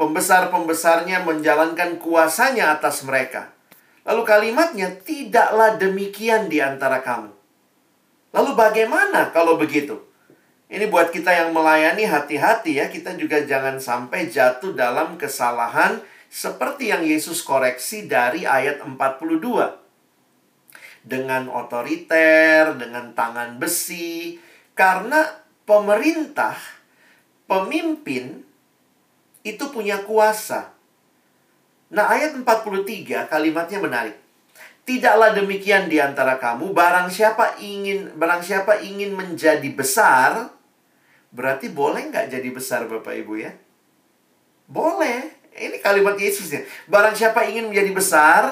Pembesar-pembesarnya 0.00 1.28
menjalankan 1.28 2.00
kuasanya 2.00 2.80
atas 2.80 3.04
mereka. 3.04 3.52
Lalu 4.08 4.24
kalimatnya, 4.24 4.88
tidaklah 5.04 5.76
demikian 5.76 6.48
di 6.48 6.64
antara 6.64 7.04
kamu. 7.04 7.28
Lalu 8.32 8.50
bagaimana 8.56 9.28
kalau 9.28 9.60
begitu? 9.60 10.07
Ini 10.68 10.84
buat 10.92 11.08
kita 11.08 11.32
yang 11.32 11.56
melayani 11.56 12.04
hati-hati 12.04 12.76
ya, 12.76 12.92
kita 12.92 13.16
juga 13.16 13.40
jangan 13.40 13.80
sampai 13.80 14.28
jatuh 14.28 14.76
dalam 14.76 15.16
kesalahan 15.16 15.96
seperti 16.28 16.92
yang 16.92 17.00
Yesus 17.08 17.40
koreksi 17.40 18.04
dari 18.04 18.44
ayat 18.44 18.84
42. 18.84 19.80
Dengan 21.08 21.48
otoriter, 21.48 22.76
dengan 22.76 23.16
tangan 23.16 23.56
besi, 23.56 24.36
karena 24.76 25.24
pemerintah, 25.64 26.52
pemimpin 27.48 28.44
itu 29.40 29.64
punya 29.72 30.04
kuasa. 30.04 30.76
Nah, 31.88 32.12
ayat 32.12 32.36
43 32.36 33.24
kalimatnya 33.24 33.80
menarik. 33.80 34.20
Tidaklah 34.84 35.32
demikian 35.32 35.88
di 35.88 35.96
antara 35.96 36.36
kamu, 36.36 36.76
barang 36.76 37.08
siapa 37.08 37.56
ingin 37.56 38.12
barang 38.20 38.44
siapa 38.44 38.84
ingin 38.84 39.16
menjadi 39.16 39.68
besar, 39.72 40.57
berarti 41.34 41.68
boleh 41.68 42.08
nggak 42.08 42.32
jadi 42.32 42.48
besar 42.50 42.88
Bapak 42.88 43.14
Ibu 43.14 43.34
ya? 43.38 43.52
Boleh. 44.68 45.38
Ini 45.58 45.82
kalimat 45.82 46.14
Yesus 46.14 46.54
ya. 46.54 46.62
Barang 46.86 47.16
siapa 47.18 47.42
ingin 47.48 47.72
menjadi 47.72 47.90
besar 47.90 48.42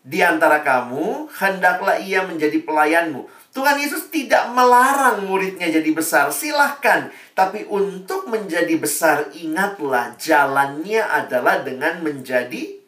di 0.00 0.24
antara 0.24 0.64
kamu, 0.64 1.28
hendaklah 1.40 2.00
ia 2.00 2.24
menjadi 2.24 2.60
pelayanmu. 2.64 3.28
Tuhan 3.52 3.76
Yesus 3.76 4.08
tidak 4.08 4.48
melarang 4.56 5.28
muridnya 5.28 5.68
jadi 5.68 5.90
besar, 5.92 6.32
silahkan. 6.32 7.12
Tapi 7.36 7.68
untuk 7.68 8.30
menjadi 8.32 8.80
besar, 8.80 9.28
ingatlah 9.36 10.16
jalannya 10.16 11.02
adalah 11.04 11.60
dengan 11.60 12.00
menjadi 12.00 12.80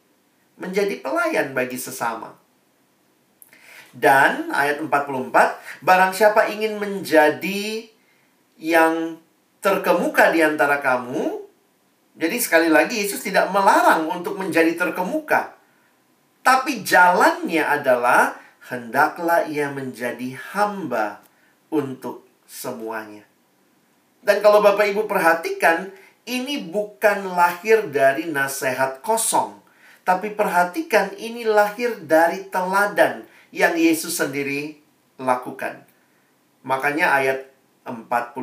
menjadi 0.57 1.03
pelayan 1.05 1.53
bagi 1.53 1.77
sesama. 1.77 2.39
Dan 3.93 4.49
ayat 4.49 4.81
44, 4.81 5.85
barang 5.85 6.13
siapa 6.17 6.49
ingin 6.49 6.81
menjadi 6.81 7.92
yang 8.63 9.19
terkemuka 9.59 10.31
di 10.31 10.39
antara 10.39 10.79
kamu, 10.79 11.43
jadi 12.15 12.39
sekali 12.39 12.71
lagi 12.71 13.03
Yesus 13.03 13.19
tidak 13.27 13.51
melarang 13.51 14.07
untuk 14.07 14.39
menjadi 14.39 14.79
terkemuka. 14.79 15.59
Tapi 16.47 16.87
jalannya 16.87 17.63
adalah 17.67 18.39
hendaklah 18.71 19.51
ia 19.51 19.67
menjadi 19.75 20.39
hamba 20.55 21.19
untuk 21.75 22.23
semuanya. 22.47 23.27
Dan 24.23 24.39
kalau 24.39 24.63
Bapak 24.63 24.87
Ibu 24.95 25.11
perhatikan, 25.11 25.91
ini 26.23 26.63
bukan 26.63 27.35
lahir 27.35 27.91
dari 27.91 28.31
nasihat 28.31 29.03
kosong. 29.03 29.59
Tapi 30.07 30.35
perhatikan 30.35 31.15
ini 31.19 31.43
lahir 31.43 31.99
dari 32.03 32.47
teladan 32.47 33.27
yang 33.55 33.75
Yesus 33.75 34.19
sendiri 34.19 34.79
lakukan. 35.19 35.83
Makanya 36.67 37.15
ayat 37.19 37.52
45 37.85 38.43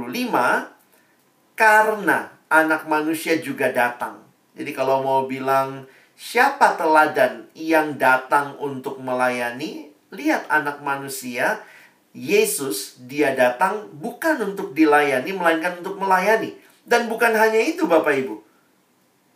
karena 1.56 2.32
anak 2.52 2.88
manusia 2.88 3.38
juga 3.40 3.72
datang. 3.72 4.24
Jadi 4.56 4.72
kalau 4.76 5.04
mau 5.04 5.22
bilang 5.28 5.88
siapa 6.20 6.76
teladan 6.76 7.48
yang 7.56 7.96
datang 7.96 8.60
untuk 8.60 9.00
melayani, 9.00 9.92
lihat 10.12 10.46
anak 10.52 10.84
manusia, 10.84 11.64
Yesus, 12.12 13.00
dia 13.06 13.32
datang 13.38 13.88
bukan 13.96 14.54
untuk 14.54 14.76
dilayani, 14.76 15.32
melainkan 15.32 15.80
untuk 15.80 15.96
melayani. 16.02 16.58
Dan 16.84 17.06
bukan 17.06 17.32
hanya 17.38 17.62
itu 17.62 17.86
Bapak 17.86 18.18
Ibu. 18.18 18.36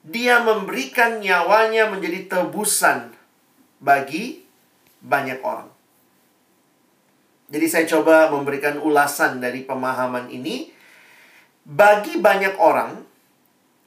Dia 0.04 0.44
memberikan 0.44 1.24
nyawanya 1.24 1.88
menjadi 1.88 2.28
tebusan 2.28 3.14
bagi 3.80 4.44
banyak 5.00 5.40
orang. 5.44 5.73
Jadi 7.54 7.66
saya 7.70 7.86
coba 7.86 8.34
memberikan 8.34 8.82
ulasan 8.82 9.38
dari 9.38 9.62
pemahaman 9.62 10.34
ini. 10.34 10.74
Bagi 11.64 12.18
banyak 12.18 12.58
orang, 12.58 12.98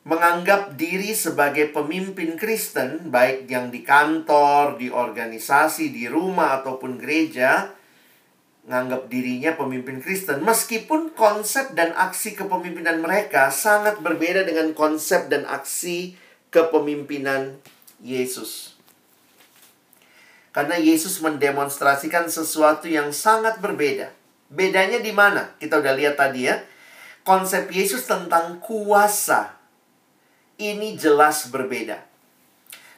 menganggap 0.06 0.78
diri 0.78 1.10
sebagai 1.10 1.74
pemimpin 1.74 2.38
Kristen, 2.38 3.10
baik 3.10 3.50
yang 3.50 3.74
di 3.74 3.82
kantor, 3.82 4.78
di 4.78 4.86
organisasi, 4.86 5.90
di 5.90 6.06
rumah, 6.06 6.62
ataupun 6.62 6.94
gereja, 6.94 7.74
menganggap 8.70 9.10
dirinya 9.10 9.58
pemimpin 9.58 9.98
Kristen, 9.98 10.46
meskipun 10.46 11.10
konsep 11.18 11.74
dan 11.74 11.90
aksi 11.98 12.38
kepemimpinan 12.38 13.02
mereka 13.02 13.50
sangat 13.50 13.98
berbeda 13.98 14.46
dengan 14.46 14.78
konsep 14.78 15.26
dan 15.26 15.42
aksi 15.42 16.14
kepemimpinan 16.54 17.58
Yesus. 17.98 18.75
Karena 20.56 20.80
Yesus 20.80 21.20
mendemonstrasikan 21.20 22.32
sesuatu 22.32 22.88
yang 22.88 23.12
sangat 23.12 23.60
berbeda. 23.60 24.08
Bedanya 24.48 25.04
di 25.04 25.12
mana? 25.12 25.52
Kita 25.60 25.84
udah 25.84 25.92
lihat 25.92 26.16
tadi 26.16 26.48
ya. 26.48 26.56
Konsep 27.28 27.68
Yesus 27.68 28.08
tentang 28.08 28.56
kuasa 28.64 29.52
ini 30.56 30.96
jelas 30.96 31.52
berbeda. 31.52 32.00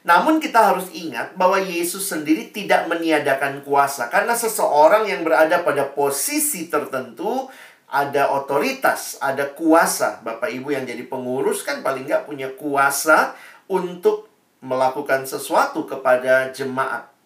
Namun 0.06 0.38
kita 0.38 0.70
harus 0.70 0.86
ingat 0.94 1.34
bahwa 1.34 1.58
Yesus 1.58 2.06
sendiri 2.06 2.54
tidak 2.54 2.86
meniadakan 2.86 3.66
kuasa 3.66 4.06
karena 4.06 4.38
seseorang 4.38 5.10
yang 5.10 5.26
berada 5.26 5.66
pada 5.66 5.90
posisi 5.90 6.70
tertentu 6.70 7.50
ada 7.90 8.30
otoritas, 8.38 9.18
ada 9.18 9.50
kuasa. 9.50 10.22
Bapak 10.22 10.54
Ibu 10.54 10.78
yang 10.78 10.86
jadi 10.86 11.02
pengurus 11.10 11.66
kan 11.66 11.82
paling 11.82 12.06
nggak 12.06 12.30
punya 12.30 12.54
kuasa 12.54 13.34
untuk 13.66 14.30
melakukan 14.62 15.26
sesuatu 15.26 15.82
kepada 15.90 16.54
jemaat. 16.54 17.17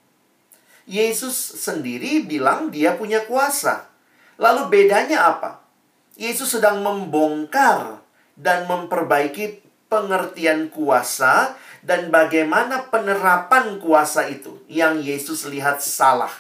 Yesus 0.87 1.35
sendiri 1.63 2.27
bilang 2.27 2.71
dia 2.75 2.99
punya 2.99 3.23
kuasa. 3.27 3.87
Lalu 4.39 4.69
bedanya 4.69 5.31
apa? 5.31 5.63
Yesus 6.19 6.59
sedang 6.59 6.83
membongkar 6.83 8.03
dan 8.35 8.67
memperbaiki 8.67 9.63
pengertian 9.87 10.73
kuasa 10.73 11.55
dan 11.85 12.09
bagaimana 12.09 12.89
penerapan 12.89 13.77
kuasa 13.77 14.31
itu 14.31 14.63
yang 14.71 14.99
Yesus 14.99 15.45
lihat 15.47 15.85
salah. 15.85 16.33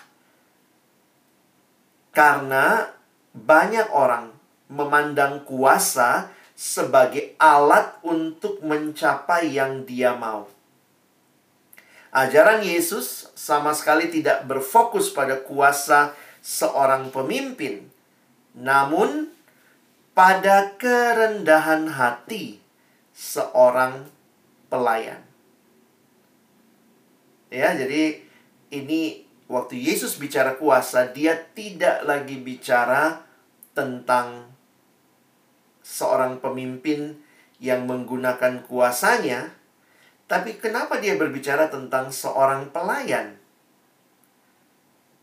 Karena 2.12 2.92
banyak 3.32 3.88
orang 3.92 4.32
memandang 4.68 5.44
kuasa 5.44 6.28
sebagai 6.52 7.34
alat 7.40 7.96
untuk 8.04 8.60
mencapai 8.60 9.52
yang 9.52 9.88
dia 9.88 10.12
mau. 10.16 10.48
Ajaran 12.12 12.60
Yesus 12.60 13.32
sama 13.32 13.72
sekali 13.72 14.12
tidak 14.12 14.44
berfokus 14.44 15.08
pada 15.08 15.40
kuasa 15.40 16.12
seorang 16.44 17.08
pemimpin, 17.08 17.88
namun 18.52 19.32
pada 20.12 20.76
kerendahan 20.76 21.88
hati 21.88 22.60
seorang 23.16 24.12
pelayan. 24.68 25.24
Ya, 27.48 27.72
jadi 27.72 28.20
ini 28.68 29.24
waktu 29.48 29.80
Yesus 29.80 30.20
bicara 30.20 30.56
kuasa, 30.60 31.08
dia 31.16 31.36
tidak 31.56 32.04
lagi 32.04 32.36
bicara 32.36 33.24
tentang 33.72 34.52
seorang 35.80 36.44
pemimpin 36.44 37.20
yang 37.56 37.88
menggunakan 37.88 38.64
kuasanya, 38.68 39.52
tapi 40.32 40.56
kenapa 40.56 40.96
dia 40.96 41.20
berbicara 41.20 41.68
tentang 41.68 42.08
seorang 42.08 42.72
pelayan? 42.72 43.36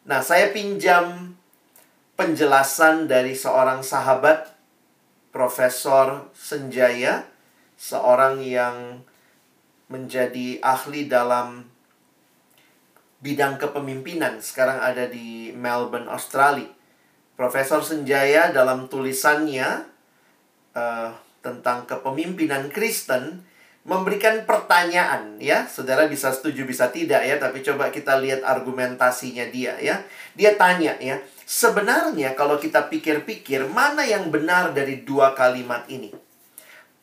Nah, 0.06 0.22
saya 0.22 0.54
pinjam 0.54 1.34
penjelasan 2.14 3.10
dari 3.10 3.34
seorang 3.34 3.82
sahabat 3.82 4.54
Profesor 5.34 6.30
Senjaya 6.38 7.26
seorang 7.74 8.38
yang 8.46 9.02
menjadi 9.90 10.62
ahli 10.62 11.10
dalam 11.10 11.66
bidang 13.26 13.58
kepemimpinan 13.58 14.38
sekarang 14.46 14.78
ada 14.78 15.10
di 15.10 15.50
Melbourne, 15.58 16.06
Australia. 16.06 16.70
Profesor 17.34 17.82
Senjaya 17.82 18.54
dalam 18.54 18.86
tulisannya 18.86 19.90
uh, 20.78 21.10
tentang 21.42 21.90
kepemimpinan 21.90 22.70
Kristen 22.70 23.49
memberikan 23.88 24.44
pertanyaan 24.48 25.40
ya. 25.40 25.68
Saudara 25.68 26.08
bisa 26.08 26.32
setuju 26.32 26.64
bisa 26.64 26.92
tidak 26.92 27.24
ya, 27.24 27.36
tapi 27.40 27.62
coba 27.64 27.92
kita 27.92 28.20
lihat 28.20 28.44
argumentasinya 28.44 29.48
dia 29.52 29.76
ya. 29.80 30.04
Dia 30.36 30.56
tanya 30.56 30.96
ya, 31.00 31.20
sebenarnya 31.48 32.36
kalau 32.36 32.60
kita 32.60 32.88
pikir-pikir 32.92 33.68
mana 33.72 34.04
yang 34.04 34.28
benar 34.34 34.72
dari 34.72 35.04
dua 35.04 35.36
kalimat 35.36 35.88
ini? 35.88 36.30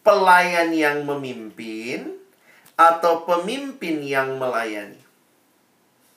pelayan 0.07 0.71
yang 0.71 1.03
memimpin 1.03 2.15
atau 2.79 3.27
pemimpin 3.27 3.99
yang 4.07 4.39
melayani. 4.39 5.03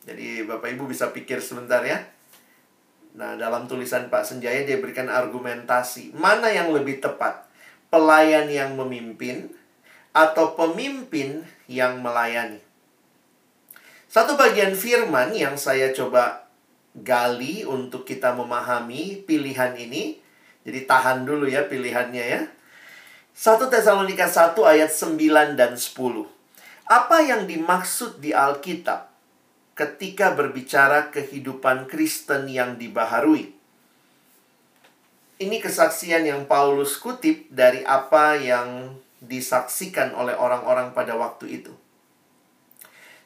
Jadi 0.06 0.46
Bapak 0.46 0.70
Ibu 0.78 0.86
bisa 0.86 1.10
pikir 1.10 1.42
sebentar 1.42 1.82
ya. 1.82 2.06
Nah, 3.18 3.34
dalam 3.34 3.66
tulisan 3.66 4.14
Pak 4.14 4.22
Senjaya 4.22 4.62
dia 4.62 4.78
berikan 4.78 5.10
argumentasi, 5.10 6.14
mana 6.14 6.54
yang 6.54 6.70
lebih 6.70 7.02
tepat? 7.02 7.50
Pelayan 7.90 8.46
yang 8.54 8.78
memimpin 8.78 9.50
atau 10.16 10.58
pemimpin 10.58 11.46
yang 11.70 12.02
melayani? 12.02 12.60
Satu 14.10 14.34
bagian 14.34 14.74
firman 14.74 15.38
yang 15.38 15.54
saya 15.54 15.94
coba 15.94 16.50
gali 16.98 17.62
untuk 17.62 18.10
kita 18.10 18.34
memahami 18.34 19.22
pilihan 19.22 19.78
ini. 19.78 20.18
Jadi 20.66 20.90
tahan 20.90 21.30
dulu 21.30 21.46
ya 21.46 21.70
pilihannya 21.70 22.26
ya. 22.26 22.42
1 23.38 23.72
Tesalonika 23.72 24.28
1 24.28 24.58
ayat 24.66 24.92
9 24.92 25.56
dan 25.56 25.78
10. 25.78 25.96
Apa 26.90 27.22
yang 27.22 27.46
dimaksud 27.46 28.18
di 28.18 28.34
Alkitab 28.34 29.14
ketika 29.78 30.34
berbicara 30.34 31.14
kehidupan 31.14 31.88
Kristen 31.88 32.50
yang 32.50 32.76
dibaharui? 32.76 33.54
Ini 35.40 35.58
kesaksian 35.64 36.28
yang 36.28 36.44
Paulus 36.50 37.00
kutip 37.00 37.48
dari 37.48 37.86
apa 37.88 38.36
yang 38.36 38.92
disaksikan 39.20 40.16
oleh 40.16 40.36
orang-orang 40.36 40.96
pada 40.96 41.16
waktu 41.16 41.64
itu. 41.64 41.74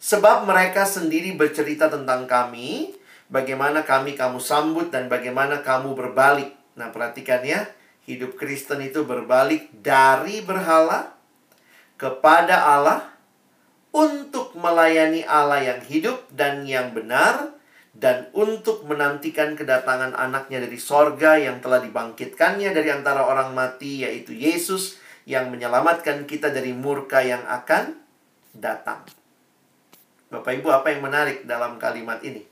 Sebab 0.04 0.44
mereka 0.44 0.84
sendiri 0.84 1.32
bercerita 1.38 1.88
tentang 1.88 2.28
kami, 2.28 2.92
bagaimana 3.32 3.88
kami 3.88 4.20
kamu 4.20 4.42
sambut 4.44 4.92
dan 4.92 5.08
bagaimana 5.08 5.64
kamu 5.64 5.96
berbalik. 5.96 6.52
Nah, 6.76 6.92
perhatikan 6.92 7.46
ya 7.46 7.64
Hidup 8.04 8.36
Kristen 8.36 8.84
itu 8.84 9.08
berbalik 9.08 9.72
dari 9.72 10.44
berhala 10.44 11.16
kepada 11.96 12.76
Allah 12.76 13.16
untuk 13.96 14.60
melayani 14.60 15.24
Allah 15.24 15.64
yang 15.64 15.80
hidup 15.88 16.28
dan 16.36 16.68
yang 16.68 16.92
benar 16.92 17.56
dan 17.96 18.28
untuk 18.36 18.84
menantikan 18.84 19.56
kedatangan 19.56 20.20
anaknya 20.20 20.60
dari 20.60 20.76
sorga 20.76 21.40
yang 21.40 21.64
telah 21.64 21.80
dibangkitkannya 21.80 22.76
dari 22.76 22.92
antara 22.92 23.24
orang 23.24 23.56
mati 23.56 24.04
yaitu 24.04 24.36
Yesus 24.36 25.00
yang 25.24 25.52
menyelamatkan 25.52 26.28
kita 26.28 26.52
dari 26.52 26.76
murka 26.76 27.24
yang 27.24 27.44
akan 27.48 27.96
datang. 28.52 29.04
Bapak 30.34 30.60
Ibu 30.60 30.68
apa 30.74 30.90
yang 30.90 31.02
menarik 31.06 31.46
dalam 31.46 31.78
kalimat 31.78 32.20
ini? 32.26 32.44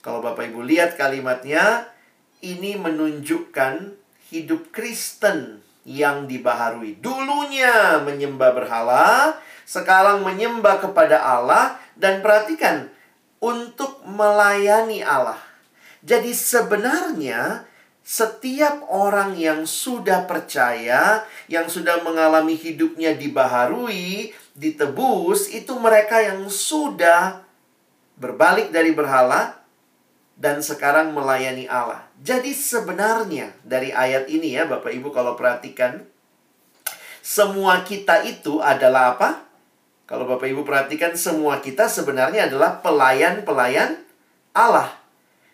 Kalau 0.00 0.24
Bapak 0.24 0.48
Ibu 0.50 0.64
lihat 0.64 0.96
kalimatnya, 0.96 1.86
ini 2.40 2.74
menunjukkan 2.80 3.94
hidup 4.32 4.72
Kristen 4.72 5.60
yang 5.84 6.24
dibaharui. 6.24 6.98
Dulunya 6.98 8.00
menyembah 8.00 8.50
berhala, 8.56 9.36
sekarang 9.68 10.24
menyembah 10.24 10.80
kepada 10.82 11.20
Allah 11.20 11.76
dan 11.96 12.24
perhatikan 12.24 12.88
untuk 13.40 14.02
melayani 14.04 15.04
Allah. 15.04 15.38
Jadi 16.00 16.32
sebenarnya 16.32 17.69
setiap 18.10 18.90
orang 18.90 19.38
yang 19.38 19.62
sudah 19.62 20.26
percaya, 20.26 21.22
yang 21.46 21.70
sudah 21.70 22.02
mengalami 22.02 22.58
hidupnya 22.58 23.14
dibaharui, 23.14 24.34
ditebus, 24.58 25.46
itu 25.54 25.70
mereka 25.78 26.18
yang 26.18 26.50
sudah 26.50 27.46
berbalik 28.18 28.74
dari 28.74 28.90
berhala 28.90 29.62
dan 30.34 30.58
sekarang 30.58 31.14
melayani 31.14 31.70
Allah. 31.70 32.02
Jadi 32.18 32.50
sebenarnya 32.50 33.54
dari 33.62 33.94
ayat 33.94 34.26
ini 34.26 34.58
ya 34.58 34.66
Bapak 34.66 34.90
Ibu 34.90 35.14
kalau 35.14 35.38
perhatikan 35.38 36.02
semua 37.22 37.86
kita 37.86 38.26
itu 38.26 38.58
adalah 38.58 39.14
apa? 39.14 39.46
Kalau 40.10 40.26
Bapak 40.26 40.50
Ibu 40.50 40.66
perhatikan 40.66 41.14
semua 41.14 41.62
kita 41.62 41.86
sebenarnya 41.86 42.50
adalah 42.50 42.82
pelayan-pelayan 42.82 44.02
Allah. 44.50 44.99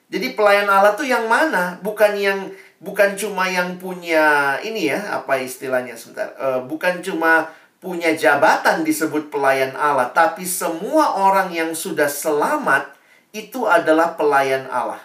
Jadi 0.07 0.39
pelayan 0.39 0.71
Allah 0.71 0.95
tuh 0.95 1.07
yang 1.07 1.27
mana? 1.27 1.83
Bukan 1.83 2.15
yang 2.15 2.51
bukan 2.79 3.19
cuma 3.19 3.51
yang 3.51 3.75
punya 3.81 4.55
ini 4.63 4.91
ya, 4.95 5.19
apa 5.19 5.43
istilahnya 5.43 5.99
sebentar. 5.99 6.31
Uh, 6.39 6.63
bukan 6.63 7.03
cuma 7.03 7.51
punya 7.83 8.15
jabatan 8.15 8.87
disebut 8.87 9.29
pelayan 9.29 9.75
Allah, 9.75 10.11
tapi 10.15 10.47
semua 10.47 11.19
orang 11.19 11.51
yang 11.53 11.75
sudah 11.75 12.09
selamat 12.09 12.95
itu 13.35 13.69
adalah 13.69 14.17
pelayan 14.17 14.65
Allah. 14.73 15.03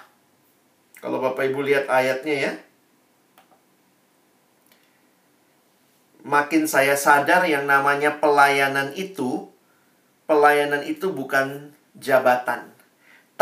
Kalau 1.02 1.20
Bapak 1.20 1.50
Ibu 1.50 1.66
lihat 1.66 1.90
ayatnya 1.90 2.36
ya. 2.38 2.54
Makin 6.22 6.70
saya 6.70 6.94
sadar 6.94 7.50
yang 7.50 7.66
namanya 7.66 8.22
pelayanan 8.22 8.94
itu, 8.94 9.50
pelayanan 10.30 10.86
itu 10.86 11.10
bukan 11.10 11.74
jabatan. 11.98 12.71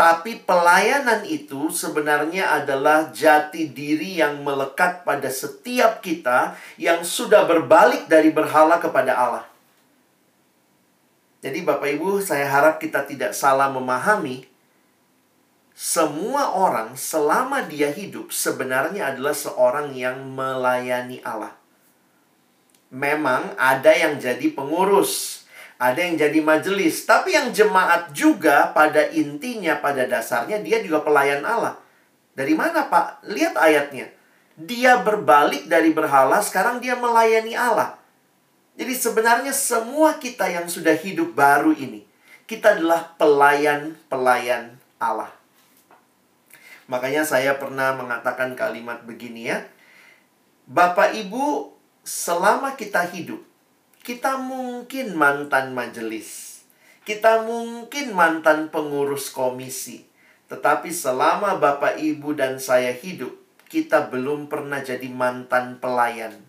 Tapi 0.00 0.40
pelayanan 0.48 1.28
itu 1.28 1.68
sebenarnya 1.68 2.56
adalah 2.56 3.12
jati 3.12 3.68
diri 3.68 4.16
yang 4.16 4.40
melekat 4.40 5.04
pada 5.04 5.28
setiap 5.28 6.00
kita 6.00 6.56
yang 6.80 7.04
sudah 7.04 7.44
berbalik 7.44 8.08
dari 8.08 8.32
berhala 8.32 8.80
kepada 8.80 9.12
Allah. 9.12 9.44
Jadi 11.44 11.60
Bapak 11.60 12.00
Ibu, 12.00 12.24
saya 12.24 12.48
harap 12.48 12.80
kita 12.80 13.04
tidak 13.04 13.36
salah 13.36 13.68
memahami 13.68 14.48
semua 15.76 16.56
orang 16.56 16.96
selama 16.96 17.68
dia 17.68 17.92
hidup 17.92 18.32
sebenarnya 18.32 19.12
adalah 19.12 19.36
seorang 19.36 19.92
yang 19.92 20.16
melayani 20.32 21.20
Allah. 21.20 21.52
Memang 22.88 23.52
ada 23.60 23.92
yang 23.92 24.16
jadi 24.16 24.48
pengurus, 24.48 25.39
ada 25.80 25.96
yang 25.96 26.20
jadi 26.20 26.44
majelis, 26.44 27.08
tapi 27.08 27.32
yang 27.32 27.56
jemaat 27.56 28.12
juga 28.12 28.68
pada 28.76 29.08
intinya 29.16 29.80
pada 29.80 30.04
dasarnya 30.04 30.60
dia 30.60 30.84
juga 30.84 31.00
pelayan 31.00 31.40
Allah. 31.40 31.80
Dari 32.36 32.52
mana, 32.52 32.84
Pak? 32.84 33.24
Lihat 33.24 33.56
ayatnya. 33.56 34.12
Dia 34.60 35.00
berbalik 35.00 35.72
dari 35.72 35.88
berhala, 35.88 36.44
sekarang 36.44 36.84
dia 36.84 37.00
melayani 37.00 37.56
Allah. 37.56 37.96
Jadi 38.76 38.92
sebenarnya 38.92 39.56
semua 39.56 40.20
kita 40.20 40.52
yang 40.52 40.68
sudah 40.68 40.92
hidup 40.92 41.32
baru 41.32 41.72
ini, 41.72 42.04
kita 42.44 42.76
adalah 42.76 43.16
pelayan-pelayan 43.16 44.76
Allah. 45.00 45.32
Makanya 46.92 47.24
saya 47.24 47.56
pernah 47.56 47.96
mengatakan 47.96 48.52
kalimat 48.52 49.00
begini 49.08 49.48
ya. 49.48 49.64
Bapak 50.68 51.16
Ibu, 51.16 51.72
selama 52.04 52.76
kita 52.76 53.08
hidup, 53.16 53.40
kita 54.00 54.40
mungkin 54.40 55.12
mantan 55.12 55.76
majelis. 55.76 56.60
Kita 57.04 57.44
mungkin 57.44 58.16
mantan 58.16 58.72
pengurus 58.72 59.28
komisi. 59.28 60.08
Tetapi 60.48 60.88
selama 60.88 61.60
Bapak 61.60 62.00
Ibu 62.00 62.32
dan 62.32 62.56
saya 62.56 62.96
hidup, 62.96 63.36
kita 63.68 64.08
belum 64.08 64.48
pernah 64.48 64.80
jadi 64.80 65.06
mantan 65.12 65.78
pelayan. 65.78 66.42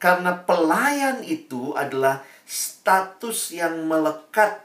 Karena 0.00 0.40
pelayan 0.40 1.22
itu 1.22 1.76
adalah 1.76 2.24
status 2.44 3.54
yang 3.54 3.84
melekat 3.88 4.64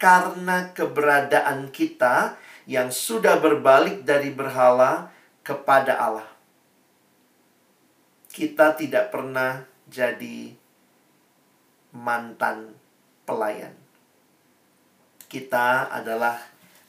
karena 0.00 0.74
keberadaan 0.74 1.70
kita 1.70 2.34
yang 2.66 2.90
sudah 2.90 3.38
berbalik 3.38 4.02
dari 4.02 4.30
berhala 4.34 5.10
kepada 5.46 5.98
Allah. 5.98 6.30
Kita 8.32 8.74
tidak 8.74 9.12
pernah 9.12 9.62
jadi 9.86 10.61
mantan 11.92 12.72
pelayan. 13.28 13.72
Kita 15.28 15.88
adalah 15.88 16.36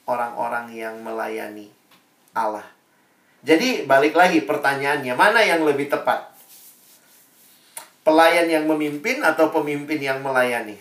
orang-orang 0.04 0.72
yang 0.72 1.00
melayani 1.00 1.68
Allah. 2.36 2.64
Jadi 3.44 3.84
balik 3.84 4.16
lagi 4.16 4.40
pertanyaannya, 4.40 5.14
mana 5.16 5.44
yang 5.44 5.64
lebih 5.64 5.92
tepat? 5.92 6.32
Pelayan 8.04 8.48
yang 8.48 8.64
memimpin 8.68 9.20
atau 9.24 9.48
pemimpin 9.48 10.00
yang 10.00 10.20
melayani? 10.20 10.76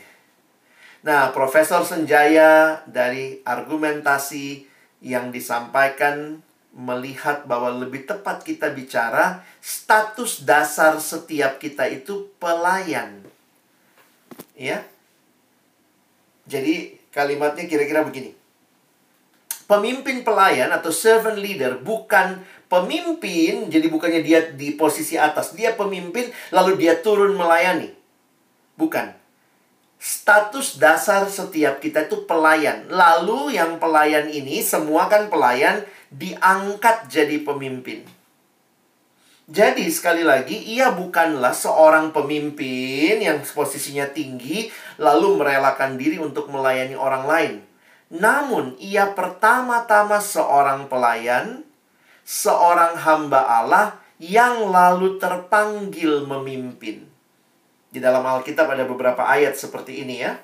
Nah, 1.03 1.35
Profesor 1.35 1.83
Senjaya 1.83 2.83
dari 2.87 3.43
argumentasi 3.43 4.63
yang 5.03 5.35
disampaikan 5.35 6.39
melihat 6.71 7.43
bahwa 7.43 7.69
lebih 7.75 8.07
tepat 8.07 8.41
kita 8.47 8.71
bicara 8.71 9.43
status 9.59 10.47
dasar 10.47 10.97
setiap 10.97 11.59
kita 11.59 11.85
itu 11.91 12.31
pelayan. 12.39 13.32
Ya. 14.53 14.85
Jadi 16.49 16.99
kalimatnya 17.09 17.65
kira-kira 17.65 18.05
begini. 18.05 18.35
Pemimpin 19.63 20.27
pelayan 20.27 20.69
atau 20.75 20.91
servant 20.91 21.39
leader 21.39 21.79
bukan 21.79 22.43
pemimpin, 22.67 23.71
jadi 23.71 23.87
bukannya 23.87 24.21
dia 24.21 24.39
di 24.51 24.75
posisi 24.75 25.15
atas, 25.15 25.55
dia 25.55 25.73
pemimpin 25.73 26.29
lalu 26.51 26.77
dia 26.77 26.99
turun 26.99 27.33
melayani. 27.39 27.89
Bukan 28.75 29.23
status 30.03 30.75
dasar 30.75 31.31
setiap 31.31 31.79
kita 31.79 32.11
itu 32.11 32.27
pelayan. 32.27 32.91
Lalu 32.91 33.55
yang 33.55 33.79
pelayan 33.79 34.27
ini 34.27 34.59
semua 34.59 35.07
kan 35.07 35.31
pelayan 35.31 35.87
diangkat 36.11 37.07
jadi 37.07 37.39
pemimpin. 37.47 38.03
Jadi 39.43 39.91
sekali 39.91 40.23
lagi 40.23 40.55
ia 40.55 40.95
bukanlah 40.95 41.51
seorang 41.51 42.15
pemimpin 42.15 43.19
yang 43.19 43.43
posisinya 43.43 44.07
tinggi 44.07 44.71
lalu 44.95 45.35
merelakan 45.35 45.99
diri 45.99 46.15
untuk 46.15 46.47
melayani 46.47 46.95
orang 46.95 47.23
lain. 47.27 47.55
Namun 48.13 48.79
ia 48.79 49.11
pertama-tama 49.11 50.23
seorang 50.23 50.87
pelayan, 50.87 51.67
seorang 52.23 52.95
hamba 53.03 53.43
Allah 53.43 53.87
yang 54.15 54.71
lalu 54.71 55.19
terpanggil 55.19 56.23
memimpin. 56.23 57.03
Di 57.91 57.99
dalam 57.99 58.23
Alkitab 58.23 58.71
ada 58.71 58.87
beberapa 58.87 59.27
ayat 59.27 59.59
seperti 59.59 60.07
ini 60.07 60.23
ya. 60.23 60.39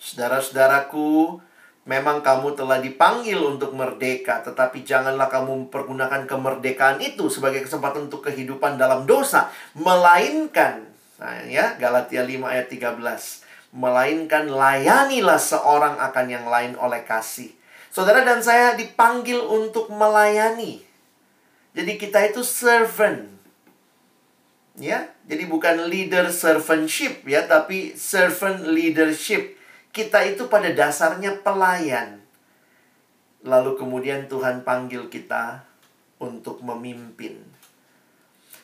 Saudara-saudaraku, 0.00 1.38
memang 1.84 2.24
kamu 2.24 2.56
telah 2.56 2.80
dipanggil 2.80 3.36
untuk 3.40 3.76
merdeka, 3.76 4.40
tetapi 4.40 4.84
janganlah 4.84 5.28
kamu 5.28 5.68
mempergunakan 5.68 6.24
kemerdekaan 6.24 7.00
itu 7.00 7.28
sebagai 7.28 7.64
kesempatan 7.64 8.08
untuk 8.08 8.24
kehidupan 8.24 8.80
dalam 8.80 9.04
dosa, 9.04 9.52
melainkan 9.76 10.90
nah 11.14 11.38
ya 11.46 11.78
Galatia 11.78 12.26
5 12.26 12.42
ayat 12.42 12.66
13, 12.66 13.76
melainkan 13.76 14.50
layanilah 14.50 15.38
seorang 15.38 15.94
akan 16.02 16.26
yang 16.26 16.46
lain 16.50 16.74
oleh 16.74 17.06
kasih. 17.06 17.54
Saudara 17.94 18.26
dan 18.26 18.42
saya 18.42 18.74
dipanggil 18.74 19.38
untuk 19.38 19.86
melayani. 19.94 20.82
Jadi 21.70 21.92
kita 21.94 22.26
itu 22.26 22.42
servant 22.42 23.34
ya 24.74 25.06
jadi 25.30 25.46
bukan 25.46 25.86
leader 25.86 26.34
servantship 26.34 27.22
ya 27.30 27.46
tapi 27.46 27.94
servant 27.94 28.66
leadership 28.66 29.54
kita 29.94 30.26
itu 30.26 30.50
pada 30.50 30.74
dasarnya 30.74 31.38
pelayan. 31.40 32.18
Lalu 33.46 33.78
kemudian 33.78 34.26
Tuhan 34.26 34.66
panggil 34.66 35.06
kita 35.06 35.62
untuk 36.18 36.58
memimpin. 36.66 37.38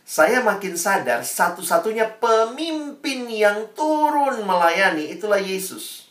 Saya 0.02 0.42
makin 0.42 0.74
sadar 0.74 1.22
satu-satunya 1.22 2.18
pemimpin 2.18 3.30
yang 3.30 3.70
turun 3.78 4.42
melayani 4.42 5.14
itulah 5.14 5.38
Yesus. 5.38 6.10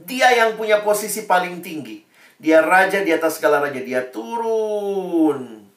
Dia 0.00 0.32
yang 0.32 0.56
punya 0.56 0.80
posisi 0.80 1.28
paling 1.28 1.60
tinggi. 1.60 2.00
Dia 2.40 2.64
raja 2.64 3.04
di 3.04 3.12
atas 3.12 3.36
segala 3.36 3.60
raja. 3.60 3.80
Dia 3.84 4.08
turun 4.08 5.68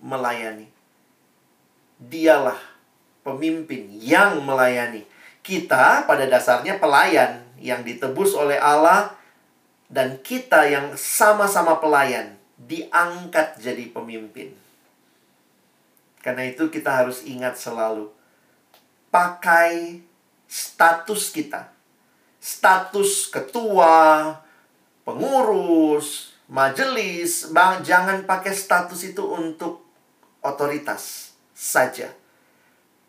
melayani. 0.00 0.68
Dialah 2.00 2.60
pemimpin 3.20 3.92
yang 4.00 4.40
melayani. 4.40 5.11
Kita 5.42 6.06
pada 6.06 6.24
dasarnya 6.30 6.78
pelayan 6.78 7.42
yang 7.58 7.82
ditebus 7.82 8.34
oleh 8.38 8.58
Allah 8.58 9.14
dan 9.90 10.18
kita 10.22 10.70
yang 10.70 10.94
sama-sama 10.94 11.82
pelayan 11.82 12.38
diangkat 12.56 13.58
jadi 13.58 13.90
pemimpin. 13.90 14.54
Karena 16.22 16.46
itu 16.46 16.70
kita 16.70 17.02
harus 17.02 17.26
ingat 17.26 17.58
selalu 17.58 18.06
pakai 19.10 19.98
status 20.46 21.34
kita. 21.34 21.68
Status 22.42 23.30
ketua, 23.30 24.34
pengurus, 25.02 26.34
majelis, 26.46 27.50
jangan 27.82 28.26
pakai 28.26 28.54
status 28.54 29.02
itu 29.06 29.22
untuk 29.22 29.82
otoritas 30.42 31.34
saja. 31.54 32.10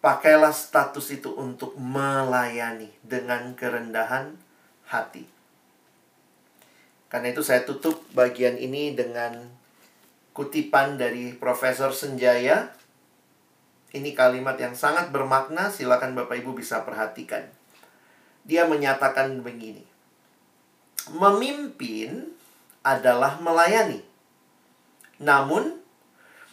Pakailah 0.04 0.52
status 0.52 1.16
itu 1.16 1.32
untuk 1.32 1.80
melayani 1.80 2.92
dengan 3.00 3.56
kerendahan 3.56 4.36
hati. 4.92 5.24
Karena 7.08 7.32
itu 7.32 7.40
saya 7.40 7.64
tutup 7.64 8.04
bagian 8.12 8.60
ini 8.60 8.92
dengan 8.92 9.48
kutipan 10.36 11.00
dari 11.00 11.32
Profesor 11.32 11.96
Senjaya. 11.96 12.76
Ini 13.96 14.12
kalimat 14.12 14.60
yang 14.60 14.76
sangat 14.76 15.08
bermakna, 15.14 15.72
silakan 15.72 16.20
Bapak 16.20 16.36
Ibu 16.36 16.52
bisa 16.52 16.84
perhatikan. 16.84 17.48
Dia 18.44 18.68
menyatakan 18.68 19.40
begini. 19.40 19.88
Memimpin 21.16 22.28
adalah 22.84 23.40
melayani. 23.40 24.04
Namun, 25.24 25.80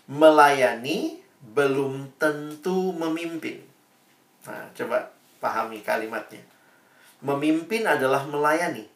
melayani 0.07 1.19
belum 1.41 2.13
tentu 2.21 2.93
memimpin. 2.93 3.65
Nah, 4.45 4.69
coba 4.77 5.13
pahami 5.41 5.81
kalimatnya. 5.81 6.45
Memimpin 7.25 7.85
adalah 7.89 8.25
melayani. 8.29 8.89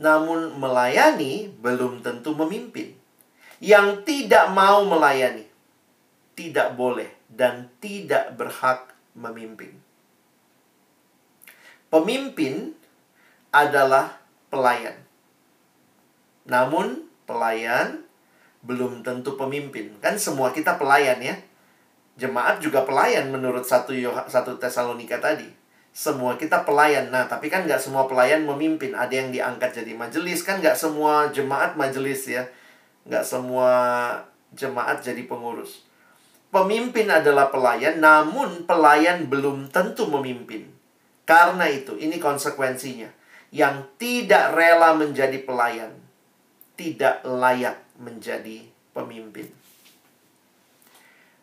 Namun 0.00 0.56
melayani 0.56 1.52
belum 1.60 2.00
tentu 2.04 2.32
memimpin. 2.36 2.96
Yang 3.60 4.08
tidak 4.08 4.52
mau 4.56 4.84
melayani 4.88 5.50
tidak 6.40 6.72
boleh 6.72 7.12
dan 7.28 7.68
tidak 7.84 8.32
berhak 8.40 8.96
memimpin. 9.12 9.76
Pemimpin 11.92 12.72
adalah 13.52 14.16
pelayan. 14.48 14.96
Namun 16.48 17.04
pelayan 17.28 18.08
belum 18.64 19.04
tentu 19.04 19.36
pemimpin. 19.36 20.00
Kan 20.00 20.16
semua 20.16 20.56
kita 20.56 20.80
pelayan 20.80 21.20
ya. 21.20 21.36
Jemaat 22.20 22.60
juga 22.60 22.84
pelayan 22.84 23.32
menurut 23.32 23.64
satu 23.64 23.96
satu 24.28 24.60
Tesalonika 24.60 25.16
tadi 25.16 25.60
semua 25.90 26.38
kita 26.38 26.62
pelayan. 26.62 27.10
Nah, 27.10 27.26
tapi 27.26 27.50
kan 27.50 27.66
nggak 27.66 27.82
semua 27.82 28.06
pelayan 28.06 28.46
memimpin. 28.46 28.94
Ada 28.94 29.26
yang 29.26 29.28
diangkat 29.34 29.82
jadi 29.82 29.92
majelis. 29.94 30.46
Kan 30.46 30.62
nggak 30.62 30.78
semua 30.78 31.28
jemaat 31.34 31.74
majelis 31.74 32.30
ya. 32.30 32.46
Nggak 33.06 33.26
semua 33.26 33.70
jemaat 34.54 35.02
jadi 35.02 35.26
pengurus. 35.26 35.86
Pemimpin 36.50 37.06
adalah 37.06 37.46
pelayan, 37.46 38.02
namun 38.02 38.66
pelayan 38.66 39.30
belum 39.30 39.70
tentu 39.70 40.10
memimpin. 40.10 40.66
Karena 41.22 41.70
itu, 41.70 41.94
ini 41.94 42.18
konsekuensinya. 42.18 43.06
Yang 43.54 43.86
tidak 44.02 44.58
rela 44.58 44.98
menjadi 44.98 45.38
pelayan, 45.46 45.94
tidak 46.74 47.22
layak 47.22 47.78
menjadi 48.02 48.66
pemimpin. 48.90 49.46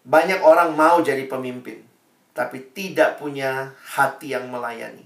Banyak 0.07 0.39
orang 0.39 0.71
mau 0.71 1.03
jadi 1.03 1.27
pemimpin, 1.27 1.83
tapi 2.31 2.63
tidak 2.71 3.19
punya 3.19 3.75
hati 3.75 4.31
yang 4.31 4.47
melayani. 4.47 5.03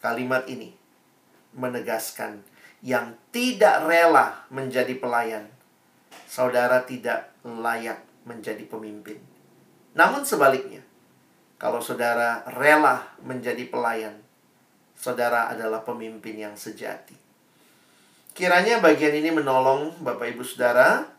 Kalimat 0.00 0.48
ini 0.48 0.72
menegaskan 1.52 2.40
yang 2.80 3.12
tidak 3.36 3.84
rela 3.84 4.48
menjadi 4.48 4.96
pelayan, 4.96 5.44
saudara 6.24 6.88
tidak 6.88 7.36
layak 7.44 8.00
menjadi 8.24 8.64
pemimpin. 8.64 9.20
Namun 9.92 10.24
sebaliknya, 10.24 10.80
kalau 11.60 11.84
saudara 11.84 12.48
rela 12.48 13.12
menjadi 13.20 13.68
pelayan, 13.68 14.24
saudara 14.96 15.52
adalah 15.52 15.84
pemimpin 15.84 16.36
yang 16.36 16.56
sejati. 16.56 17.16
Kiranya 18.36 18.80
bagian 18.84 19.16
ini 19.16 19.32
menolong 19.32 19.96
Bapak 20.04 20.32
Ibu 20.36 20.44
Saudara 20.44 21.15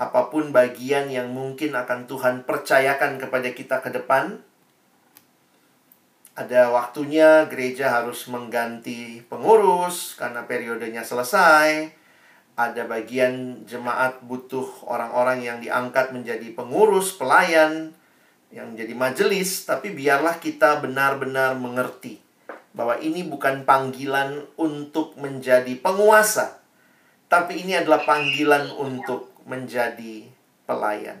apa 0.00 0.32
pun 0.32 0.48
bagian 0.48 1.12
yang 1.12 1.28
mungkin 1.28 1.76
akan 1.76 2.08
Tuhan 2.08 2.48
percayakan 2.48 3.20
kepada 3.20 3.52
kita 3.52 3.84
ke 3.84 3.92
depan. 3.92 4.40
Ada 6.32 6.72
waktunya 6.72 7.44
gereja 7.52 8.00
harus 8.00 8.24
mengganti 8.32 9.20
pengurus 9.28 10.16
karena 10.16 10.48
periodenya 10.48 11.04
selesai. 11.04 11.92
Ada 12.56 12.88
bagian 12.88 13.60
jemaat 13.68 14.24
butuh 14.24 14.88
orang-orang 14.88 15.44
yang 15.44 15.60
diangkat 15.60 16.16
menjadi 16.16 16.48
pengurus, 16.56 17.20
pelayan, 17.20 17.92
yang 18.48 18.72
menjadi 18.72 18.96
majelis, 18.96 19.68
tapi 19.68 19.92
biarlah 19.92 20.40
kita 20.40 20.80
benar-benar 20.80 21.60
mengerti 21.60 22.24
bahwa 22.72 22.96
ini 23.04 23.26
bukan 23.26 23.68
panggilan 23.68 24.48
untuk 24.56 25.12
menjadi 25.20 25.76
penguasa, 25.76 26.62
tapi 27.30 27.62
ini 27.62 27.78
adalah 27.78 28.02
panggilan 28.06 28.70
untuk 28.74 29.29
menjadi 29.44 30.28
pelayan. 30.64 31.20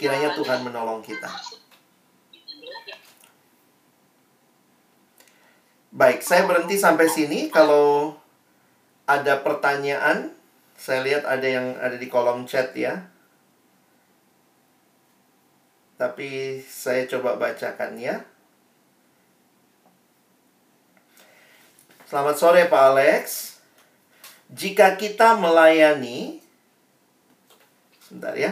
Kiranya 0.00 0.32
Tuhan 0.36 0.64
menolong 0.64 1.00
kita. 1.04 1.28
Baik, 5.90 6.22
saya 6.22 6.46
berhenti 6.46 6.78
sampai 6.78 7.10
sini. 7.10 7.50
Kalau 7.50 8.14
ada 9.10 9.42
pertanyaan, 9.42 10.32
saya 10.78 11.02
lihat 11.02 11.26
ada 11.26 11.44
yang 11.44 11.76
ada 11.76 11.98
di 11.98 12.06
kolom 12.06 12.46
chat 12.46 12.72
ya. 12.72 13.10
Tapi 16.00 16.62
saya 16.64 17.04
coba 17.10 17.36
bacakan 17.36 18.00
ya. 18.00 18.24
Selamat 22.08 22.36
sore 22.40 22.64
Pak 22.66 22.84
Alex. 22.96 23.24
Jika 24.50 24.96
kita 24.96 25.36
melayani 25.36 26.39
Sebentar 28.10 28.34
ya. 28.34 28.50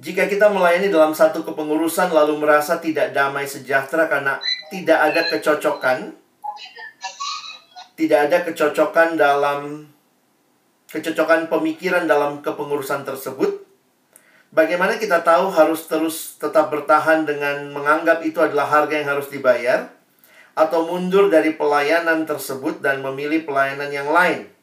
Jika 0.00 0.24
kita 0.24 0.48
melayani 0.48 0.88
dalam 0.88 1.12
satu 1.12 1.44
kepengurusan 1.44 2.08
lalu 2.08 2.40
merasa 2.40 2.80
tidak 2.80 3.12
damai 3.12 3.44
sejahtera 3.44 4.08
karena 4.08 4.40
tidak 4.72 4.96
ada 4.96 5.28
kecocokan, 5.28 6.16
tidak 7.92 8.18
ada 8.32 8.38
kecocokan 8.48 9.20
dalam 9.20 9.92
kecocokan 10.88 11.52
pemikiran 11.52 12.08
dalam 12.08 12.40
kepengurusan 12.40 13.04
tersebut, 13.04 13.60
bagaimana 14.56 14.96
kita 14.96 15.20
tahu 15.20 15.52
harus 15.52 15.84
terus 15.84 16.40
tetap 16.40 16.72
bertahan 16.72 17.28
dengan 17.28 17.76
menganggap 17.76 18.24
itu 18.24 18.40
adalah 18.40 18.64
harga 18.64 19.04
yang 19.04 19.12
harus 19.12 19.28
dibayar 19.28 19.92
atau 20.56 20.88
mundur 20.88 21.28
dari 21.28 21.52
pelayanan 21.52 22.24
tersebut 22.24 22.80
dan 22.80 23.04
memilih 23.04 23.44
pelayanan 23.44 23.92
yang 23.92 24.08
lain? 24.08 24.53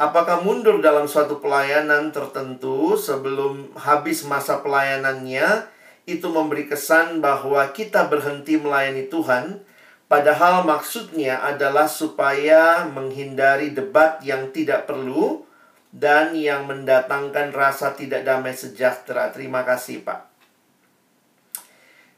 Apakah 0.00 0.40
mundur 0.40 0.80
dalam 0.80 1.04
suatu 1.04 1.44
pelayanan 1.44 2.08
tertentu 2.08 2.96
sebelum 2.96 3.68
habis 3.76 4.24
masa 4.24 4.64
pelayanannya 4.64 5.68
itu 6.08 6.24
memberi 6.24 6.64
kesan 6.64 7.20
bahwa 7.20 7.68
kita 7.76 8.08
berhenti 8.08 8.56
melayani 8.56 9.12
Tuhan, 9.12 9.60
padahal 10.08 10.64
maksudnya 10.64 11.44
adalah 11.44 11.84
supaya 11.84 12.88
menghindari 12.88 13.76
debat 13.76 14.24
yang 14.24 14.48
tidak 14.56 14.88
perlu 14.88 15.44
dan 15.92 16.32
yang 16.32 16.64
mendatangkan 16.64 17.52
rasa 17.52 17.92
tidak 17.92 18.24
damai 18.24 18.56
sejahtera. 18.56 19.28
Terima 19.36 19.68
kasih, 19.68 20.00
Pak. 20.00 20.32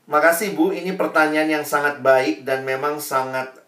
Makasih 0.06 0.54
Bu, 0.54 0.70
ini 0.70 0.94
pertanyaan 0.94 1.50
yang 1.50 1.66
sangat 1.66 1.98
baik 1.98 2.46
dan 2.46 2.62
memang 2.62 3.02
sangat 3.02 3.58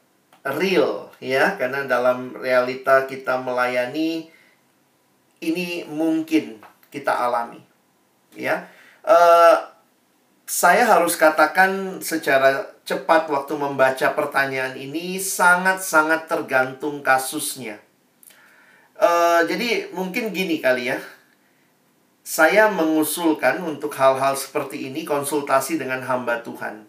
real 0.55 1.11
ya 1.25 1.57
karena 1.57 1.89
dalam 1.89 2.37
realita 2.37 3.09
kita 3.09 3.41
melayani 3.41 4.29
ini 5.41 5.89
mungkin 5.89 6.61
kita 6.93 7.16
alami. 7.16 7.64
Ya 8.37 8.68
uh, 9.09 9.57
saya 10.45 10.85
harus 10.85 11.16
katakan 11.16 12.05
secara 12.05 12.68
cepat 12.85 13.33
waktu 13.33 13.57
membaca 13.57 14.12
pertanyaan 14.12 14.77
ini 14.77 15.16
sangat-sangat 15.16 16.29
tergantung 16.29 17.01
kasusnya. 17.01 17.81
Uh, 19.01 19.41
jadi 19.49 19.89
mungkin 19.97 20.37
gini 20.37 20.61
kali 20.61 20.93
ya. 20.93 21.01
Saya 22.25 22.72
mengusulkan 22.72 23.61
untuk 23.61 23.93
hal-hal 24.01 24.33
seperti 24.33 24.89
ini 24.89 25.05
konsultasi 25.05 25.77
dengan 25.77 26.01
hamba 26.09 26.41
Tuhan. 26.41 26.89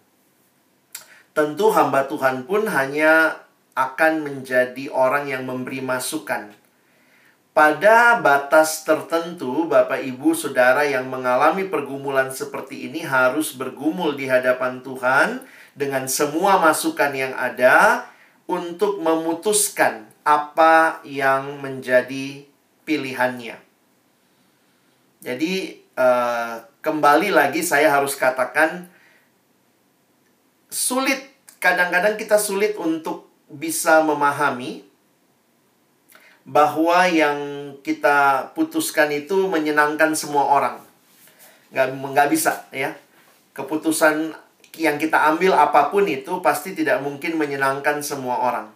Tentu 1.36 1.75
hamba 1.75 2.07
Tuhan 2.07 2.47
pun 2.47 2.63
hanya 2.71 3.43
akan 3.76 4.23
menjadi 4.23 4.88
orang 4.89 5.28
yang 5.28 5.43
memberi 5.43 5.84
masukan. 5.84 6.55
Pada 7.55 8.19
batas 8.19 8.84
tertentu, 8.84 9.63
Bapak 9.67 10.03
Ibu 10.03 10.36
Saudara 10.36 10.84
yang 10.84 11.07
mengalami 11.07 11.67
pergumulan 11.67 12.28
seperti 12.28 12.91
ini 12.91 13.03
harus 13.03 13.55
bergumul 13.55 14.15
di 14.19 14.28
hadapan 14.28 14.84
Tuhan 14.84 15.43
dengan 15.71 16.03
semua 16.11 16.59
masukan 16.59 17.15
yang 17.15 17.32
ada 17.36 18.07
untuk 18.43 18.99
memutuskan 18.99 20.07
apa 20.28 20.99
yang 21.07 21.63
menjadi 21.63 22.43
pilihannya. 22.84 23.55
Jadi, 25.23 25.80
uh, 25.95 26.59
kembali 26.84 27.32
lagi 27.32 27.63
saya 27.63 27.88
harus 27.88 28.19
katakan 28.19 28.91
sulit 30.67 31.23
kadang-kadang 31.63 32.19
kita 32.19 32.36
sulit 32.36 32.76
untuk 32.76 33.24
bisa 33.49 34.01
memahami 34.01 34.85
bahwa 36.45 37.09
yang 37.09 37.37
kita 37.81 38.51
putuskan 38.53 39.09
itu 39.09 39.49
menyenangkan 39.49 40.13
semua 40.13 40.45
orang. 40.45 40.77
Nggak, 41.73 41.87
nggak 41.97 42.29
bisa 42.29 42.69
ya. 42.69 42.93
Keputusan 43.57 44.37
yang 44.77 45.01
kita 45.01 45.17
ambil 45.33 45.57
apa 45.57 45.89
pun 45.89 46.05
itu 46.05 46.43
pasti 46.45 46.77
tidak 46.77 47.01
mungkin 47.01 47.41
menyenangkan 47.41 48.03
semua 48.05 48.45
orang. 48.45 48.67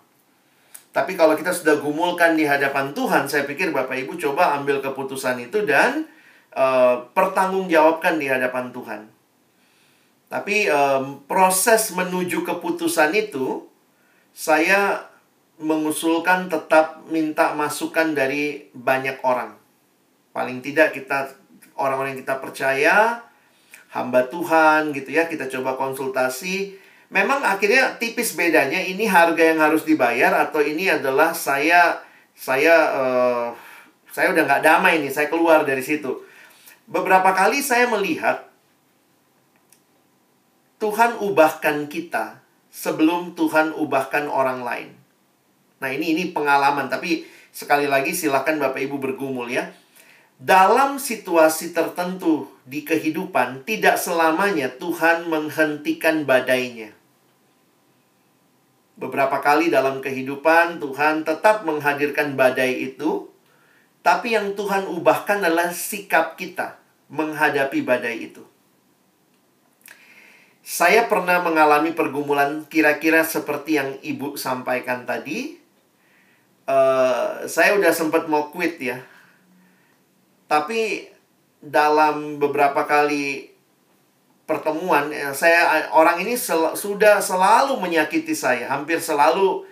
Tapi 0.89 1.13
kalau 1.13 1.38
kita 1.38 1.53
sudah 1.53 1.78
gumulkan 1.78 2.34
di 2.34 2.49
hadapan 2.49 2.97
Tuhan, 2.97 3.30
saya 3.30 3.45
pikir 3.45 3.70
Bapak 3.70 3.93
Ibu 3.93 4.17
coba 4.17 4.57
ambil 4.57 4.82
keputusan 4.82 5.38
itu 5.38 5.61
dan 5.61 6.09
uh, 6.57 7.05
pertanggungjawabkan 7.13 8.17
di 8.17 8.26
hadapan 8.26 8.74
Tuhan. 8.74 9.01
Tapi 10.30 10.65
um, 10.70 11.22
proses 11.30 11.93
menuju 11.93 12.41
keputusan 12.41 13.13
itu 13.13 13.68
saya 14.40 15.04
mengusulkan 15.60 16.48
tetap 16.48 17.04
minta 17.12 17.52
masukan 17.52 18.16
dari 18.16 18.72
banyak 18.72 19.20
orang. 19.28 19.52
Paling 20.32 20.64
tidak 20.64 20.96
kita 20.96 21.36
orang-orang 21.76 22.16
yang 22.16 22.24
kita 22.24 22.40
percaya, 22.40 23.20
hamba 23.92 24.24
Tuhan 24.32 24.96
gitu 24.96 25.12
ya, 25.12 25.28
kita 25.28 25.52
coba 25.52 25.76
konsultasi. 25.76 26.72
Memang 27.12 27.44
akhirnya 27.44 28.00
tipis 28.00 28.40
bedanya 28.40 28.80
ini 28.80 29.04
harga 29.04 29.44
yang 29.44 29.60
harus 29.60 29.84
dibayar 29.84 30.32
atau 30.48 30.64
ini 30.64 30.88
adalah 30.88 31.36
saya 31.36 32.00
saya 32.32 32.76
uh, 32.96 33.48
saya 34.16 34.32
udah 34.32 34.48
nggak 34.48 34.64
damai 34.64 35.04
nih, 35.04 35.12
saya 35.12 35.28
keluar 35.28 35.68
dari 35.68 35.84
situ. 35.84 36.24
Beberapa 36.88 37.36
kali 37.36 37.60
saya 37.60 37.92
melihat 37.92 38.48
Tuhan 40.80 41.20
ubahkan 41.20 41.92
kita 41.92 42.39
sebelum 42.70 43.34
Tuhan 43.36 43.76
ubahkan 43.76 44.30
orang 44.30 44.63
lain. 44.63 44.89
Nah, 45.82 45.89
ini 45.89 46.13
ini 46.15 46.24
pengalaman, 46.30 46.88
tapi 46.88 47.26
sekali 47.49 47.89
lagi 47.89 48.13
silakan 48.13 48.61
Bapak 48.61 48.80
Ibu 48.80 48.97
bergumul 49.01 49.49
ya. 49.49 49.74
Dalam 50.39 51.03
situasi 51.03 51.76
tertentu 51.76 52.47
di 52.63 52.88
kehidupan, 52.88 53.67
tidak 53.67 53.99
selamanya 53.99 54.72
Tuhan 54.72 55.28
menghentikan 55.28 56.24
badainya. 56.24 56.95
Beberapa 58.95 59.43
kali 59.43 59.67
dalam 59.67 59.99
kehidupan, 59.99 60.80
Tuhan 60.80 61.28
tetap 61.28 61.67
menghadirkan 61.67 62.39
badai 62.39 62.91
itu, 62.91 63.28
tapi 63.99 64.36
yang 64.36 64.55
Tuhan 64.55 64.88
ubahkan 64.88 65.43
adalah 65.43 65.76
sikap 65.76 66.39
kita 66.39 66.80
menghadapi 67.11 67.84
badai 67.84 68.32
itu. 68.32 68.43
Saya 70.70 71.09
pernah 71.09 71.41
mengalami 71.41 71.97
pergumulan 71.97 72.61
kira-kira 72.70 73.26
seperti 73.26 73.82
yang 73.82 73.97
ibu 74.05 74.38
sampaikan 74.38 75.01
tadi. 75.01 75.57
Uh, 76.70 77.41
saya 77.49 77.74
udah 77.74 77.89
sempat 77.89 78.30
mau 78.30 78.53
quit 78.53 78.78
ya. 78.78 79.01
Tapi 80.45 81.09
dalam 81.57 82.38
beberapa 82.38 82.86
kali 82.86 83.49
pertemuan, 84.45 85.09
eh, 85.09 85.34
saya 85.34 85.89
orang 85.89 86.22
ini 86.22 86.38
sel, 86.38 86.78
sudah 86.78 87.17
selalu 87.17 87.74
menyakiti 87.82 88.38
saya, 88.38 88.70
hampir 88.70 89.01
selalu 89.01 89.65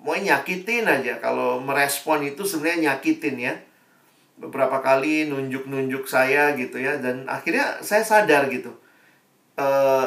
mau 0.00 0.16
nyakitin 0.16 0.88
aja. 0.88 1.20
Kalau 1.20 1.60
merespon 1.60 2.24
itu 2.24 2.48
sebenarnya 2.48 2.96
nyakitin 2.96 3.36
ya. 3.36 3.54
Beberapa 4.40 4.80
kali 4.80 5.28
nunjuk-nunjuk 5.28 6.08
saya 6.08 6.56
gitu 6.56 6.80
ya, 6.80 6.96
dan 6.96 7.28
akhirnya 7.28 7.84
saya 7.84 8.00
sadar 8.00 8.48
gitu. 8.48 8.72
Uh, 9.58 10.06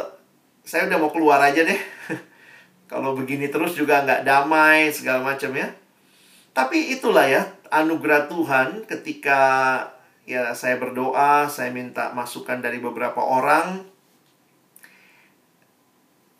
saya 0.65 0.89
udah 0.89 0.97
mau 0.97 1.13
keluar 1.13 1.39
aja 1.41 1.61
deh. 1.61 1.77
Kalau 2.91 3.13
begini 3.17 3.49
terus 3.49 3.77
juga 3.77 4.01
nggak 4.01 4.25
damai 4.25 4.89
segala 4.89 5.21
macam 5.21 5.53
ya. 5.53 5.69
Tapi 6.55 6.95
itulah 6.95 7.27
ya 7.27 7.43
anugerah 7.69 8.31
Tuhan 8.31 8.87
ketika 8.87 9.41
ya 10.25 10.53
saya 10.57 10.81
berdoa, 10.81 11.45
saya 11.51 11.69
minta 11.69 12.13
masukan 12.15 12.61
dari 12.63 12.81
beberapa 12.81 13.21
orang 13.21 13.85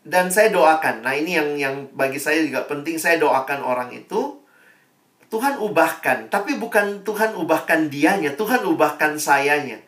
dan 0.06 0.30
saya 0.30 0.54
doakan. 0.54 1.02
Nah, 1.02 1.18
ini 1.18 1.36
yang 1.36 1.50
yang 1.58 1.76
bagi 1.98 2.22
saya 2.22 2.46
juga 2.46 2.70
penting 2.70 3.02
saya 3.02 3.18
doakan 3.18 3.66
orang 3.66 3.90
itu 3.92 4.40
Tuhan 5.34 5.58
ubahkan, 5.58 6.30
tapi 6.30 6.56
bukan 6.62 7.02
Tuhan 7.02 7.34
ubahkan 7.34 7.90
dianya, 7.90 8.38
Tuhan 8.38 8.62
ubahkan 8.70 9.18
sayanya. 9.18 9.82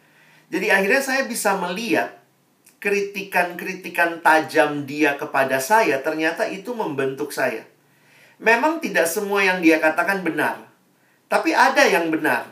Jadi 0.49 0.73
akhirnya 0.73 0.99
saya 0.99 1.29
bisa 1.29 1.53
melihat 1.61 2.16
kritikan-kritikan 2.77 4.21
tajam 4.21 4.85
dia 4.85 5.17
kepada 5.17 5.57
saya 5.57 5.97
ternyata 6.01 6.45
itu 6.45 6.73
membentuk 6.77 7.33
saya. 7.33 7.65
Memang 8.37 8.77
tidak 8.77 9.09
semua 9.09 9.41
yang 9.41 9.65
dia 9.65 9.81
katakan 9.81 10.21
benar, 10.21 10.61
tapi 11.25 11.57
ada 11.57 11.81
yang 11.89 12.13
benar. 12.13 12.45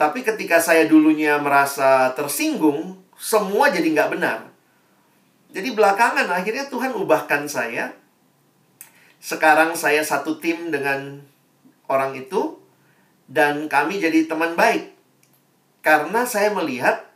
Tapi 0.00 0.24
ketika 0.24 0.56
saya 0.56 0.88
dulunya 0.88 1.36
merasa 1.36 2.16
tersinggung, 2.16 2.96
semua 3.20 3.68
jadi 3.68 3.84
nggak 3.92 4.12
benar. 4.16 4.48
Jadi 5.52 5.76
belakangan 5.76 6.24
akhirnya 6.32 6.72
Tuhan 6.72 6.96
ubahkan 6.96 7.44
saya. 7.44 7.92
Sekarang 9.20 9.76
saya 9.76 10.00
satu 10.00 10.40
tim 10.40 10.72
dengan 10.72 11.20
orang 11.84 12.16
itu, 12.16 12.56
dan 13.28 13.68
kami 13.68 14.00
jadi 14.00 14.24
teman 14.24 14.56
baik. 14.56 14.96
Karena 15.84 16.24
saya 16.24 16.48
melihat 16.56 17.09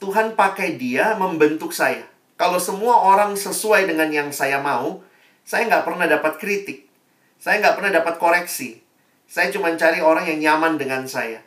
Tuhan 0.00 0.32
pakai 0.32 0.80
dia 0.80 1.12
membentuk 1.20 1.76
saya. 1.76 2.08
Kalau 2.40 2.56
semua 2.56 3.04
orang 3.04 3.36
sesuai 3.36 3.84
dengan 3.84 4.08
yang 4.08 4.32
saya 4.32 4.56
mau, 4.64 5.04
saya 5.44 5.68
nggak 5.68 5.84
pernah 5.84 6.08
dapat 6.08 6.40
kritik. 6.40 6.88
Saya 7.36 7.60
nggak 7.60 7.76
pernah 7.76 7.92
dapat 8.00 8.16
koreksi. 8.16 8.80
Saya 9.28 9.52
cuma 9.52 9.68
cari 9.76 10.00
orang 10.00 10.24
yang 10.24 10.40
nyaman 10.40 10.80
dengan 10.80 11.04
saya. 11.04 11.44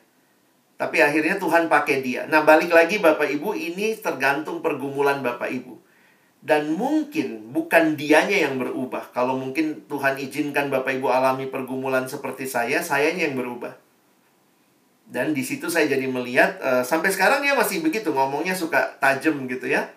Tapi 0.77 1.01
akhirnya 1.01 1.41
Tuhan 1.41 1.65
pakai 1.65 2.05
dia. 2.05 2.29
Nah 2.29 2.45
balik 2.45 2.69
lagi 2.69 3.01
Bapak 3.01 3.25
Ibu, 3.25 3.57
ini 3.57 3.97
tergantung 3.97 4.61
pergumulan 4.61 5.25
Bapak 5.25 5.49
Ibu. 5.49 5.73
Dan 6.43 6.75
mungkin 6.77 7.55
bukan 7.55 7.97
dianya 7.97 8.45
yang 8.49 8.61
berubah. 8.61 9.09
Kalau 9.15 9.33
mungkin 9.39 9.87
Tuhan 9.89 10.19
izinkan 10.21 10.69
Bapak 10.69 10.99
Ibu 11.01 11.09
alami 11.09 11.49
pergumulan 11.49 12.05
seperti 12.05 12.45
saya, 12.45 12.85
sayanya 12.85 13.31
yang 13.31 13.39
berubah. 13.39 13.82
Dan 15.03 15.35
di 15.35 15.43
situ 15.43 15.67
saya 15.67 15.85
jadi 15.85 16.07
melihat 16.07 16.57
uh, 16.63 16.81
sampai 16.81 17.11
sekarang 17.11 17.43
dia 17.43 17.53
masih 17.53 17.83
begitu 17.83 18.09
ngomongnya 18.09 18.55
suka 18.55 18.97
tajam 18.97 19.43
gitu 19.45 19.67
ya. 19.67 19.91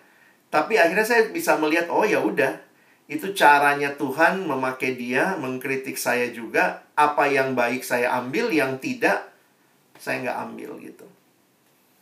Tapi 0.47 0.79
akhirnya 0.79 1.03
saya 1.03 1.27
bisa 1.31 1.59
melihat 1.59 1.91
oh 1.91 2.07
ya 2.07 2.23
udah 2.23 2.67
itu 3.07 3.31
caranya 3.31 3.95
Tuhan 3.95 4.43
memakai 4.43 4.99
dia 4.99 5.39
mengkritik 5.39 5.95
saya 5.95 6.27
juga 6.35 6.83
apa 6.91 7.31
yang 7.31 7.55
baik 7.55 7.79
saya 7.79 8.11
ambil 8.19 8.51
yang 8.51 8.75
tidak 8.83 9.31
saya 9.95 10.27
nggak 10.27 10.39
ambil 10.51 10.75
gitu. 10.83 11.07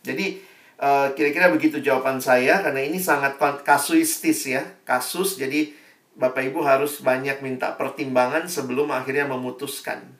Jadi 0.02 0.42
eh, 0.82 1.06
kira-kira 1.14 1.54
begitu 1.54 1.78
jawaban 1.78 2.18
saya 2.18 2.58
karena 2.58 2.82
ini 2.82 2.98
sangat 2.98 3.38
kasuistis 3.62 4.50
ya 4.50 4.66
kasus 4.82 5.38
jadi 5.38 5.70
Bapak 6.16 6.48
Ibu 6.48 6.64
harus 6.64 7.04
banyak 7.04 7.44
minta 7.44 7.76
pertimbangan 7.76 8.48
sebelum 8.48 8.88
akhirnya 8.88 9.28
memutuskan. 9.28 10.15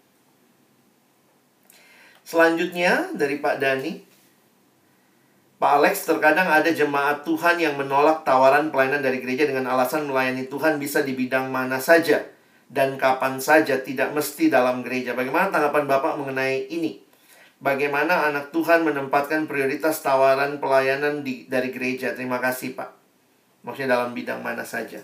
Selanjutnya 2.27 3.15
dari 3.15 3.39
Pak 3.39 3.63
Dani. 3.63 4.03
Pak 5.57 5.73
Alex, 5.81 6.05
terkadang 6.05 6.51
ada 6.51 6.69
jemaat 6.69 7.23
Tuhan 7.23 7.57
yang 7.57 7.79
menolak 7.79 8.27
tawaran 8.27 8.69
pelayanan 8.69 9.01
dari 9.01 9.23
gereja 9.23 9.47
dengan 9.47 9.71
alasan 9.73 10.05
melayani 10.05 10.51
Tuhan 10.51 10.77
bisa 10.77 11.01
di 11.01 11.17
bidang 11.17 11.49
mana 11.49 11.81
saja 11.81 12.27
dan 12.67 12.99
kapan 12.99 13.39
saja, 13.39 13.79
tidak 13.79 14.11
mesti 14.11 14.51
dalam 14.51 14.83
gereja. 14.83 15.15
Bagaimana 15.15 15.55
tanggapan 15.55 15.87
Bapak 15.87 16.19
mengenai 16.19 16.67
ini? 16.67 16.99
Bagaimana 17.57 18.29
anak 18.29 18.53
Tuhan 18.53 18.85
menempatkan 18.85 19.49
prioritas 19.49 20.03
tawaran 20.05 20.61
pelayanan 20.61 21.25
di, 21.25 21.49
dari 21.49 21.73
gereja? 21.73 22.13
Terima 22.13 22.37
kasih, 22.43 22.77
Pak. 22.77 22.91
Maksudnya 23.65 23.97
dalam 23.97 24.13
bidang 24.13 24.45
mana 24.45 24.67
saja. 24.67 25.01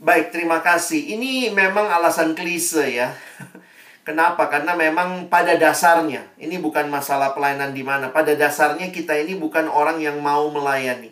Baik, 0.00 0.34
terima 0.34 0.64
kasih. 0.64 1.14
Ini 1.14 1.54
memang 1.54 1.86
alasan 1.86 2.34
klise 2.34 2.90
ya. 2.90 3.12
Kenapa? 4.06 4.46
Karena 4.46 4.78
memang 4.78 5.26
pada 5.26 5.58
dasarnya 5.58 6.30
ini 6.38 6.62
bukan 6.62 6.86
masalah 6.86 7.34
pelayanan 7.34 7.74
di 7.74 7.82
mana. 7.82 8.14
Pada 8.14 8.38
dasarnya 8.38 8.94
kita 8.94 9.18
ini 9.18 9.34
bukan 9.34 9.66
orang 9.66 9.98
yang 9.98 10.22
mau 10.22 10.46
melayani. 10.46 11.10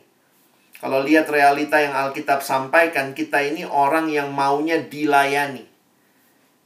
Kalau 0.79 1.03
lihat 1.03 1.27
realita 1.27 1.83
yang 1.83 1.91
Alkitab 1.91 2.47
sampaikan, 2.47 3.11
kita 3.11 3.43
ini 3.43 3.67
orang 3.67 4.07
yang 4.07 4.31
maunya 4.31 4.79
dilayani. 4.79 5.67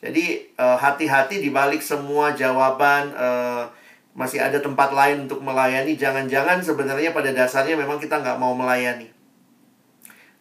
Jadi 0.04 0.52
eh, 0.52 0.76
hati-hati 0.76 1.40
di 1.40 1.48
balik 1.48 1.80
semua 1.80 2.36
jawaban 2.36 3.08
uh, 3.16 3.64
masih 4.12 4.38
ada 4.38 4.60
tempat 4.60 4.92
lain 4.92 5.24
untuk 5.24 5.40
melayani. 5.40 5.96
Jangan-jangan 5.96 6.60
sebenarnya 6.60 7.16
pada 7.16 7.32
dasarnya 7.32 7.72
memang 7.72 7.96
kita 7.96 8.20
nggak 8.20 8.36
mau 8.36 8.52
melayani. 8.52 9.08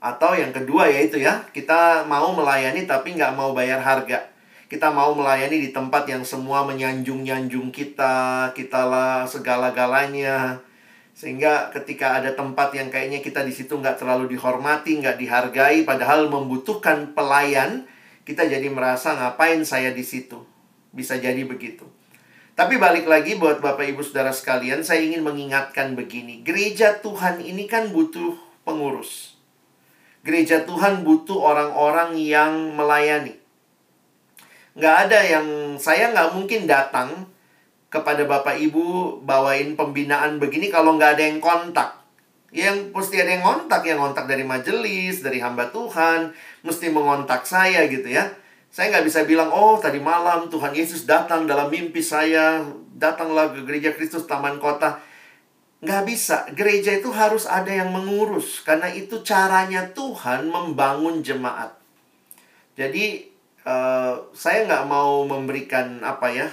Atau 0.03 0.35
yang 0.35 0.51
kedua 0.51 0.91
yaitu 0.91 1.23
ya, 1.23 1.47
kita 1.55 2.03
mau 2.11 2.35
melayani 2.35 2.83
tapi 2.83 3.15
nggak 3.15 3.39
mau 3.39 3.55
bayar 3.55 3.79
harga 3.79 4.35
kita 4.67 4.91
mau 4.91 5.15
melayani 5.15 5.63
di 5.63 5.69
tempat 5.71 6.03
yang 6.11 6.27
semua 6.27 6.67
menyanjung-nyanjung 6.67 7.71
kita, 7.71 8.51
kita 8.51 8.83
lah 8.83 9.23
segala-galanya. 9.23 10.59
Sehingga 11.15 11.71
ketika 11.71 12.19
ada 12.19 12.35
tempat 12.35 12.75
yang 12.75 12.91
kayaknya 12.91 13.23
kita 13.23 13.47
di 13.47 13.55
situ 13.55 13.79
nggak 13.79 14.03
terlalu 14.03 14.35
dihormati, 14.35 14.99
nggak 14.99 15.17
dihargai, 15.17 15.87
padahal 15.87 16.27
membutuhkan 16.27 17.15
pelayan, 17.15 17.87
kita 18.27 18.43
jadi 18.43 18.67
merasa 18.67 19.15
ngapain 19.15 19.63
saya 19.63 19.95
di 19.95 20.03
situ. 20.03 20.43
Bisa 20.91 21.15
jadi 21.15 21.47
begitu. 21.47 21.87
Tapi 22.53 22.75
balik 22.75 23.07
lagi 23.07 23.39
buat 23.39 23.63
Bapak 23.63 23.87
Ibu 23.87 24.03
Saudara 24.03 24.35
sekalian, 24.35 24.83
saya 24.83 24.99
ingin 24.99 25.23
mengingatkan 25.23 25.95
begini. 25.95 26.43
Gereja 26.43 26.99
Tuhan 26.99 27.39
ini 27.39 27.71
kan 27.71 27.95
butuh 27.95 28.35
pengurus. 28.67 29.39
Gereja 30.27 30.67
Tuhan 30.67 31.07
butuh 31.07 31.39
orang-orang 31.39 32.19
yang 32.19 32.75
melayani 32.75 33.36
nggak 34.77 34.95
ada 35.09 35.19
yang 35.25 35.47
saya 35.81 36.13
nggak 36.13 36.37
mungkin 36.37 36.69
datang 36.69 37.25
kepada 37.89 38.29
bapak 38.29 38.61
ibu 38.61 39.17
bawain 39.25 39.73
pembinaan 39.73 40.37
begini 40.37 40.69
kalau 40.69 40.95
nggak 40.95 41.17
ada 41.17 41.23
yang 41.25 41.41
kontak 41.41 41.97
yang 42.53 42.93
mesti 42.93 43.19
ada 43.19 43.31
yang 43.35 43.43
kontak 43.43 43.83
yang 43.83 43.99
kontak 43.99 44.29
dari 44.29 44.45
majelis 44.45 45.25
dari 45.25 45.41
hamba 45.41 45.67
Tuhan 45.73 46.31
mesti 46.63 46.87
mengontak 46.93 47.43
saya 47.43 47.89
gitu 47.89 48.07
ya 48.07 48.29
Saya 48.67 48.93
nggak 48.93 49.07
bisa 49.07 49.23
bilang, 49.23 49.49
oh 49.49 49.79
tadi 49.79 49.97
malam 49.97 50.51
Tuhan 50.51 50.75
Yesus 50.75 51.07
datang 51.07 51.47
dalam 51.47 51.71
mimpi 51.71 52.03
saya, 52.03 52.61
datanglah 52.93 53.49
ke 53.55 53.63
gereja 53.63 53.95
Kristus 53.95 54.27
Taman 54.27 54.59
Kota. 54.59 54.99
Nggak 55.81 56.03
bisa, 56.03 56.45
gereja 56.53 56.93
itu 56.93 57.09
harus 57.09 57.49
ada 57.49 57.69
yang 57.69 57.89
mengurus, 57.89 58.61
karena 58.61 58.89
itu 58.91 59.21
caranya 59.25 59.87
Tuhan 59.93 60.49
membangun 60.51 61.23
jemaat. 61.23 61.73
Jadi, 62.77 63.29
uh, 63.67 64.15
saya 64.31 64.63
nggak 64.63 64.87
mau 64.87 65.27
memberikan 65.27 65.99
apa 65.99 66.31
ya, 66.31 66.47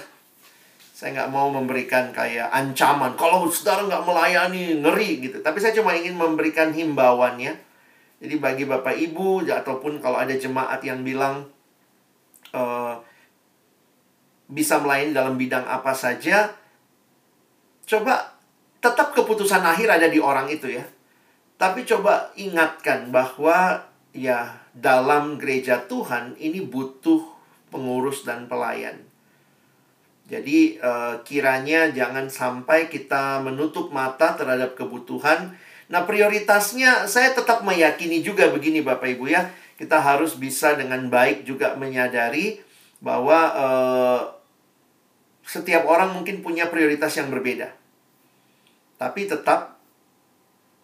saya 0.91 1.15
nggak 1.15 1.31
mau 1.31 1.47
memberikan 1.47 2.11
kayak 2.11 2.51
ancaman. 2.51 3.15
Kalau 3.15 3.47
saudara 3.47 3.87
nggak 3.87 4.03
melayani, 4.03 4.83
ngeri 4.83 5.23
gitu. 5.23 5.37
Tapi 5.39 5.57
saya 5.63 5.71
cuma 5.71 5.95
ingin 5.95 6.19
memberikan 6.19 6.75
himbauannya. 6.75 7.55
Jadi 8.19 8.35
bagi 8.39 8.63
Bapak 8.67 8.95
Ibu, 8.95 9.47
ataupun 9.47 10.03
kalau 10.03 10.19
ada 10.19 10.35
jemaat 10.35 10.79
yang 10.83 11.03
bilang 11.03 11.47
uh, 12.51 12.99
bisa 14.51 14.79
melayani 14.79 15.11
dalam 15.15 15.35
bidang 15.39 15.63
apa 15.67 15.91
saja, 15.95 16.51
coba 17.87 18.35
tetap 18.79 19.17
keputusan 19.17 19.63
akhir 19.65 19.87
ada 19.99 20.07
di 20.11 20.19
orang 20.19 20.51
itu 20.51 20.69
ya. 20.69 20.85
Tapi 21.55 21.87
coba 21.87 22.35
ingatkan 22.35 23.11
bahwa 23.15 23.83
ya 24.15 24.55
dalam 24.71 25.35
gereja 25.35 25.83
Tuhan 25.83 26.39
ini 26.39 26.63
butuh 26.63 27.19
pengurus 27.67 28.23
dan 28.23 28.47
pelayan. 28.47 29.03
Jadi 30.25 30.81
uh, 30.81 31.21
kiranya 31.21 31.93
jangan 31.93 32.31
sampai 32.31 32.89
kita 32.89 33.43
menutup 33.45 33.93
mata 33.93 34.33
terhadap 34.33 34.73
kebutuhan. 34.73 35.53
Nah, 35.85 36.01
prioritasnya 36.01 37.05
saya 37.05 37.37
tetap 37.37 37.61
meyakini 37.61 38.25
juga 38.25 38.49
begini 38.49 38.81
Bapak 38.81 39.05
Ibu 39.05 39.29
ya. 39.29 39.53
Kita 39.77 40.01
harus 40.01 40.33
bisa 40.39 40.73
dengan 40.73 41.11
baik 41.11 41.45
juga 41.45 41.77
menyadari 41.77 42.57
bahwa 43.03 43.39
uh, 43.53 44.21
setiap 45.45 45.85
orang 45.85 46.09
mungkin 46.15 46.41
punya 46.41 46.73
prioritas 46.73 47.13
yang 47.21 47.29
berbeda. 47.29 47.69
Tapi 48.97 49.29
tetap 49.29 49.74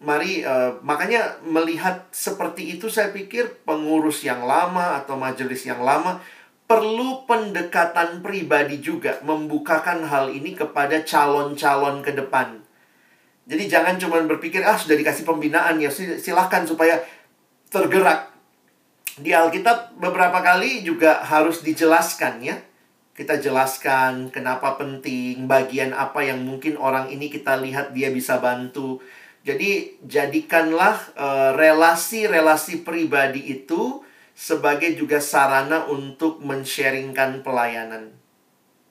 mari 0.02 0.42
uh, 0.42 0.82
makanya 0.82 1.38
melihat 1.46 2.10
seperti 2.10 2.76
itu 2.76 2.90
saya 2.90 3.14
pikir 3.14 3.62
pengurus 3.62 4.26
yang 4.26 4.42
lama 4.42 4.98
atau 4.98 5.14
majelis 5.14 5.62
yang 5.62 5.80
lama 5.80 6.18
perlu 6.66 7.28
pendekatan 7.28 8.24
pribadi 8.24 8.80
juga 8.80 9.20
membukakan 9.22 10.08
hal 10.08 10.32
ini 10.32 10.56
kepada 10.56 11.04
calon-calon 11.04 12.00
ke 12.00 12.16
depan. 12.16 12.64
Jadi 13.44 13.68
jangan 13.68 13.98
cuma 13.98 14.22
berpikir 14.24 14.62
ah 14.62 14.78
sudah 14.78 14.96
dikasih 14.96 15.26
pembinaan 15.26 15.76
ya 15.82 15.90
silahkan 15.92 16.64
supaya 16.64 17.02
tergerak. 17.68 18.32
Di 19.20 19.36
Alkitab 19.36 20.00
beberapa 20.00 20.40
kali 20.40 20.80
juga 20.80 21.20
harus 21.20 21.60
dijelaskan 21.60 22.40
ya. 22.40 22.56
Kita 23.12 23.36
jelaskan 23.36 24.32
kenapa 24.32 24.80
penting, 24.80 25.44
bagian 25.44 25.92
apa 25.92 26.24
yang 26.24 26.40
mungkin 26.40 26.80
orang 26.80 27.12
ini 27.12 27.28
kita 27.28 27.60
lihat 27.60 27.92
dia 27.92 28.08
bisa 28.08 28.40
bantu. 28.40 29.04
Jadi 29.42 29.98
jadikanlah 30.06 30.94
eh, 31.18 31.50
relasi-relasi 31.58 32.74
uh, 32.78 32.82
pribadi 32.86 33.42
itu 33.50 34.06
sebagai 34.38 34.94
juga 34.94 35.18
sarana 35.18 35.90
untuk 35.90 36.38
men-sharingkan 36.40 37.42
pelayanan. 37.42 38.14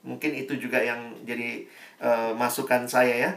Mungkin 0.03 0.35
itu 0.35 0.57
juga 0.57 0.81
yang 0.81 1.13
jadi 1.23 1.65
uh, 2.01 2.33
masukan 2.33 2.89
saya 2.89 3.15
ya 3.15 3.31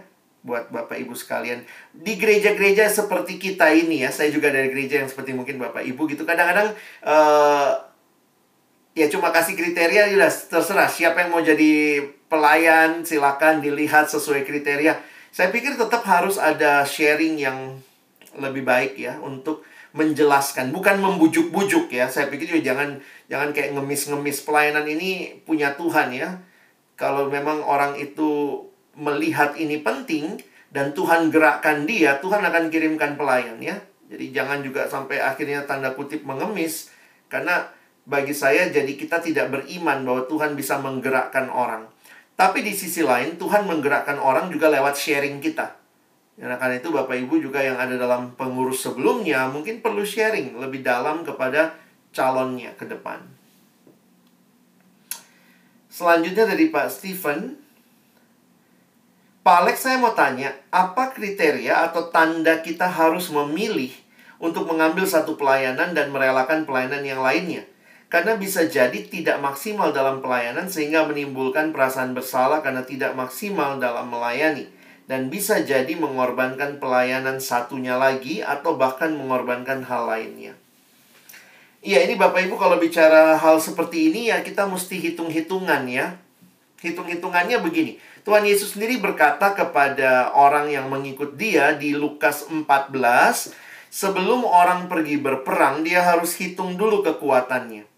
buat 0.45 0.69
Bapak 0.69 1.01
Ibu 1.01 1.17
sekalian. 1.17 1.65
Di 1.93 2.21
gereja-gereja 2.21 2.89
seperti 2.93 3.41
kita 3.41 3.73
ini 3.73 4.05
ya, 4.05 4.13
saya 4.13 4.29
juga 4.29 4.53
dari 4.53 4.69
gereja 4.69 5.01
yang 5.01 5.09
seperti 5.09 5.33
mungkin 5.33 5.57
Bapak 5.57 5.81
Ibu 5.85 6.05
gitu. 6.13 6.29
Kadang-kadang 6.29 6.77
uh, 7.05 7.73
ya 8.93 9.07
cuma 9.09 9.33
kasih 9.33 9.57
kriteria 9.57 10.13
ya 10.13 10.29
terserah 10.29 10.87
siapa 10.87 11.25
yang 11.25 11.31
mau 11.33 11.43
jadi 11.43 12.05
pelayan 12.29 13.03
silakan 13.05 13.65
dilihat 13.65 14.09
sesuai 14.13 14.45
kriteria. 14.45 15.14
Saya 15.35 15.51
pikir 15.51 15.75
tetap 15.75 16.07
harus 16.07 16.39
ada 16.39 16.87
sharing 16.87 17.43
yang 17.43 17.83
lebih 18.39 18.63
baik 18.63 18.95
ya 18.95 19.19
untuk 19.19 19.67
menjelaskan, 19.91 20.71
bukan 20.71 21.03
membujuk-bujuk 21.03 21.91
ya. 21.91 22.07
Saya 22.07 22.31
pikir 22.31 22.55
juga 22.55 22.63
jangan 22.71 23.03
jangan 23.27 23.51
kayak 23.51 23.75
ngemis-ngemis 23.75 24.47
pelayanan 24.47 24.87
ini 24.87 25.43
punya 25.43 25.75
Tuhan 25.75 26.15
ya. 26.15 26.39
Kalau 26.95 27.27
memang 27.27 27.67
orang 27.67 27.99
itu 27.99 28.63
melihat 28.95 29.59
ini 29.59 29.83
penting 29.83 30.39
dan 30.71 30.95
Tuhan 30.95 31.35
gerakkan 31.35 31.83
dia, 31.83 32.23
Tuhan 32.23 32.39
akan 32.39 32.71
kirimkan 32.71 33.19
pelayan 33.19 33.59
ya. 33.59 33.75
Jadi 34.07 34.31
jangan 34.31 34.63
juga 34.63 34.87
sampai 34.87 35.19
akhirnya 35.19 35.67
tanda 35.67 35.99
kutip 35.99 36.23
mengemis 36.23 36.95
karena 37.27 37.75
bagi 38.07 38.39
saya 38.39 38.71
jadi 38.71 38.95
kita 38.95 39.19
tidak 39.19 39.51
beriman 39.51 40.07
bahwa 40.07 40.31
Tuhan 40.31 40.55
bisa 40.55 40.79
menggerakkan 40.79 41.51
orang. 41.51 41.91
Tapi 42.35 42.67
di 42.67 42.75
sisi 42.75 43.07
lain 43.07 43.39
Tuhan 43.39 43.67
menggerakkan 43.67 44.19
orang 44.19 44.51
juga 44.51 44.67
lewat 44.67 44.99
sharing 44.99 45.39
kita. 45.39 45.71
Ya, 46.35 46.51
karena 46.59 46.83
itu 46.83 46.91
Bapak 46.91 47.15
Ibu 47.15 47.39
juga 47.39 47.63
yang 47.63 47.79
ada 47.79 47.95
dalam 47.95 48.35
pengurus 48.35 48.83
sebelumnya 48.83 49.47
mungkin 49.47 49.79
perlu 49.79 50.03
sharing 50.03 50.59
lebih 50.59 50.83
dalam 50.83 51.23
kepada 51.23 51.79
calonnya 52.11 52.75
ke 52.75 52.91
depan. 52.91 53.23
Selanjutnya 55.87 56.51
dari 56.51 56.75
Pak 56.75 56.91
Stephen. 56.91 57.55
Pak 59.47 59.57
Alex 59.63 59.87
saya 59.87 60.01
mau 60.01 60.11
tanya, 60.17 60.51
apa 60.75 61.15
kriteria 61.15 61.87
atau 61.87 62.11
tanda 62.11 62.65
kita 62.65 62.89
harus 62.89 63.31
memilih 63.31 63.93
untuk 64.43 64.67
mengambil 64.67 65.07
satu 65.07 65.39
pelayanan 65.39 65.95
dan 65.95 66.11
merelakan 66.11 66.67
pelayanan 66.67 67.05
yang 67.07 67.23
lainnya? 67.23 67.63
Karena 68.15 68.39
bisa 68.39 68.63
jadi 68.71 68.95
tidak 69.11 69.43
maksimal 69.43 69.91
dalam 69.91 70.23
pelayanan 70.23 70.71
sehingga 70.71 71.03
menimbulkan 71.03 71.75
perasaan 71.75 72.15
bersalah 72.15 72.63
karena 72.63 72.87
tidak 72.87 73.11
maksimal 73.19 73.83
dalam 73.83 74.07
melayani 74.07 74.71
dan 75.11 75.35
bisa 75.35 75.67
jadi 75.67 75.91
mengorbankan 75.99 76.79
pelayanan 76.79 77.43
satunya 77.43 77.99
lagi 77.99 78.39
atau 78.39 78.79
bahkan 78.79 79.19
mengorbankan 79.19 79.83
hal 79.83 80.07
lainnya. 80.07 80.55
Iya, 81.83 82.07
ini 82.07 82.15
Bapak 82.15 82.47
Ibu 82.47 82.55
kalau 82.55 82.79
bicara 82.79 83.35
hal 83.35 83.59
seperti 83.59 84.15
ini 84.15 84.31
ya 84.31 84.47
kita 84.47 84.63
mesti 84.71 84.95
hitung-hitungan 84.95 85.83
ya. 85.91 86.15
Hitung-hitungannya 86.87 87.67
begini. 87.67 87.99
Tuhan 88.23 88.47
Yesus 88.47 88.79
sendiri 88.79 89.03
berkata 89.03 89.59
kepada 89.59 90.31
orang 90.39 90.71
yang 90.71 90.87
mengikut 90.87 91.35
dia 91.35 91.75
di 91.75 91.99
Lukas 91.99 92.47
14, 92.47 92.63
sebelum 93.91 94.47
orang 94.47 94.87
pergi 94.87 95.19
berperang 95.19 95.83
dia 95.83 96.01
harus 96.01 96.39
hitung 96.39 96.79
dulu 96.79 97.03
kekuatannya. 97.05 97.94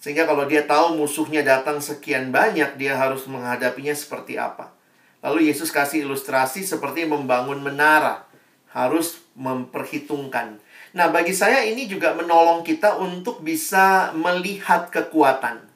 Sehingga 0.00 0.24
kalau 0.24 0.48
dia 0.48 0.64
tahu 0.64 0.96
musuhnya 0.96 1.44
datang 1.44 1.76
sekian 1.76 2.32
banyak, 2.32 2.80
dia 2.80 2.96
harus 2.96 3.28
menghadapinya 3.28 3.92
seperti 3.92 4.40
apa. 4.40 4.72
Lalu 5.20 5.52
Yesus 5.52 5.68
kasih 5.68 6.08
ilustrasi 6.08 6.64
seperti 6.64 7.04
membangun 7.04 7.60
menara. 7.60 8.24
Harus 8.72 9.20
memperhitungkan. 9.36 10.56
Nah, 10.96 11.12
bagi 11.12 11.36
saya 11.36 11.68
ini 11.68 11.84
juga 11.84 12.16
menolong 12.16 12.64
kita 12.64 12.96
untuk 12.96 13.44
bisa 13.44 14.16
melihat 14.16 14.88
kekuatan. 14.88 15.68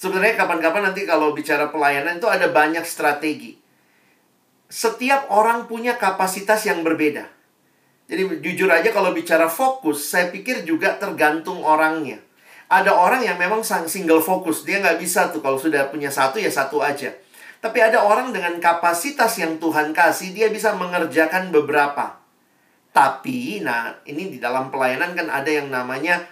Sebenarnya 0.00 0.34
kapan-kapan 0.34 0.90
nanti 0.90 1.04
kalau 1.04 1.30
bicara 1.30 1.68
pelayanan 1.70 2.18
itu 2.18 2.26
ada 2.26 2.48
banyak 2.50 2.82
strategi. 2.88 3.60
Setiap 4.72 5.28
orang 5.28 5.68
punya 5.68 6.00
kapasitas 6.00 6.64
yang 6.64 6.80
berbeda. 6.80 7.28
Jadi 8.08 8.42
jujur 8.42 8.72
aja 8.72 8.88
kalau 8.90 9.12
bicara 9.12 9.46
fokus, 9.46 10.08
saya 10.08 10.32
pikir 10.32 10.64
juga 10.66 10.96
tergantung 10.96 11.62
orangnya. 11.62 12.18
Ada 12.72 12.88
orang 12.88 13.20
yang 13.20 13.36
memang 13.36 13.60
single 13.60 14.24
fokus, 14.24 14.64
dia 14.64 14.80
nggak 14.80 14.96
bisa 14.96 15.28
tuh 15.28 15.44
kalau 15.44 15.60
sudah 15.60 15.92
punya 15.92 16.08
satu 16.08 16.40
ya 16.40 16.48
satu 16.48 16.80
aja. 16.80 17.12
Tapi 17.60 17.78
ada 17.84 18.00
orang 18.00 18.32
dengan 18.32 18.56
kapasitas 18.56 19.36
yang 19.36 19.60
Tuhan 19.60 19.92
kasih, 19.92 20.32
dia 20.32 20.48
bisa 20.48 20.72
mengerjakan 20.72 21.52
beberapa. 21.52 22.16
Tapi, 22.96 23.60
nah 23.60 23.92
ini 24.08 24.32
di 24.32 24.38
dalam 24.40 24.72
pelayanan 24.72 25.12
kan 25.12 25.28
ada 25.28 25.52
yang 25.52 25.68
namanya 25.68 26.24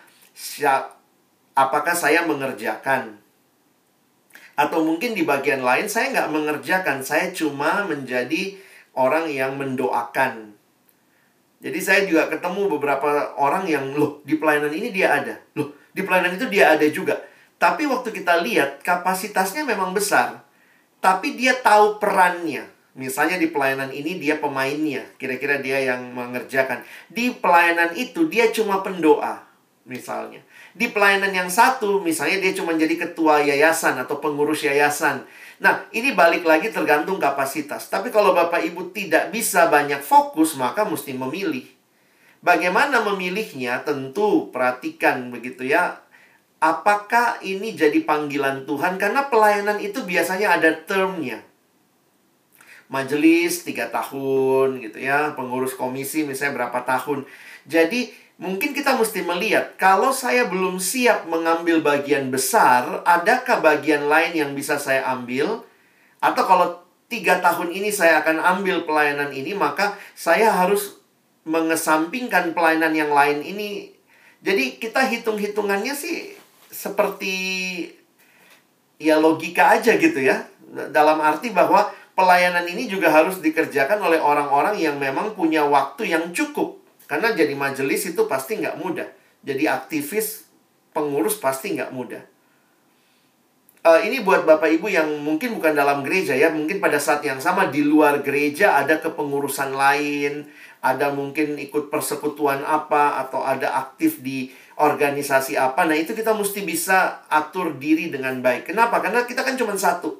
apakah 1.53 1.93
saya 1.93 2.25
mengerjakan? 2.25 3.21
Atau 4.57 4.81
mungkin 4.81 5.13
di 5.13 5.29
bagian 5.29 5.61
lain 5.61 5.93
saya 5.93 6.09
nggak 6.09 6.33
mengerjakan, 6.33 7.05
saya 7.05 7.37
cuma 7.37 7.85
menjadi 7.85 8.57
orang 8.97 9.29
yang 9.29 9.61
mendoakan. 9.61 10.57
Jadi 11.61 11.79
saya 11.85 12.09
juga 12.09 12.33
ketemu 12.33 12.73
beberapa 12.73 13.37
orang 13.37 13.69
yang, 13.69 13.93
loh 13.93 14.25
di 14.25 14.41
pelayanan 14.41 14.73
ini 14.73 14.89
dia 14.89 15.21
ada. 15.21 15.37
Loh 15.53 15.80
di 15.95 16.01
pelayanan 16.07 16.39
itu 16.39 16.47
dia 16.51 16.75
ada 16.75 16.87
juga. 16.91 17.19
Tapi 17.61 17.85
waktu 17.85 18.11
kita 18.13 18.41
lihat 18.41 18.81
kapasitasnya 18.81 19.69
memang 19.69 19.93
besar 19.93 20.51
tapi 21.01 21.35
dia 21.35 21.57
tahu 21.57 21.97
perannya. 21.97 22.69
Misalnya 22.93 23.41
di 23.41 23.49
pelayanan 23.49 23.89
ini 23.89 24.21
dia 24.21 24.37
pemainnya, 24.37 25.09
kira-kira 25.17 25.57
dia 25.59 25.81
yang 25.81 26.13
mengerjakan. 26.13 26.85
Di 27.09 27.33
pelayanan 27.33 27.97
itu 27.97 28.29
dia 28.29 28.53
cuma 28.53 28.85
pendoa, 28.85 29.41
misalnya. 29.89 30.45
Di 30.77 30.93
pelayanan 30.93 31.33
yang 31.33 31.49
satu, 31.49 32.05
misalnya 32.05 32.45
dia 32.45 32.53
cuma 32.53 32.77
jadi 32.77 32.93
ketua 33.09 33.41
yayasan 33.41 33.97
atau 34.05 34.21
pengurus 34.21 34.67
yayasan. 34.69 35.25
Nah, 35.63 35.89
ini 35.97 36.13
balik 36.13 36.45
lagi 36.45 36.69
tergantung 36.69 37.17
kapasitas. 37.17 37.89
Tapi 37.89 38.13
kalau 38.13 38.37
Bapak 38.37 38.61
Ibu 38.69 38.93
tidak 38.93 39.33
bisa 39.33 39.71
banyak 39.73 40.05
fokus, 40.05 40.59
maka 40.59 40.85
mesti 40.85 41.17
memilih. 41.17 41.80
Bagaimana 42.41 43.05
memilihnya? 43.05 43.85
Tentu 43.85 44.49
perhatikan 44.49 45.29
begitu 45.29 45.69
ya 45.69 46.01
apakah 46.61 47.41
ini 47.41 47.75
jadi 47.75 48.05
panggilan 48.05 48.69
Tuhan? 48.69 49.01
Karena 49.01 49.27
pelayanan 49.27 49.81
itu 49.81 50.05
biasanya 50.05 50.61
ada 50.61 50.71
termnya. 50.85 51.43
Majelis 52.93 53.65
tiga 53.65 53.89
tahun 53.89 54.85
gitu 54.85 55.01
ya, 55.01 55.33
pengurus 55.35 55.75
komisi 55.75 56.23
misalnya 56.29 56.63
berapa 56.63 56.85
tahun. 56.85 57.25
Jadi 57.65 58.13
mungkin 58.37 58.77
kita 58.77 58.99
mesti 58.99 59.25
melihat 59.25 59.79
kalau 59.81 60.13
saya 60.13 60.47
belum 60.47 60.77
siap 60.83 61.27
mengambil 61.27 61.81
bagian 61.81 62.29
besar, 62.29 63.03
adakah 63.09 63.65
bagian 63.65 64.07
lain 64.11 64.37
yang 64.37 64.51
bisa 64.53 64.77
saya 64.77 65.07
ambil? 65.07 65.65
Atau 66.21 66.45
kalau 66.45 66.83
tiga 67.07 67.39
tahun 67.39 67.73
ini 67.73 67.95
saya 67.95 68.21
akan 68.21 68.43
ambil 68.59 68.83
pelayanan 68.85 69.31
ini, 69.31 69.55
maka 69.55 69.95
saya 70.19 70.51
harus 70.51 71.00
mengesampingkan 71.45 72.53
pelayanan 72.53 72.93
yang 72.93 73.13
lain 73.13 73.41
ini. 73.45 73.93
Jadi 74.41 74.81
kita 74.81 75.05
hitung-hitungannya 75.05 75.93
sih 75.93 76.33
seperti 76.71 77.35
ya 79.01 79.21
logika 79.21 79.77
aja 79.77 79.97
gitu 79.97 80.21
ya. 80.21 80.49
Dalam 80.71 81.19
arti 81.19 81.51
bahwa 81.51 81.91
pelayanan 82.15 82.69
ini 82.69 82.87
juga 82.87 83.11
harus 83.11 83.41
dikerjakan 83.41 83.99
oleh 84.01 84.21
orang-orang 84.21 84.77
yang 84.77 85.01
memang 85.01 85.33
punya 85.35 85.65
waktu 85.67 86.13
yang 86.13 86.31
cukup. 86.37 86.79
Karena 87.11 87.35
jadi 87.35 87.57
majelis 87.59 88.07
itu 88.07 88.23
pasti 88.31 88.61
nggak 88.61 88.79
mudah. 88.79 89.09
Jadi 89.43 89.65
aktivis 89.67 90.47
pengurus 90.93 91.41
pasti 91.41 91.75
nggak 91.75 91.91
mudah. 91.91 92.23
Uh, 93.81 93.97
ini 94.05 94.21
buat 94.21 94.45
bapak 94.45 94.77
ibu 94.77 94.93
yang 94.93 95.09
mungkin 95.25 95.57
bukan 95.57 95.73
dalam 95.73 96.05
gereja 96.05 96.37
ya, 96.37 96.53
mungkin 96.53 96.85
pada 96.85 97.01
saat 97.01 97.25
yang 97.25 97.41
sama 97.41 97.73
di 97.73 97.81
luar 97.81 98.21
gereja 98.21 98.77
ada 98.77 99.01
kepengurusan 99.01 99.73
lain, 99.73 100.45
ada 100.81 101.13
mungkin 101.13 101.61
ikut 101.61 101.93
persekutuan 101.93 102.65
apa 102.65 103.21
atau 103.21 103.45
ada 103.45 103.77
aktif 103.77 104.25
di 104.25 104.49
organisasi 104.81 105.61
apa. 105.61 105.85
Nah, 105.85 105.93
itu 105.93 106.17
kita 106.17 106.33
mesti 106.33 106.65
bisa 106.65 107.29
atur 107.29 107.77
diri 107.77 108.09
dengan 108.09 108.41
baik. 108.41 108.73
Kenapa? 108.73 109.05
Karena 109.05 109.29
kita 109.29 109.45
kan 109.45 109.61
cuma 109.61 109.77
satu. 109.77 110.17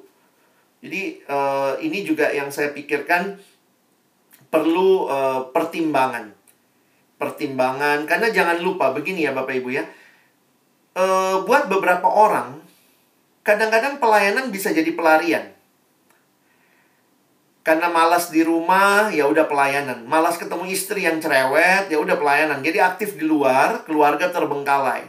Jadi, 0.85 1.25
uh, 1.25 1.77
ini 1.81 2.05
juga 2.05 2.29
yang 2.29 2.53
saya 2.53 2.69
pikirkan 2.73 3.41
perlu 4.53 5.09
uh, 5.09 5.49
pertimbangan. 5.49 6.29
Pertimbangan, 7.17 8.05
karena 8.09 8.33
jangan 8.33 8.57
lupa 8.61 8.93
begini 8.93 9.25
ya 9.25 9.33
Bapak 9.33 9.53
Ibu 9.61 9.69
ya. 9.73 9.85
Uh, 10.97 11.45
buat 11.45 11.69
beberapa 11.69 12.05
orang, 12.05 12.61
kadang-kadang 13.41 13.97
pelayanan 13.97 14.49
bisa 14.53 14.73
jadi 14.73 14.89
pelarian. 14.93 15.53
Karena 17.61 17.93
malas 17.93 18.33
di 18.33 18.41
rumah, 18.41 19.13
ya 19.13 19.29
udah 19.29 19.45
pelayanan. 19.45 20.01
Malas 20.09 20.41
ketemu 20.41 20.65
istri 20.73 21.05
yang 21.05 21.21
cerewet, 21.21 21.93
ya 21.93 22.01
udah 22.01 22.17
pelayanan. 22.17 22.65
Jadi 22.65 22.81
aktif 22.81 23.13
di 23.17 23.25
luar, 23.25 23.85
keluarga 23.85 24.33
terbengkalai. 24.33 25.05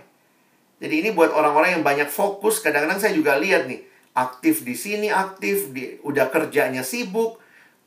Jadi 0.82 0.94
ini 1.00 1.08
buat 1.16 1.32
orang-orang 1.32 1.80
yang 1.80 1.84
banyak 1.86 2.12
fokus, 2.12 2.60
kadang-kadang 2.60 3.00
saya 3.00 3.16
juga 3.16 3.40
lihat 3.40 3.70
nih, 3.70 3.80
aktif 4.12 4.66
di 4.66 4.76
sini, 4.76 5.08
aktif 5.08 5.72
di 5.72 5.96
udah 6.04 6.28
kerjanya 6.28 6.84
sibuk, 6.84 7.40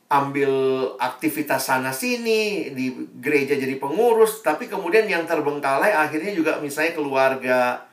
ambil 0.06 0.50
aktivitas 1.02 1.66
sana 1.66 1.90
sini 1.90 2.70
di 2.70 2.94
gereja 3.18 3.58
jadi 3.58 3.76
pengurus, 3.78 4.42
tapi 4.42 4.70
kemudian 4.70 5.06
yang 5.10 5.26
terbengkalai 5.26 5.94
akhirnya 5.94 6.32
juga 6.34 6.58
misalnya 6.62 6.94
keluarga. 6.94 7.84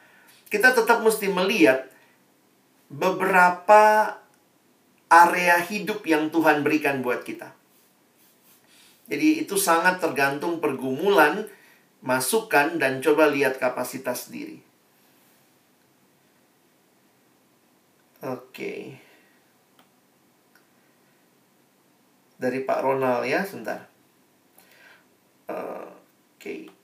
Kita 0.50 0.74
tetap 0.74 1.02
mesti 1.02 1.30
melihat 1.30 1.90
beberapa 2.94 4.14
area 5.14 5.62
hidup 5.62 6.02
yang 6.10 6.34
Tuhan 6.34 6.66
berikan 6.66 7.06
buat 7.06 7.22
kita. 7.22 7.54
Jadi 9.06 9.46
itu 9.46 9.60
sangat 9.60 10.02
tergantung 10.02 10.58
pergumulan, 10.58 11.46
masukan, 12.02 12.82
dan 12.82 13.04
coba 13.04 13.30
lihat 13.30 13.62
kapasitas 13.62 14.34
diri. 14.34 14.64
Oke. 18.24 18.98
Dari 22.40 22.60
Pak 22.64 22.80
Ronald 22.82 23.28
ya, 23.28 23.44
sebentar. 23.44 23.86
Oke. 25.52 26.83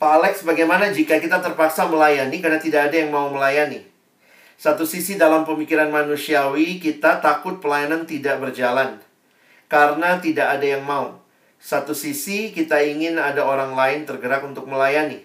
Pak 0.00 0.12
Alex, 0.16 0.48
bagaimana 0.48 0.88
jika 0.88 1.20
kita 1.20 1.44
terpaksa 1.44 1.84
melayani 1.84 2.40
karena 2.40 2.56
tidak 2.56 2.88
ada 2.88 2.96
yang 3.04 3.12
mau 3.12 3.28
melayani? 3.28 3.84
Satu 4.56 4.88
sisi 4.88 5.20
dalam 5.20 5.44
pemikiran 5.44 5.92
manusiawi, 5.92 6.80
kita 6.80 7.20
takut 7.20 7.60
pelayanan 7.60 8.08
tidak 8.08 8.40
berjalan 8.40 8.96
karena 9.68 10.16
tidak 10.16 10.56
ada 10.56 10.64
yang 10.64 10.88
mau. 10.88 11.20
Satu 11.60 11.92
sisi, 11.92 12.48
kita 12.48 12.80
ingin 12.80 13.20
ada 13.20 13.44
orang 13.44 13.76
lain 13.76 14.08
tergerak 14.08 14.40
untuk 14.40 14.64
melayani. 14.64 15.20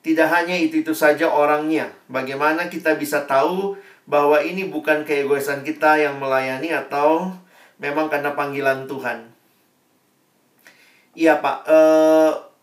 Tidak 0.00 0.28
hanya 0.32 0.56
itu-itu 0.56 0.96
saja 0.96 1.28
orangnya. 1.28 1.92
Bagaimana 2.08 2.72
kita 2.72 2.96
bisa 2.96 3.28
tahu 3.28 3.76
bahwa 4.08 4.40
ini 4.40 4.72
bukan 4.72 5.04
keegoisan 5.04 5.68
kita 5.68 6.00
yang 6.00 6.16
melayani 6.16 6.72
atau 6.72 7.28
memang 7.76 8.08
karena 8.08 8.32
panggilan 8.32 8.88
Tuhan? 8.88 9.28
Iya, 11.12 11.44
Pak. 11.44 11.68
Uh, 11.68 12.53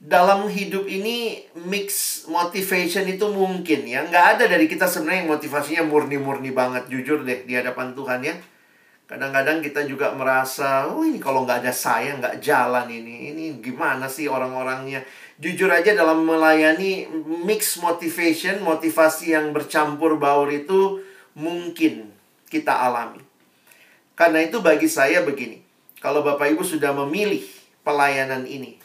dalam 0.00 0.48
hidup 0.48 0.88
ini 0.88 1.44
mix 1.68 2.24
motivation 2.24 3.04
itu 3.04 3.28
mungkin 3.28 3.84
ya. 3.84 4.00
Nggak 4.08 4.26
ada 4.36 4.44
dari 4.48 4.64
kita 4.64 4.88
sebenarnya 4.88 5.28
yang 5.28 5.30
motivasinya 5.36 5.84
murni-murni 5.84 6.56
banget 6.56 6.88
jujur 6.88 7.20
deh 7.20 7.44
di 7.44 7.52
hadapan 7.52 7.92
Tuhan 7.92 8.24
ya. 8.24 8.34
Kadang-kadang 9.04 9.60
kita 9.60 9.84
juga 9.84 10.16
merasa 10.16 10.88
oh 10.88 11.04
ini 11.04 11.20
kalau 11.20 11.44
nggak 11.44 11.60
ada 11.60 11.72
saya 11.76 12.16
nggak 12.16 12.40
jalan 12.40 12.88
ini. 12.88 13.36
Ini 13.36 13.44
gimana 13.60 14.08
sih 14.08 14.24
orang-orangnya? 14.24 15.04
Jujur 15.36 15.68
aja 15.68 15.92
dalam 15.92 16.24
melayani 16.24 17.04
mix 17.44 17.76
motivation 17.76 18.64
motivasi 18.64 19.36
yang 19.36 19.52
bercampur 19.52 20.16
baur 20.16 20.48
itu 20.48 21.04
mungkin 21.36 22.08
kita 22.48 22.72
alami. 22.72 23.20
Karena 24.16 24.40
itu 24.48 24.64
bagi 24.64 24.88
saya 24.88 25.20
begini 25.20 25.60
kalau 26.00 26.24
bapak 26.24 26.56
ibu 26.56 26.64
sudah 26.64 26.96
memilih 26.96 27.44
pelayanan 27.84 28.48
ini 28.48 28.79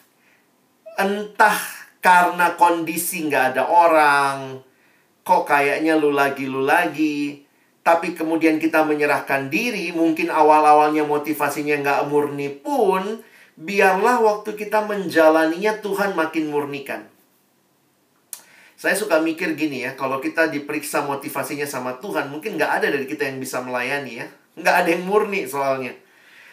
entah 0.96 1.58
karena 2.00 2.54
kondisi 2.56 3.26
nggak 3.26 3.56
ada 3.56 3.64
orang, 3.68 4.60
kok 5.26 5.44
kayaknya 5.48 5.98
lu 5.98 6.14
lagi 6.14 6.44
lu 6.46 6.62
lagi, 6.62 7.46
tapi 7.86 8.18
kemudian 8.18 8.58
kita 8.58 8.82
menyerahkan 8.82 9.46
diri, 9.46 9.94
mungkin 9.94 10.30
awal-awalnya 10.30 11.06
motivasinya 11.06 11.78
nggak 11.82 12.00
murni 12.10 12.50
pun, 12.50 13.22
biarlah 13.54 14.20
waktu 14.22 14.58
kita 14.58 14.84
menjalaninya 14.84 15.78
Tuhan 15.82 16.18
makin 16.18 16.50
murnikan. 16.50 17.06
Saya 18.76 18.92
suka 18.92 19.24
mikir 19.24 19.56
gini 19.56 19.88
ya, 19.88 19.96
kalau 19.96 20.20
kita 20.20 20.52
diperiksa 20.52 21.06
motivasinya 21.08 21.64
sama 21.64 21.96
Tuhan, 21.96 22.28
mungkin 22.28 22.60
nggak 22.60 22.72
ada 22.82 22.86
dari 22.92 23.08
kita 23.08 23.24
yang 23.24 23.40
bisa 23.40 23.64
melayani 23.64 24.20
ya. 24.20 24.26
Nggak 24.56 24.76
ada 24.84 24.88
yang 24.92 25.04
murni 25.08 25.48
soalnya. 25.48 25.96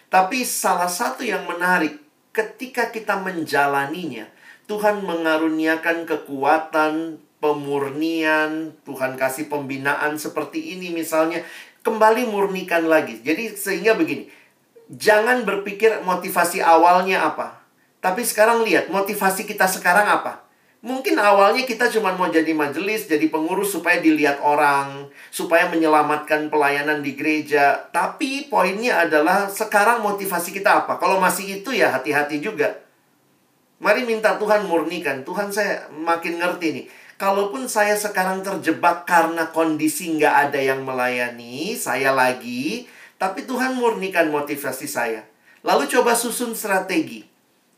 Tapi 0.07 0.47
salah 0.47 0.87
satu 0.87 1.25
yang 1.27 1.43
menarik, 1.43 1.99
ketika 2.33 2.89
kita 2.89 3.21
menjalaninya, 3.21 4.27
Tuhan 4.65 5.05
mengaruniakan 5.05 6.09
kekuatan, 6.09 7.21
pemurnian, 7.37 8.73
Tuhan 8.83 9.15
kasih 9.15 9.47
pembinaan 9.47 10.19
seperti 10.19 10.75
ini 10.75 10.91
misalnya, 10.91 11.45
kembali 11.85 12.27
murnikan 12.27 12.89
lagi. 12.89 13.21
Jadi 13.23 13.53
sehingga 13.53 13.95
begini, 13.95 14.27
jangan 14.91 15.47
berpikir 15.47 16.03
motivasi 16.03 16.59
awalnya 16.59 17.23
apa. 17.23 17.63
Tapi 18.03 18.27
sekarang 18.27 18.67
lihat 18.67 18.91
motivasi 18.91 19.47
kita 19.47 19.63
sekarang 19.71 20.11
apa. 20.11 20.42
Mungkin 20.83 21.15
awalnya 21.15 21.63
kita 21.63 21.87
cuma 21.87 22.11
mau 22.11 22.27
jadi 22.27 22.51
majelis, 22.51 23.07
jadi 23.07 23.31
pengurus 23.31 23.71
supaya 23.71 24.03
dilihat 24.03 24.43
orang, 24.43 25.07
supaya 25.31 25.71
menyelamatkan 25.71 26.51
pelayanan 26.51 26.99
di 26.99 27.15
gereja. 27.15 27.87
Tapi 27.95 28.51
poinnya 28.51 29.07
adalah 29.07 29.47
sekarang 29.47 30.03
motivasi 30.03 30.51
kita 30.51 30.83
apa? 30.83 30.99
Kalau 30.99 31.23
masih 31.23 31.63
itu 31.63 31.71
ya 31.71 31.87
hati-hati 31.95 32.43
juga. 32.43 32.83
Mari 33.79 34.03
minta 34.03 34.35
Tuhan 34.35 34.67
murnikan. 34.67 35.23
Tuhan 35.23 35.55
saya 35.55 35.87
makin 35.87 36.43
ngerti 36.43 36.67
nih. 36.75 36.85
Kalaupun 37.15 37.71
saya 37.71 37.95
sekarang 37.95 38.43
terjebak 38.43 39.07
karena 39.07 39.55
kondisi 39.55 40.19
nggak 40.19 40.51
ada 40.51 40.59
yang 40.59 40.83
melayani, 40.83 41.79
saya 41.79 42.11
lagi. 42.11 42.91
Tapi 43.15 43.47
Tuhan 43.47 43.79
murnikan 43.79 44.27
motivasi 44.27 44.91
saya. 44.91 45.23
Lalu 45.63 45.87
coba 45.87 46.11
susun 46.11 46.51
strategi. 46.51 47.23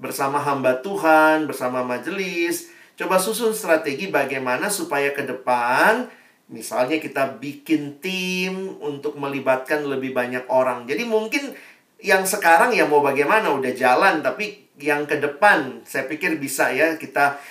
Bersama 0.02 0.42
hamba 0.42 0.82
Tuhan, 0.82 1.46
bersama 1.46 1.86
majelis. 1.86 2.74
Coba 2.96 3.20
susun 3.20 3.52
strategi 3.52 4.08
bagaimana 4.08 4.72
supaya 4.72 5.12
ke 5.12 5.28
depan 5.28 6.08
Misalnya 6.46 7.02
kita 7.02 7.42
bikin 7.42 7.98
tim 7.98 8.78
untuk 8.78 9.18
melibatkan 9.18 9.82
lebih 9.82 10.14
banyak 10.14 10.46
orang. 10.46 10.86
Jadi 10.86 11.02
mungkin 11.02 11.58
yang 11.98 12.22
sekarang 12.22 12.70
ya 12.70 12.86
mau 12.86 13.02
bagaimana 13.02 13.50
udah 13.50 13.74
jalan 13.74 14.22
tapi 14.22 14.70
yang 14.78 15.10
ke 15.10 15.18
depan 15.18 15.82
saya 15.88 16.06
pikir 16.06 16.38
bisa 16.38 16.70
ya 16.70 17.00
kita 17.02 17.42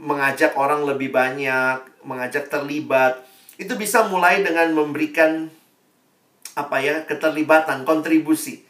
mengajak 0.00 0.56
orang 0.56 0.88
lebih 0.88 1.12
banyak, 1.12 1.84
mengajak 2.08 2.48
terlibat. 2.48 3.20
Itu 3.60 3.76
bisa 3.76 4.08
mulai 4.08 4.40
dengan 4.40 4.72
memberikan 4.72 5.52
apa 6.56 6.80
ya, 6.80 7.04
keterlibatan, 7.04 7.84
kontribusi. 7.84 8.64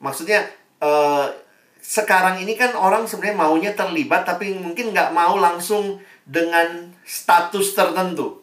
Maksudnya 0.00 0.48
uh, 0.80 1.28
sekarang 1.82 2.38
ini 2.38 2.54
kan 2.54 2.78
orang 2.78 3.10
sebenarnya 3.10 3.36
maunya 3.42 3.72
terlibat 3.74 4.22
tapi 4.22 4.54
mungkin 4.54 4.94
nggak 4.94 5.10
mau 5.10 5.34
langsung 5.34 5.98
dengan 6.22 6.94
status 7.02 7.74
tertentu. 7.74 8.38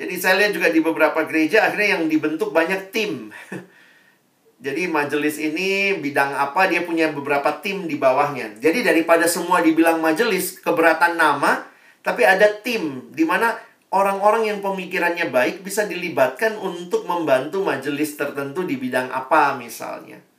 Jadi 0.00 0.16
saya 0.16 0.40
lihat 0.40 0.56
juga 0.56 0.72
di 0.72 0.80
beberapa 0.80 1.28
gereja 1.28 1.68
akhirnya 1.68 2.00
yang 2.00 2.08
dibentuk 2.08 2.56
banyak 2.56 2.88
tim. 2.88 3.28
Jadi 4.64 4.88
majelis 4.88 5.36
ini 5.36 6.00
bidang 6.00 6.32
apa 6.36 6.68
dia 6.68 6.80
punya 6.84 7.12
beberapa 7.12 7.60
tim 7.60 7.84
di 7.84 8.00
bawahnya. 8.00 8.56
Jadi 8.56 8.80
daripada 8.80 9.28
semua 9.28 9.60
dibilang 9.60 10.00
majelis 10.00 10.56
keberatan 10.60 11.20
nama, 11.20 11.64
tapi 12.00 12.24
ada 12.24 12.48
tim 12.60 13.12
di 13.12 13.24
mana 13.28 13.56
orang-orang 13.92 14.48
yang 14.48 14.58
pemikirannya 14.64 15.28
baik 15.28 15.60
bisa 15.60 15.84
dilibatkan 15.84 16.56
untuk 16.56 17.04
membantu 17.04 17.60
majelis 17.60 18.16
tertentu 18.16 18.64
di 18.64 18.80
bidang 18.80 19.12
apa 19.12 19.56
misalnya. 19.56 20.29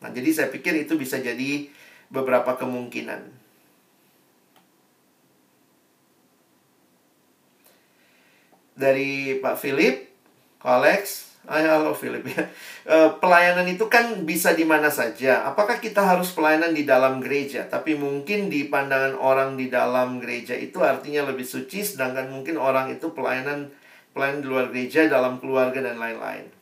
Nah, 0.00 0.10
jadi 0.12 0.28
saya 0.32 0.48
pikir 0.52 0.76
itu 0.76 0.96
bisa 1.00 1.16
jadi 1.20 1.68
beberapa 2.12 2.56
kemungkinan. 2.56 3.32
Dari 8.76 9.40
Pak 9.40 9.56
Philip, 9.56 10.04
Alex, 10.60 11.26
Ay, 11.46 11.62
halo 11.62 11.94
Philip 11.94 12.26
ya. 12.26 12.42
E, 12.82 12.96
pelayanan 13.22 13.70
itu 13.70 13.86
kan 13.86 14.26
bisa 14.26 14.50
di 14.58 14.66
mana 14.66 14.90
saja. 14.90 15.46
Apakah 15.46 15.78
kita 15.78 16.02
harus 16.02 16.34
pelayanan 16.34 16.74
di 16.74 16.82
dalam 16.82 17.22
gereja? 17.22 17.70
Tapi 17.70 17.94
mungkin 17.94 18.50
di 18.50 18.66
pandangan 18.66 19.14
orang 19.14 19.54
di 19.54 19.70
dalam 19.70 20.18
gereja 20.18 20.58
itu 20.58 20.82
artinya 20.82 21.22
lebih 21.30 21.46
suci, 21.46 21.86
sedangkan 21.86 22.34
mungkin 22.34 22.58
orang 22.58 22.90
itu 22.90 23.14
pelayanan 23.14 23.70
pelayanan 24.10 24.42
di 24.42 24.48
luar 24.50 24.66
gereja, 24.74 25.06
dalam 25.06 25.38
keluarga 25.38 25.78
dan 25.86 26.02
lain-lain. 26.02 26.55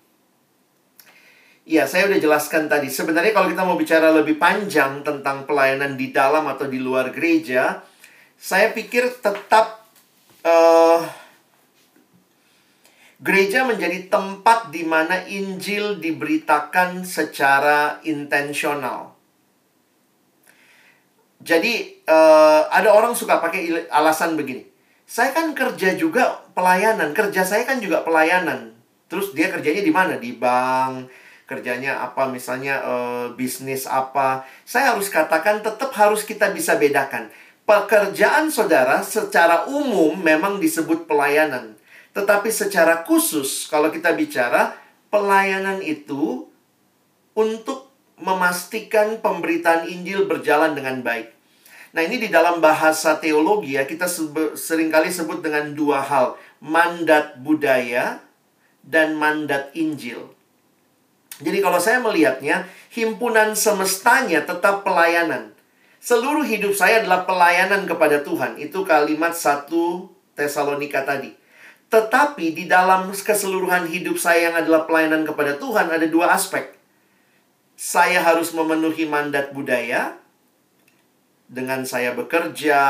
Iya, 1.65 1.89
saya 1.89 2.13
udah 2.13 2.21
jelaskan 2.21 2.69
tadi. 2.69 2.93
Sebenarnya 2.93 3.33
kalau 3.33 3.49
kita 3.49 3.65
mau 3.65 3.81
bicara 3.81 4.13
lebih 4.13 4.37
panjang 4.37 5.01
tentang 5.01 5.49
pelayanan 5.49 5.97
di 5.97 6.13
dalam 6.13 6.45
atau 6.45 6.69
di 6.69 6.77
luar 6.77 7.09
gereja, 7.09 7.81
saya 8.37 8.69
pikir 8.77 9.09
tetap 9.25 9.89
uh, 10.45 11.01
gereja 13.17 13.65
menjadi 13.65 14.13
tempat 14.13 14.69
di 14.69 14.85
mana 14.85 15.25
Injil 15.25 16.05
diberitakan 16.05 17.09
secara 17.09 17.97
intensional. 18.05 19.17
Jadi 21.41 22.05
uh, 22.05 22.69
ada 22.69 22.93
orang 22.93 23.17
suka 23.17 23.41
pakai 23.41 23.89
alasan 23.89 24.37
begini. 24.37 24.69
Saya 25.09 25.33
kan 25.33 25.57
kerja 25.57 25.97
juga 25.97 26.45
pelayanan, 26.53 27.17
kerja 27.17 27.41
saya 27.41 27.65
kan 27.65 27.81
juga 27.81 28.05
pelayanan. 28.05 28.77
Terus 29.09 29.33
dia 29.33 29.49
kerjanya 29.49 29.81
di 29.81 29.93
mana? 29.93 30.21
Di 30.21 30.33
bank, 30.37 31.24
kerjanya 31.55 32.03
apa 32.03 32.27
misalnya 32.27 32.83
uh, 32.83 33.27
bisnis 33.39 33.87
apa 33.87 34.43
saya 34.67 34.91
harus 34.93 35.07
katakan 35.07 35.63
tetap 35.63 35.95
harus 35.95 36.27
kita 36.27 36.51
bisa 36.51 36.75
bedakan 36.75 37.31
pekerjaan 37.63 38.51
saudara 38.51 39.07
secara 39.07 39.71
umum 39.71 40.19
memang 40.19 40.59
disebut 40.59 41.07
pelayanan 41.07 41.79
tetapi 42.11 42.51
secara 42.51 43.07
khusus 43.07 43.71
kalau 43.71 43.95
kita 43.95 44.11
bicara 44.15 44.75
pelayanan 45.15 45.79
itu 45.79 46.51
untuk 47.39 47.95
memastikan 48.19 49.19
pemberitaan 49.19 49.91
Injil 49.91 50.27
berjalan 50.31 50.75
dengan 50.75 51.03
baik. 51.03 51.35
Nah, 51.95 52.03
ini 52.03 52.19
di 52.19 52.29
dalam 52.31 52.59
bahasa 52.59 53.19
teologi 53.23 53.79
ya, 53.79 53.87
kita 53.87 54.11
sering 54.59 54.91
kali 54.91 55.15
sebut 55.15 55.39
dengan 55.39 55.71
dua 55.75 56.03
hal, 56.03 56.35
mandat 56.59 57.39
budaya 57.39 58.19
dan 58.83 59.15
mandat 59.15 59.71
Injil. 59.79 60.34
Jadi 61.43 61.59
kalau 61.59 61.83
saya 61.83 61.99
melihatnya, 61.99 62.71
himpunan 62.95 63.59
semestanya 63.59 64.47
tetap 64.47 64.87
pelayanan. 64.87 65.51
Seluruh 65.99 66.45
hidup 66.45 66.77
saya 66.77 67.01
adalah 67.01 67.25
pelayanan 67.25 67.89
kepada 67.89 68.21
Tuhan. 68.21 68.61
Itu 68.61 68.85
kalimat 68.85 69.33
satu 69.33 70.13
Tesalonika 70.35 71.07
tadi. 71.07 71.33
Tetapi 71.89 72.59
di 72.59 72.65
dalam 72.67 73.09
keseluruhan 73.15 73.87
hidup 73.87 74.19
saya 74.19 74.51
yang 74.51 74.57
adalah 74.59 74.83
pelayanan 74.83 75.23
kepada 75.23 75.55
Tuhan 75.57 75.95
ada 75.95 76.07
dua 76.11 76.35
aspek. 76.35 76.75
Saya 77.75 78.23
harus 78.23 78.51
memenuhi 78.51 79.07
mandat 79.07 79.55
budaya 79.55 80.19
dengan 81.47 81.87
saya 81.87 82.15
bekerja, 82.19 82.83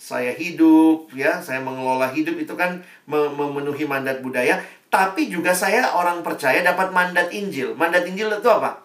saya 0.00 0.32
hidup, 0.32 1.12
ya, 1.12 1.44
saya 1.44 1.60
mengelola 1.60 2.08
hidup 2.16 2.40
itu 2.40 2.56
kan 2.56 2.80
memenuhi 3.04 3.84
mandat 3.84 4.24
budaya. 4.24 4.64
Tapi 4.90 5.30
juga 5.30 5.54
saya 5.54 5.94
orang 5.94 6.26
percaya 6.26 6.66
dapat 6.66 6.90
mandat 6.90 7.30
Injil. 7.30 7.78
Mandat 7.78 8.02
Injil 8.10 8.26
itu 8.26 8.50
apa? 8.50 8.82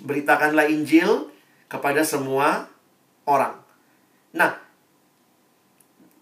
Beritakanlah 0.00 0.72
Injil 0.72 1.28
kepada 1.68 2.00
semua 2.00 2.64
orang. 3.28 3.60
Nah, 4.32 4.56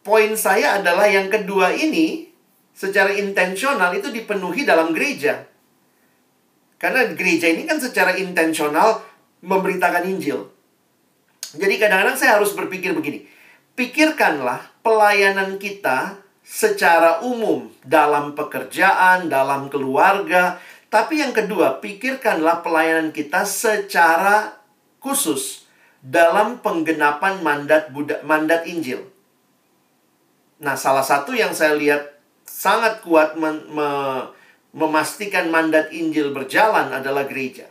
poin 0.02 0.34
saya 0.34 0.82
adalah 0.82 1.06
yang 1.06 1.30
kedua 1.30 1.70
ini 1.70 2.34
secara 2.74 3.14
intensional 3.14 3.94
itu 3.94 4.10
dipenuhi 4.10 4.66
dalam 4.66 4.90
gereja. 4.90 5.46
Karena 6.80 7.06
gereja 7.14 7.46
ini 7.46 7.68
kan 7.68 7.78
secara 7.78 8.18
intensional 8.18 9.06
memberitakan 9.44 10.10
Injil. 10.10 10.50
Jadi 11.54 11.74
kadang-kadang 11.78 12.18
saya 12.18 12.42
harus 12.42 12.56
berpikir 12.58 12.90
begini. 12.96 13.26
Pikirkanlah 13.74 14.82
pelayanan 14.82 15.60
kita 15.62 16.18
secara 16.50 17.22
umum 17.22 17.70
dalam 17.86 18.34
pekerjaan, 18.34 19.30
dalam 19.30 19.70
keluarga. 19.70 20.58
Tapi 20.90 21.22
yang 21.22 21.30
kedua, 21.30 21.78
pikirkanlah 21.78 22.66
pelayanan 22.66 23.14
kita 23.14 23.46
secara 23.46 24.58
khusus 24.98 25.70
dalam 26.02 26.58
penggenapan 26.58 27.38
mandat 27.46 27.94
Buddha, 27.94 28.18
mandat 28.26 28.66
Injil. 28.66 29.06
Nah, 30.58 30.74
salah 30.74 31.06
satu 31.06 31.30
yang 31.30 31.54
saya 31.54 31.78
lihat 31.78 32.18
sangat 32.42 32.98
kuat 33.06 33.38
me, 33.38 33.62
memastikan 34.74 35.54
mandat 35.54 35.94
Injil 35.94 36.34
berjalan 36.34 36.90
adalah 36.90 37.30
gereja. 37.30 37.70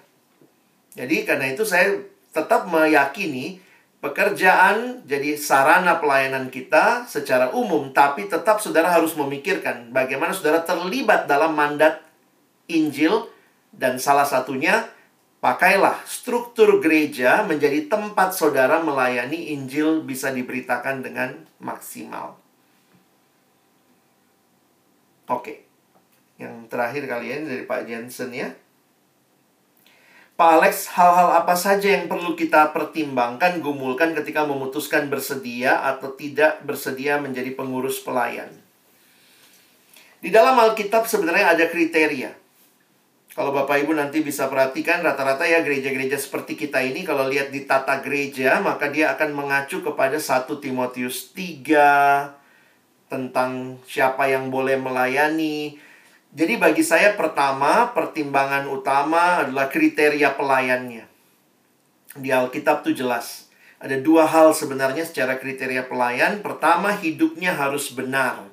Jadi 0.95 1.27
karena 1.27 1.51
itu 1.51 1.67
saya 1.67 1.99
tetap 2.31 2.71
meyakini 2.71 3.59
Pekerjaan 3.99 5.03
jadi 5.03 5.35
sarana 5.35 5.99
pelayanan 5.99 6.47
kita 6.47 7.03
secara 7.03 7.51
umum, 7.51 7.91
tapi 7.91 8.31
tetap 8.31 8.63
saudara 8.63 8.87
harus 8.87 9.11
memikirkan 9.19 9.91
bagaimana 9.91 10.31
saudara 10.31 10.63
terlibat 10.63 11.27
dalam 11.27 11.51
mandat 11.51 11.99
Injil, 12.71 13.27
dan 13.75 13.99
salah 13.99 14.23
satunya 14.23 14.87
pakailah 15.43 15.99
struktur 16.07 16.79
gereja 16.79 17.43
menjadi 17.43 17.91
tempat 17.91 18.31
saudara 18.31 18.79
melayani 18.79 19.51
Injil 19.51 19.99
bisa 19.99 20.31
diberitakan 20.31 21.03
dengan 21.03 21.35
maksimal. 21.59 22.39
Oke, 25.27 25.67
yang 26.39 26.71
terakhir 26.71 27.03
kali 27.03 27.35
ini 27.35 27.43
dari 27.51 27.63
Pak 27.67 27.83
Jensen 27.83 28.31
ya. 28.31 28.49
Pak 30.39 30.63
Alex, 30.63 30.87
hal-hal 30.95 31.35
apa 31.35 31.51
saja 31.51 31.99
yang 31.99 32.07
perlu 32.07 32.31
kita 32.31 32.71
pertimbangkan, 32.71 33.59
gumulkan 33.59 34.15
ketika 34.15 34.47
memutuskan 34.47 35.11
bersedia 35.11 35.83
atau 35.83 36.15
tidak 36.15 36.63
bersedia 36.63 37.19
menjadi 37.19 37.51
pengurus 37.59 37.99
pelayan? 37.99 38.47
Di 40.23 40.31
dalam 40.31 40.55
Alkitab 40.55 41.11
sebenarnya 41.11 41.59
ada 41.59 41.67
kriteria. 41.67 42.31
Kalau 43.35 43.51
Bapak 43.51 43.83
Ibu 43.83 43.91
nanti 43.99 44.23
bisa 44.23 44.47
perhatikan 44.47 45.03
rata-rata 45.03 45.43
ya 45.43 45.59
gereja-gereja 45.59 46.15
seperti 46.15 46.55
kita 46.55 46.79
ini 46.87 47.03
kalau 47.03 47.27
lihat 47.27 47.51
di 47.51 47.67
tata 47.67 47.99
gereja 47.99 48.63
maka 48.63 48.87
dia 48.87 49.11
akan 49.19 49.35
mengacu 49.35 49.83
kepada 49.83 50.15
1 50.15 50.47
Timotius 50.63 51.35
3 51.35 53.11
tentang 53.11 53.75
siapa 53.83 54.31
yang 54.31 54.47
boleh 54.47 54.79
melayani, 54.79 55.75
jadi 56.29 56.61
bagi 56.61 56.85
saya 56.85 57.17
pertama, 57.17 57.89
pertimbangan 57.89 58.69
utama 58.69 59.41
adalah 59.41 59.65
kriteria 59.65 60.37
pelayannya. 60.37 61.09
Di 62.13 62.29
Alkitab 62.29 62.85
itu 62.85 63.01
jelas. 63.01 63.49
Ada 63.81 63.97
dua 63.97 64.29
hal 64.29 64.53
sebenarnya 64.53 65.09
secara 65.09 65.41
kriteria 65.41 65.89
pelayan. 65.89 66.45
Pertama, 66.45 66.93
hidupnya 66.93 67.57
harus 67.57 67.89
benar. 67.89 68.45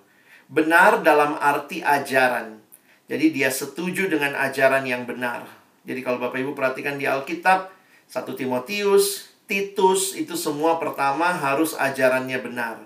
Benar 0.48 1.04
dalam 1.04 1.36
arti 1.36 1.84
ajaran. 1.84 2.64
Jadi 3.12 3.36
dia 3.36 3.52
setuju 3.52 4.08
dengan 4.08 4.32
ajaran 4.40 4.88
yang 4.88 5.04
benar. 5.04 5.44
Jadi 5.84 6.00
kalau 6.00 6.16
Bapak 6.16 6.40
Ibu 6.40 6.56
perhatikan 6.56 6.96
di 6.96 7.04
Alkitab, 7.04 7.68
1 8.08 8.24
Timotius, 8.40 9.36
Titus, 9.44 10.16
itu 10.16 10.32
semua 10.32 10.80
pertama 10.80 11.28
harus 11.28 11.76
ajarannya 11.76 12.40
benar. 12.40 12.76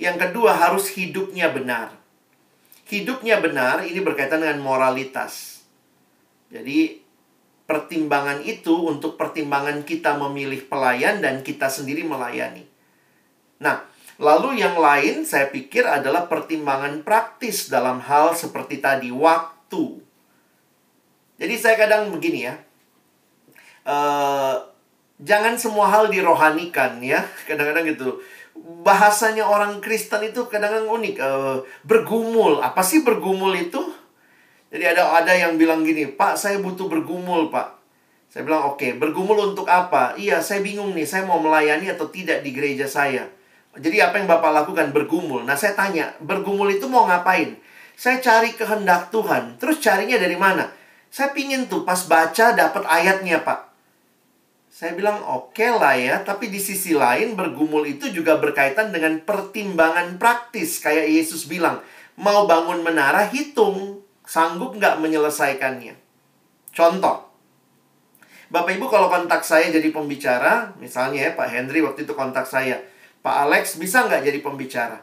Yang 0.00 0.16
kedua 0.26 0.56
harus 0.56 0.88
hidupnya 0.96 1.52
benar 1.52 1.99
hidupnya 2.90 3.38
benar 3.38 3.86
ini 3.86 4.02
berkaitan 4.02 4.42
dengan 4.42 4.58
moralitas. 4.58 5.62
Jadi 6.50 6.98
pertimbangan 7.70 8.42
itu 8.42 8.74
untuk 8.74 9.14
pertimbangan 9.14 9.86
kita 9.86 10.18
memilih 10.18 10.66
pelayan 10.66 11.22
dan 11.22 11.46
kita 11.46 11.70
sendiri 11.70 12.02
melayani. 12.02 12.66
Nah, 13.62 13.86
lalu 14.18 14.58
yang 14.58 14.74
lain 14.74 15.22
saya 15.22 15.46
pikir 15.54 15.86
adalah 15.86 16.26
pertimbangan 16.26 17.06
praktis 17.06 17.70
dalam 17.70 18.02
hal 18.02 18.34
seperti 18.34 18.82
tadi 18.82 19.14
waktu. 19.14 20.02
Jadi 21.38 21.54
saya 21.54 21.78
kadang 21.78 22.10
begini 22.10 22.50
ya. 22.50 22.58
Uh, 23.86 24.60
jangan 25.22 25.54
semua 25.54 25.88
hal 25.88 26.10
dirohanikan 26.10 26.98
ya. 27.00 27.22
Kadang-kadang 27.48 27.86
gitu. 27.86 28.20
Bahasanya 28.60 29.44
orang 29.44 29.80
Kristen 29.80 30.24
itu 30.24 30.46
kadang-kadang 30.48 30.88
unik. 30.88 31.16
Uh, 31.20 31.58
bergumul. 31.84 32.60
Apa 32.60 32.80
sih 32.80 33.04
bergumul 33.04 33.52
itu? 33.56 33.80
Jadi 34.70 34.84
ada 34.86 35.10
ada 35.10 35.34
yang 35.34 35.58
bilang 35.58 35.82
gini, 35.82 36.06
Pak 36.06 36.38
saya 36.38 36.62
butuh 36.62 36.86
bergumul 36.86 37.50
Pak. 37.50 37.82
Saya 38.30 38.46
bilang 38.46 38.70
oke, 38.70 38.78
okay, 38.78 38.94
bergumul 38.94 39.50
untuk 39.50 39.66
apa? 39.66 40.14
Iya, 40.14 40.38
saya 40.38 40.62
bingung 40.62 40.94
nih, 40.94 41.02
saya 41.02 41.26
mau 41.26 41.42
melayani 41.42 41.90
atau 41.90 42.06
tidak 42.06 42.46
di 42.46 42.54
gereja 42.54 42.86
saya. 42.86 43.26
Jadi 43.74 43.98
apa 43.98 44.22
yang 44.22 44.30
Bapak 44.30 44.54
lakukan? 44.54 44.94
Bergumul. 44.94 45.42
Nah 45.42 45.58
saya 45.58 45.74
tanya, 45.74 46.14
bergumul 46.22 46.70
itu 46.70 46.86
mau 46.86 47.10
ngapain? 47.10 47.58
Saya 47.98 48.22
cari 48.22 48.54
kehendak 48.54 49.10
Tuhan. 49.10 49.58
Terus 49.58 49.82
carinya 49.82 50.14
dari 50.18 50.38
mana? 50.38 50.70
Saya 51.10 51.34
pingin 51.34 51.66
tuh 51.66 51.82
pas 51.82 51.98
baca 52.06 52.54
dapat 52.54 52.82
ayatnya 52.86 53.42
Pak. 53.42 53.69
Saya 54.80 54.96
bilang 54.96 55.20
oke 55.20 55.52
okay 55.52 55.68
lah 55.76 55.92
ya, 55.92 56.24
tapi 56.24 56.48
di 56.48 56.56
sisi 56.56 56.96
lain 56.96 57.36
bergumul 57.36 57.84
itu 57.84 58.08
juga 58.08 58.40
berkaitan 58.40 58.88
dengan 58.88 59.20
pertimbangan 59.20 60.16
praktis. 60.16 60.80
Kayak 60.80 61.04
Yesus 61.04 61.44
bilang, 61.44 61.84
mau 62.16 62.48
bangun 62.48 62.80
menara 62.80 63.28
hitung, 63.28 64.00
sanggup 64.24 64.72
nggak 64.80 64.96
menyelesaikannya. 65.04 66.00
Contoh, 66.72 67.28
Bapak 68.48 68.72
Ibu 68.80 68.88
kalau 68.88 69.12
kontak 69.12 69.44
saya 69.44 69.68
jadi 69.68 69.92
pembicara, 69.92 70.72
misalnya 70.80 71.28
ya 71.28 71.30
Pak 71.36 71.48
Henry 71.52 71.84
waktu 71.84 72.08
itu 72.08 72.16
kontak 72.16 72.48
saya, 72.48 72.80
Pak 73.20 73.36
Alex 73.52 73.76
bisa 73.76 74.08
nggak 74.08 74.32
jadi 74.32 74.40
pembicara? 74.40 74.96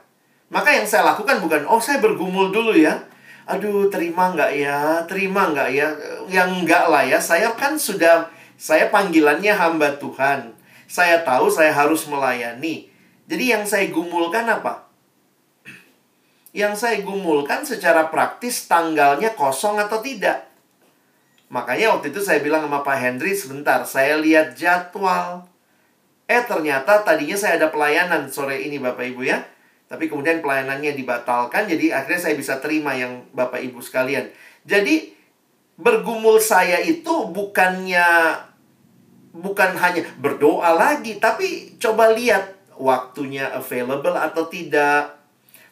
Maka 0.49 0.73
yang 0.73 0.89
saya 0.89 1.05
lakukan 1.13 1.37
bukan, 1.37 1.69
oh 1.69 1.77
saya 1.77 2.01
bergumul 2.01 2.49
dulu 2.49 2.73
ya. 2.73 3.05
Aduh, 3.45 3.93
terima 3.93 4.33
nggak 4.33 4.51
ya? 4.57 5.05
Terima 5.05 5.53
nggak 5.53 5.69
ya? 5.69 5.93
Yang 6.33 6.65
enggak 6.65 6.89
lah 6.89 7.05
ya. 7.05 7.21
Saya 7.21 7.53
kan 7.53 7.77
sudah, 7.77 8.33
saya 8.57 8.89
panggilannya 8.89 9.53
hamba 9.53 10.01
Tuhan. 10.01 10.57
Saya 10.89 11.21
tahu 11.21 11.53
saya 11.53 11.69
harus 11.71 12.09
melayani. 12.09 12.89
Jadi 13.29 13.53
yang 13.53 13.63
saya 13.69 13.85
gumulkan 13.93 14.49
apa? 14.49 14.89
Yang 16.57 16.73
saya 16.81 16.97
gumulkan 17.05 17.61
secara 17.61 18.09
praktis 18.09 18.65
tanggalnya 18.65 19.37
kosong 19.37 19.77
atau 19.77 20.01
tidak. 20.01 20.49
Makanya 21.53 21.93
waktu 21.95 22.09
itu 22.09 22.19
saya 22.19 22.41
bilang 22.41 22.65
sama 22.65 22.81
Pak 22.81 22.97
Henry, 22.97 23.37
sebentar, 23.37 23.85
saya 23.85 24.17
lihat 24.17 24.57
jadwal. 24.57 25.45
Eh 26.27 26.43
ternyata 26.43 27.05
tadinya 27.05 27.37
saya 27.37 27.61
ada 27.61 27.69
pelayanan 27.69 28.27
sore 28.27 28.65
ini 28.65 28.81
Bapak 28.81 29.05
Ibu 29.05 29.21
ya. 29.21 29.45
Tapi 29.87 30.11
kemudian 30.11 30.43
pelayanannya 30.43 30.91
dibatalkan, 30.99 31.63
jadi 31.71 31.95
akhirnya 31.95 32.19
saya 32.19 32.35
bisa 32.35 32.59
terima 32.59 32.91
yang 32.91 33.23
Bapak 33.31 33.63
Ibu 33.63 33.79
sekalian. 33.79 34.27
Jadi 34.67 35.15
bergumul 35.79 36.41
saya 36.41 36.81
itu 36.83 37.31
bukannya 37.31 38.03
bukan 39.37 39.77
hanya 39.77 40.01
berdoa 40.17 40.73
lagi, 40.73 41.21
tapi 41.21 41.77
coba 41.77 42.11
lihat 42.13 42.57
waktunya 42.77 43.49
available 43.53 44.13
atau 44.13 44.49
tidak 44.49 45.17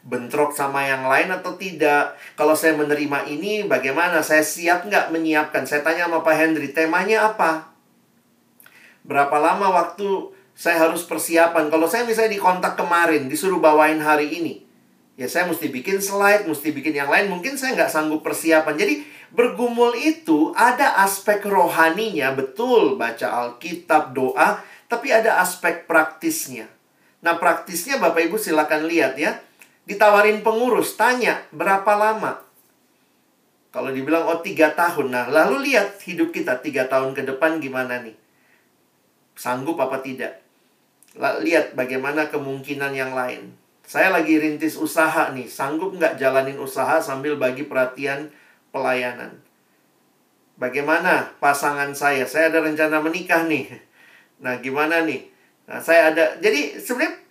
bentrok 0.06 0.54
sama 0.54 0.86
yang 0.86 1.10
lain 1.10 1.34
atau 1.34 1.58
tidak. 1.58 2.14
Kalau 2.38 2.54
saya 2.54 2.78
menerima 2.78 3.26
ini, 3.26 3.66
bagaimana? 3.66 4.22
Saya 4.22 4.46
siap 4.46 4.86
nggak 4.86 5.10
menyiapkan? 5.10 5.66
Saya 5.66 5.82
tanya 5.82 6.06
sama 6.06 6.22
Pak 6.22 6.36
Hendri, 6.38 6.70
temanya 6.70 7.34
apa? 7.34 7.74
Berapa 9.02 9.38
lama 9.42 9.74
waktu 9.74 10.34
saya 10.54 10.86
harus 10.86 11.06
persiapan? 11.10 11.74
Kalau 11.74 11.90
saya 11.90 12.06
misalnya 12.06 12.38
dikontak 12.38 12.78
kemarin, 12.78 13.26
disuruh 13.26 13.58
bawain 13.58 13.98
hari 13.98 14.30
ini. 14.30 14.62
Ya 15.16 15.26
saya 15.26 15.50
mesti 15.50 15.72
bikin 15.72 15.98
slide, 15.98 16.46
mesti 16.46 16.70
bikin 16.70 16.94
yang 16.94 17.10
lain. 17.10 17.32
Mungkin 17.32 17.58
saya 17.58 17.74
nggak 17.74 17.90
sanggup 17.90 18.22
persiapan. 18.22 18.76
Jadi 18.78 18.94
bergumul 19.36 19.94
itu 20.00 20.56
ada 20.56 21.04
aspek 21.04 21.44
rohaninya, 21.44 22.32
betul. 22.34 22.96
Baca 22.96 23.28
Alkitab, 23.46 24.16
doa. 24.16 24.64
Tapi 24.88 25.12
ada 25.12 25.44
aspek 25.44 25.86
praktisnya. 25.86 26.72
Nah 27.20 27.36
praktisnya 27.42 27.98
Bapak 27.98 28.30
Ibu 28.30 28.38
silakan 28.38 28.86
lihat 28.86 29.18
ya 29.18 29.42
Ditawarin 29.86 30.42
pengurus, 30.42 30.98
tanya 30.98 31.46
berapa 31.54 31.94
lama. 31.94 32.42
Kalau 33.70 33.94
dibilang, 33.94 34.26
oh 34.26 34.42
tiga 34.42 34.74
tahun. 34.74 35.14
Nah, 35.14 35.30
lalu 35.30 35.70
lihat 35.70 36.02
hidup 36.02 36.34
kita 36.34 36.58
tiga 36.66 36.90
tahun 36.90 37.14
ke 37.14 37.22
depan 37.30 37.62
gimana 37.62 38.02
nih. 38.02 38.18
Sanggup 39.38 39.78
apa 39.78 40.02
tidak. 40.02 40.42
Lihat 41.16 41.78
bagaimana 41.78 42.34
kemungkinan 42.34 42.98
yang 42.98 43.14
lain. 43.14 43.54
Saya 43.86 44.10
lagi 44.10 44.42
rintis 44.42 44.74
usaha 44.74 45.30
nih. 45.30 45.46
Sanggup 45.46 45.94
nggak 45.94 46.18
jalanin 46.18 46.58
usaha 46.58 46.98
sambil 46.98 47.38
bagi 47.38 47.70
perhatian 47.70 48.34
pelayanan. 48.76 49.32
Bagaimana 50.60 51.32
pasangan 51.40 51.96
saya? 51.96 52.28
Saya 52.28 52.52
ada 52.52 52.60
rencana 52.60 53.00
menikah 53.00 53.48
nih. 53.48 53.72
Nah, 54.44 54.60
gimana 54.60 55.08
nih? 55.08 55.32
Nah, 55.72 55.80
saya 55.80 56.12
ada. 56.12 56.36
Jadi 56.44 56.76
sebenarnya 56.76 57.24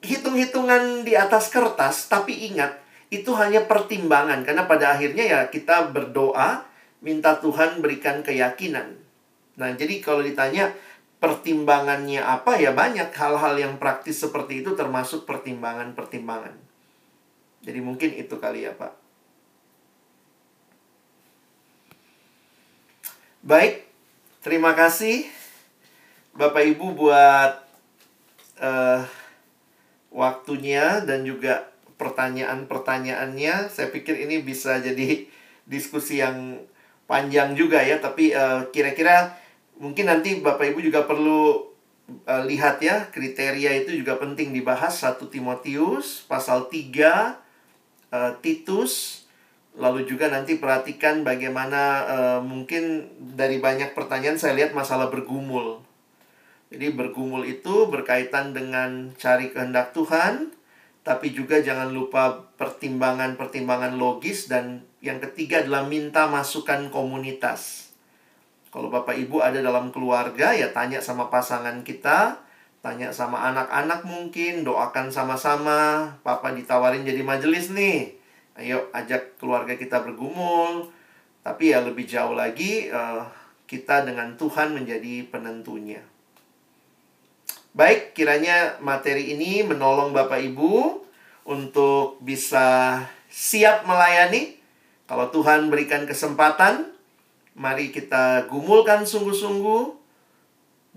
hitung-hitungan 0.00 1.04
di 1.04 1.12
atas 1.12 1.52
kertas, 1.52 2.08
tapi 2.08 2.48
ingat, 2.48 2.80
itu 3.12 3.36
hanya 3.36 3.68
pertimbangan. 3.68 4.40
Karena 4.48 4.64
pada 4.64 4.96
akhirnya 4.96 5.24
ya 5.28 5.40
kita 5.52 5.92
berdoa, 5.92 6.64
minta 7.04 7.36
Tuhan 7.36 7.84
berikan 7.84 8.24
keyakinan. 8.24 8.96
Nah, 9.60 9.70
jadi 9.76 10.00
kalau 10.00 10.24
ditanya 10.24 10.72
pertimbangannya 11.20 12.20
apa, 12.20 12.56
ya 12.56 12.72
banyak 12.72 13.12
hal-hal 13.12 13.54
yang 13.60 13.76
praktis 13.76 14.24
seperti 14.24 14.64
itu 14.64 14.72
termasuk 14.72 15.24
pertimbangan-pertimbangan. 15.28 16.54
Jadi 17.64 17.80
mungkin 17.82 18.14
itu 18.14 18.38
kali 18.38 18.64
ya 18.68 18.72
Pak. 18.76 19.07
Baik, 23.38 23.86
terima 24.42 24.74
kasih 24.74 25.22
Bapak 26.34 26.58
Ibu 26.74 26.98
buat 26.98 27.62
uh, 28.58 29.06
waktunya 30.10 31.06
dan 31.06 31.22
juga 31.22 31.70
pertanyaan-pertanyaannya. 32.02 33.70
Saya 33.70 33.94
pikir 33.94 34.18
ini 34.26 34.42
bisa 34.42 34.82
jadi 34.82 35.30
diskusi 35.70 36.18
yang 36.18 36.66
panjang 37.06 37.54
juga 37.54 37.78
ya, 37.78 38.02
tapi 38.02 38.34
uh, 38.34 38.66
kira-kira 38.74 39.38
mungkin 39.78 40.10
nanti 40.10 40.42
Bapak 40.42 40.74
Ibu 40.74 40.90
juga 40.90 41.06
perlu 41.06 41.62
uh, 42.26 42.42
lihat 42.42 42.82
ya, 42.82 43.06
kriteria 43.14 43.86
itu 43.86 44.02
juga 44.02 44.18
penting 44.18 44.50
dibahas 44.50 44.98
1 44.98 45.14
Timotius 45.30 46.26
pasal 46.26 46.66
3 46.66 46.74
uh, 46.74 48.34
Titus 48.42 49.17
Lalu 49.78 50.10
juga 50.10 50.26
nanti 50.26 50.58
perhatikan 50.58 51.22
bagaimana 51.22 51.82
uh, 52.10 52.40
mungkin 52.42 53.06
dari 53.38 53.62
banyak 53.62 53.94
pertanyaan 53.94 54.34
saya 54.34 54.58
lihat 54.58 54.74
masalah 54.74 55.06
bergumul. 55.06 55.78
Jadi 56.74 56.92
bergumul 56.92 57.46
itu 57.46 57.86
berkaitan 57.86 58.52
dengan 58.52 59.14
cari 59.14 59.54
kehendak 59.54 59.94
Tuhan, 59.94 60.50
tapi 61.06 61.30
juga 61.30 61.62
jangan 61.62 61.94
lupa 61.94 62.50
pertimbangan-pertimbangan 62.58 63.96
logis 63.96 64.50
dan 64.50 64.82
yang 64.98 65.22
ketiga 65.22 65.62
adalah 65.62 65.86
minta 65.86 66.26
masukan 66.26 66.90
komunitas. 66.90 67.94
Kalau 68.68 68.90
Bapak 68.90 69.16
Ibu 69.16 69.40
ada 69.40 69.62
dalam 69.62 69.94
keluarga 69.94 70.52
ya 70.52 70.74
tanya 70.74 70.98
sama 70.98 71.30
pasangan 71.30 71.86
kita, 71.86 72.42
tanya 72.82 73.14
sama 73.14 73.46
anak-anak 73.46 74.04
mungkin, 74.04 74.66
doakan 74.66 75.08
sama-sama. 75.08 76.12
Papa 76.26 76.52
ditawarin 76.52 77.06
jadi 77.06 77.22
majelis 77.22 77.70
nih. 77.72 78.17
Ayo 78.58 78.90
ajak 78.90 79.38
keluarga 79.38 79.78
kita 79.78 80.02
bergumul. 80.02 80.90
Tapi 81.46 81.70
ya 81.70 81.78
lebih 81.80 82.04
jauh 82.04 82.34
lagi 82.34 82.90
uh, 82.90 83.22
kita 83.70 84.02
dengan 84.02 84.34
Tuhan 84.34 84.74
menjadi 84.74 85.22
penentunya. 85.30 86.02
Baik, 87.78 88.18
kiranya 88.18 88.82
materi 88.82 89.30
ini 89.38 89.62
menolong 89.62 90.10
Bapak 90.10 90.42
Ibu 90.42 91.04
untuk 91.46 92.18
bisa 92.18 92.98
siap 93.30 93.86
melayani. 93.86 94.58
Kalau 95.06 95.30
Tuhan 95.30 95.70
berikan 95.70 96.02
kesempatan, 96.04 96.90
mari 97.54 97.94
kita 97.94 98.50
gumulkan 98.50 99.06
sungguh-sungguh 99.06 99.94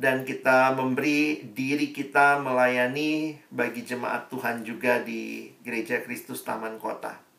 dan 0.02 0.26
kita 0.26 0.74
memberi 0.74 1.46
diri 1.54 1.94
kita 1.94 2.42
melayani 2.42 3.38
bagi 3.54 3.86
jemaat 3.86 4.34
Tuhan 4.34 4.66
juga 4.66 5.06
di 5.06 5.54
Gereja 5.62 6.02
Kristus 6.02 6.42
Taman 6.42 6.82
Kota. 6.82 7.31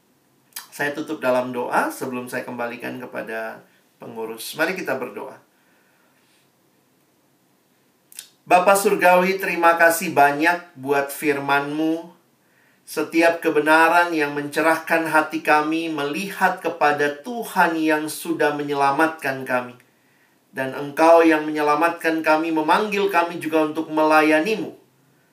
Saya 0.73 0.97
tutup 0.97 1.21
dalam 1.21 1.53
doa 1.53 1.93
sebelum 1.93 2.33
saya 2.33 2.49
kembalikan 2.49 2.97
kepada 2.97 3.61
pengurus. 4.01 4.57
Mari 4.57 4.73
kita 4.73 4.97
berdoa. 4.97 5.37
Bapak 8.43 8.75
Surgawi, 8.75 9.39
terima 9.39 9.79
kasih 9.79 10.11
banyak 10.11 10.75
buat 10.75 11.15
firman-Mu. 11.15 12.11
Setiap 12.83 13.39
kebenaran 13.39 14.11
yang 14.11 14.35
mencerahkan 14.35 15.07
hati 15.07 15.41
kami 15.41 15.87
melihat 15.89 16.59
kepada 16.59 17.23
Tuhan 17.23 17.79
yang 17.79 18.11
sudah 18.11 18.53
menyelamatkan 18.59 19.47
kami. 19.47 19.79
Dan 20.53 20.77
Engkau 20.77 21.25
yang 21.25 21.49
menyelamatkan 21.49 22.21
kami 22.21 22.53
memanggil 22.53 23.09
kami 23.09 23.41
juga 23.41 23.65
untuk 23.65 23.89
melayanimu. 23.89 24.75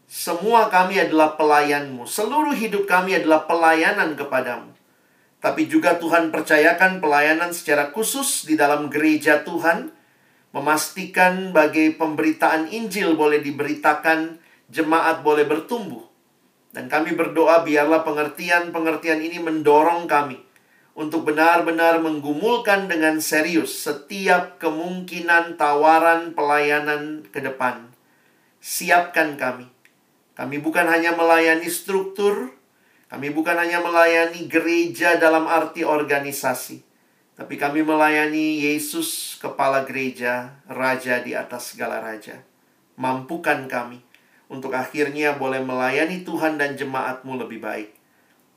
Semua 0.08 0.72
kami 0.72 1.02
adalah 1.02 1.36
pelayanmu. 1.36 2.08
Seluruh 2.08 2.56
hidup 2.56 2.88
kami 2.88 3.20
adalah 3.20 3.44
pelayanan 3.44 4.16
kepadamu. 4.16 4.78
Tapi 5.40 5.72
juga 5.72 5.95
Tuhan 5.95 6.36
percayakan 6.36 6.99
pelayanan 6.99 7.56
secara 7.56 7.95
khusus 7.95 8.44
di 8.44 8.60
dalam 8.60 8.91
gereja 8.91 9.48
Tuhan 9.48 9.95
memastikan 10.52 11.56
bagai 11.56 11.95
pemberitaan 11.95 12.68
Injil 12.68 13.16
boleh 13.16 13.40
diberitakan, 13.40 14.36
jemaat 14.68 15.24
boleh 15.24 15.48
bertumbuh. 15.48 16.03
Dan 16.70 16.91
kami 16.91 17.16
berdoa 17.16 17.64
biarlah 17.66 18.06
pengertian-pengertian 18.06 19.24
ini 19.24 19.41
mendorong 19.41 20.06
kami 20.06 20.38
untuk 20.99 21.32
benar-benar 21.32 22.03
menggumulkan 22.03 22.91
dengan 22.91 23.24
serius 23.24 23.80
setiap 23.80 24.60
kemungkinan 24.60 25.56
tawaran 25.56 26.36
pelayanan 26.36 27.24
ke 27.32 27.40
depan. 27.40 27.90
Siapkan 28.60 29.40
kami. 29.40 29.72
Kami 30.36 30.60
bukan 30.60 30.86
hanya 30.91 31.16
melayani 31.16 31.72
struktur, 31.72 32.52
kami 33.10 33.34
bukan 33.34 33.57
hanya 33.57 33.81
melayani 33.81 34.45
gereja 34.45 35.18
dalam 35.18 35.49
arti 35.49 35.81
organisasi, 35.81 36.86
tapi 37.34 37.57
kami 37.57 37.81
melayani 37.81 38.61
Yesus, 38.69 39.34
kepala 39.41 39.81
gereja, 39.81 40.61
raja 40.69 41.18
di 41.26 41.34
atas 41.34 41.73
segala 41.73 41.98
raja. 42.06 42.38
Mampukan 43.02 43.65
kami 43.65 43.98
untuk 44.45 44.77
akhirnya 44.77 45.34
boleh 45.41 45.57
melayani 45.61 46.22
Tuhan 46.22 46.61
dan 46.61 46.77
jemaatmu 46.77 47.34
lebih 47.41 47.65
baik. 47.65 47.90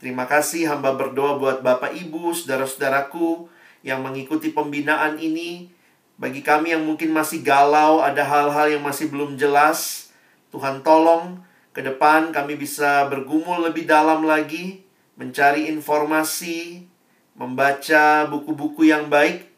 Terima 0.03 0.27
kasih 0.27 0.66
hamba 0.66 0.99
berdoa 0.99 1.39
buat 1.39 1.62
Bapak 1.62 1.95
Ibu, 1.95 2.35
saudara-saudaraku 2.35 3.47
yang 3.87 4.03
mengikuti 4.03 4.51
pembinaan 4.51 5.16
ini. 5.16 5.70
Bagi 6.19 6.43
kami 6.43 6.74
yang 6.74 6.83
mungkin 6.83 7.15
masih 7.15 7.41
galau, 7.41 8.03
ada 8.03 8.27
hal-hal 8.27 8.66
yang 8.69 8.83
masih 8.83 9.09
belum 9.09 9.39
jelas. 9.39 10.11
Tuhan 10.51 10.83
tolong 10.83 11.41
ke 11.73 11.81
depan 11.81 12.32
kami 12.32 12.57
bisa 12.61 13.09
bergumul 13.09 13.65
lebih 13.65 13.89
dalam 13.89 14.24
lagi, 14.28 14.85
mencari 15.16 15.73
informasi, 15.73 16.85
membaca 17.32 18.28
buku-buku 18.28 18.93
yang 18.93 19.09
baik, 19.09 19.49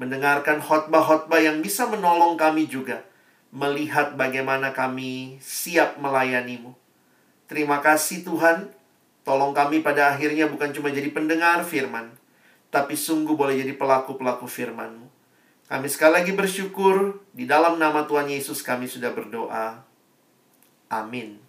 mendengarkan 0.00 0.64
khotbah-khotbah 0.64 1.40
yang 1.44 1.60
bisa 1.60 1.84
menolong 1.84 2.40
kami 2.40 2.64
juga 2.64 3.04
melihat 3.48 4.12
bagaimana 4.12 4.76
kami 4.76 5.40
siap 5.40 5.96
melayanimu. 5.96 6.76
Terima 7.48 7.80
kasih 7.80 8.20
Tuhan, 8.24 8.68
tolong 9.24 9.56
kami 9.56 9.80
pada 9.80 10.12
akhirnya 10.12 10.48
bukan 10.52 10.68
cuma 10.76 10.92
jadi 10.92 11.08
pendengar 11.08 11.64
firman, 11.64 12.12
tapi 12.68 12.92
sungguh 12.92 13.32
boleh 13.32 13.56
jadi 13.56 13.72
pelaku-pelaku 13.72 14.44
firman-Mu. 14.44 15.08
Kami 15.68 15.88
sekali 15.88 16.24
lagi 16.24 16.32
bersyukur, 16.32 17.24
di 17.32 17.44
dalam 17.48 17.76
nama 17.80 18.04
Tuhan 18.04 18.28
Yesus 18.28 18.60
kami 18.60 18.88
sudah 18.88 19.12
berdoa. 19.12 19.84
Amin. 20.88 21.47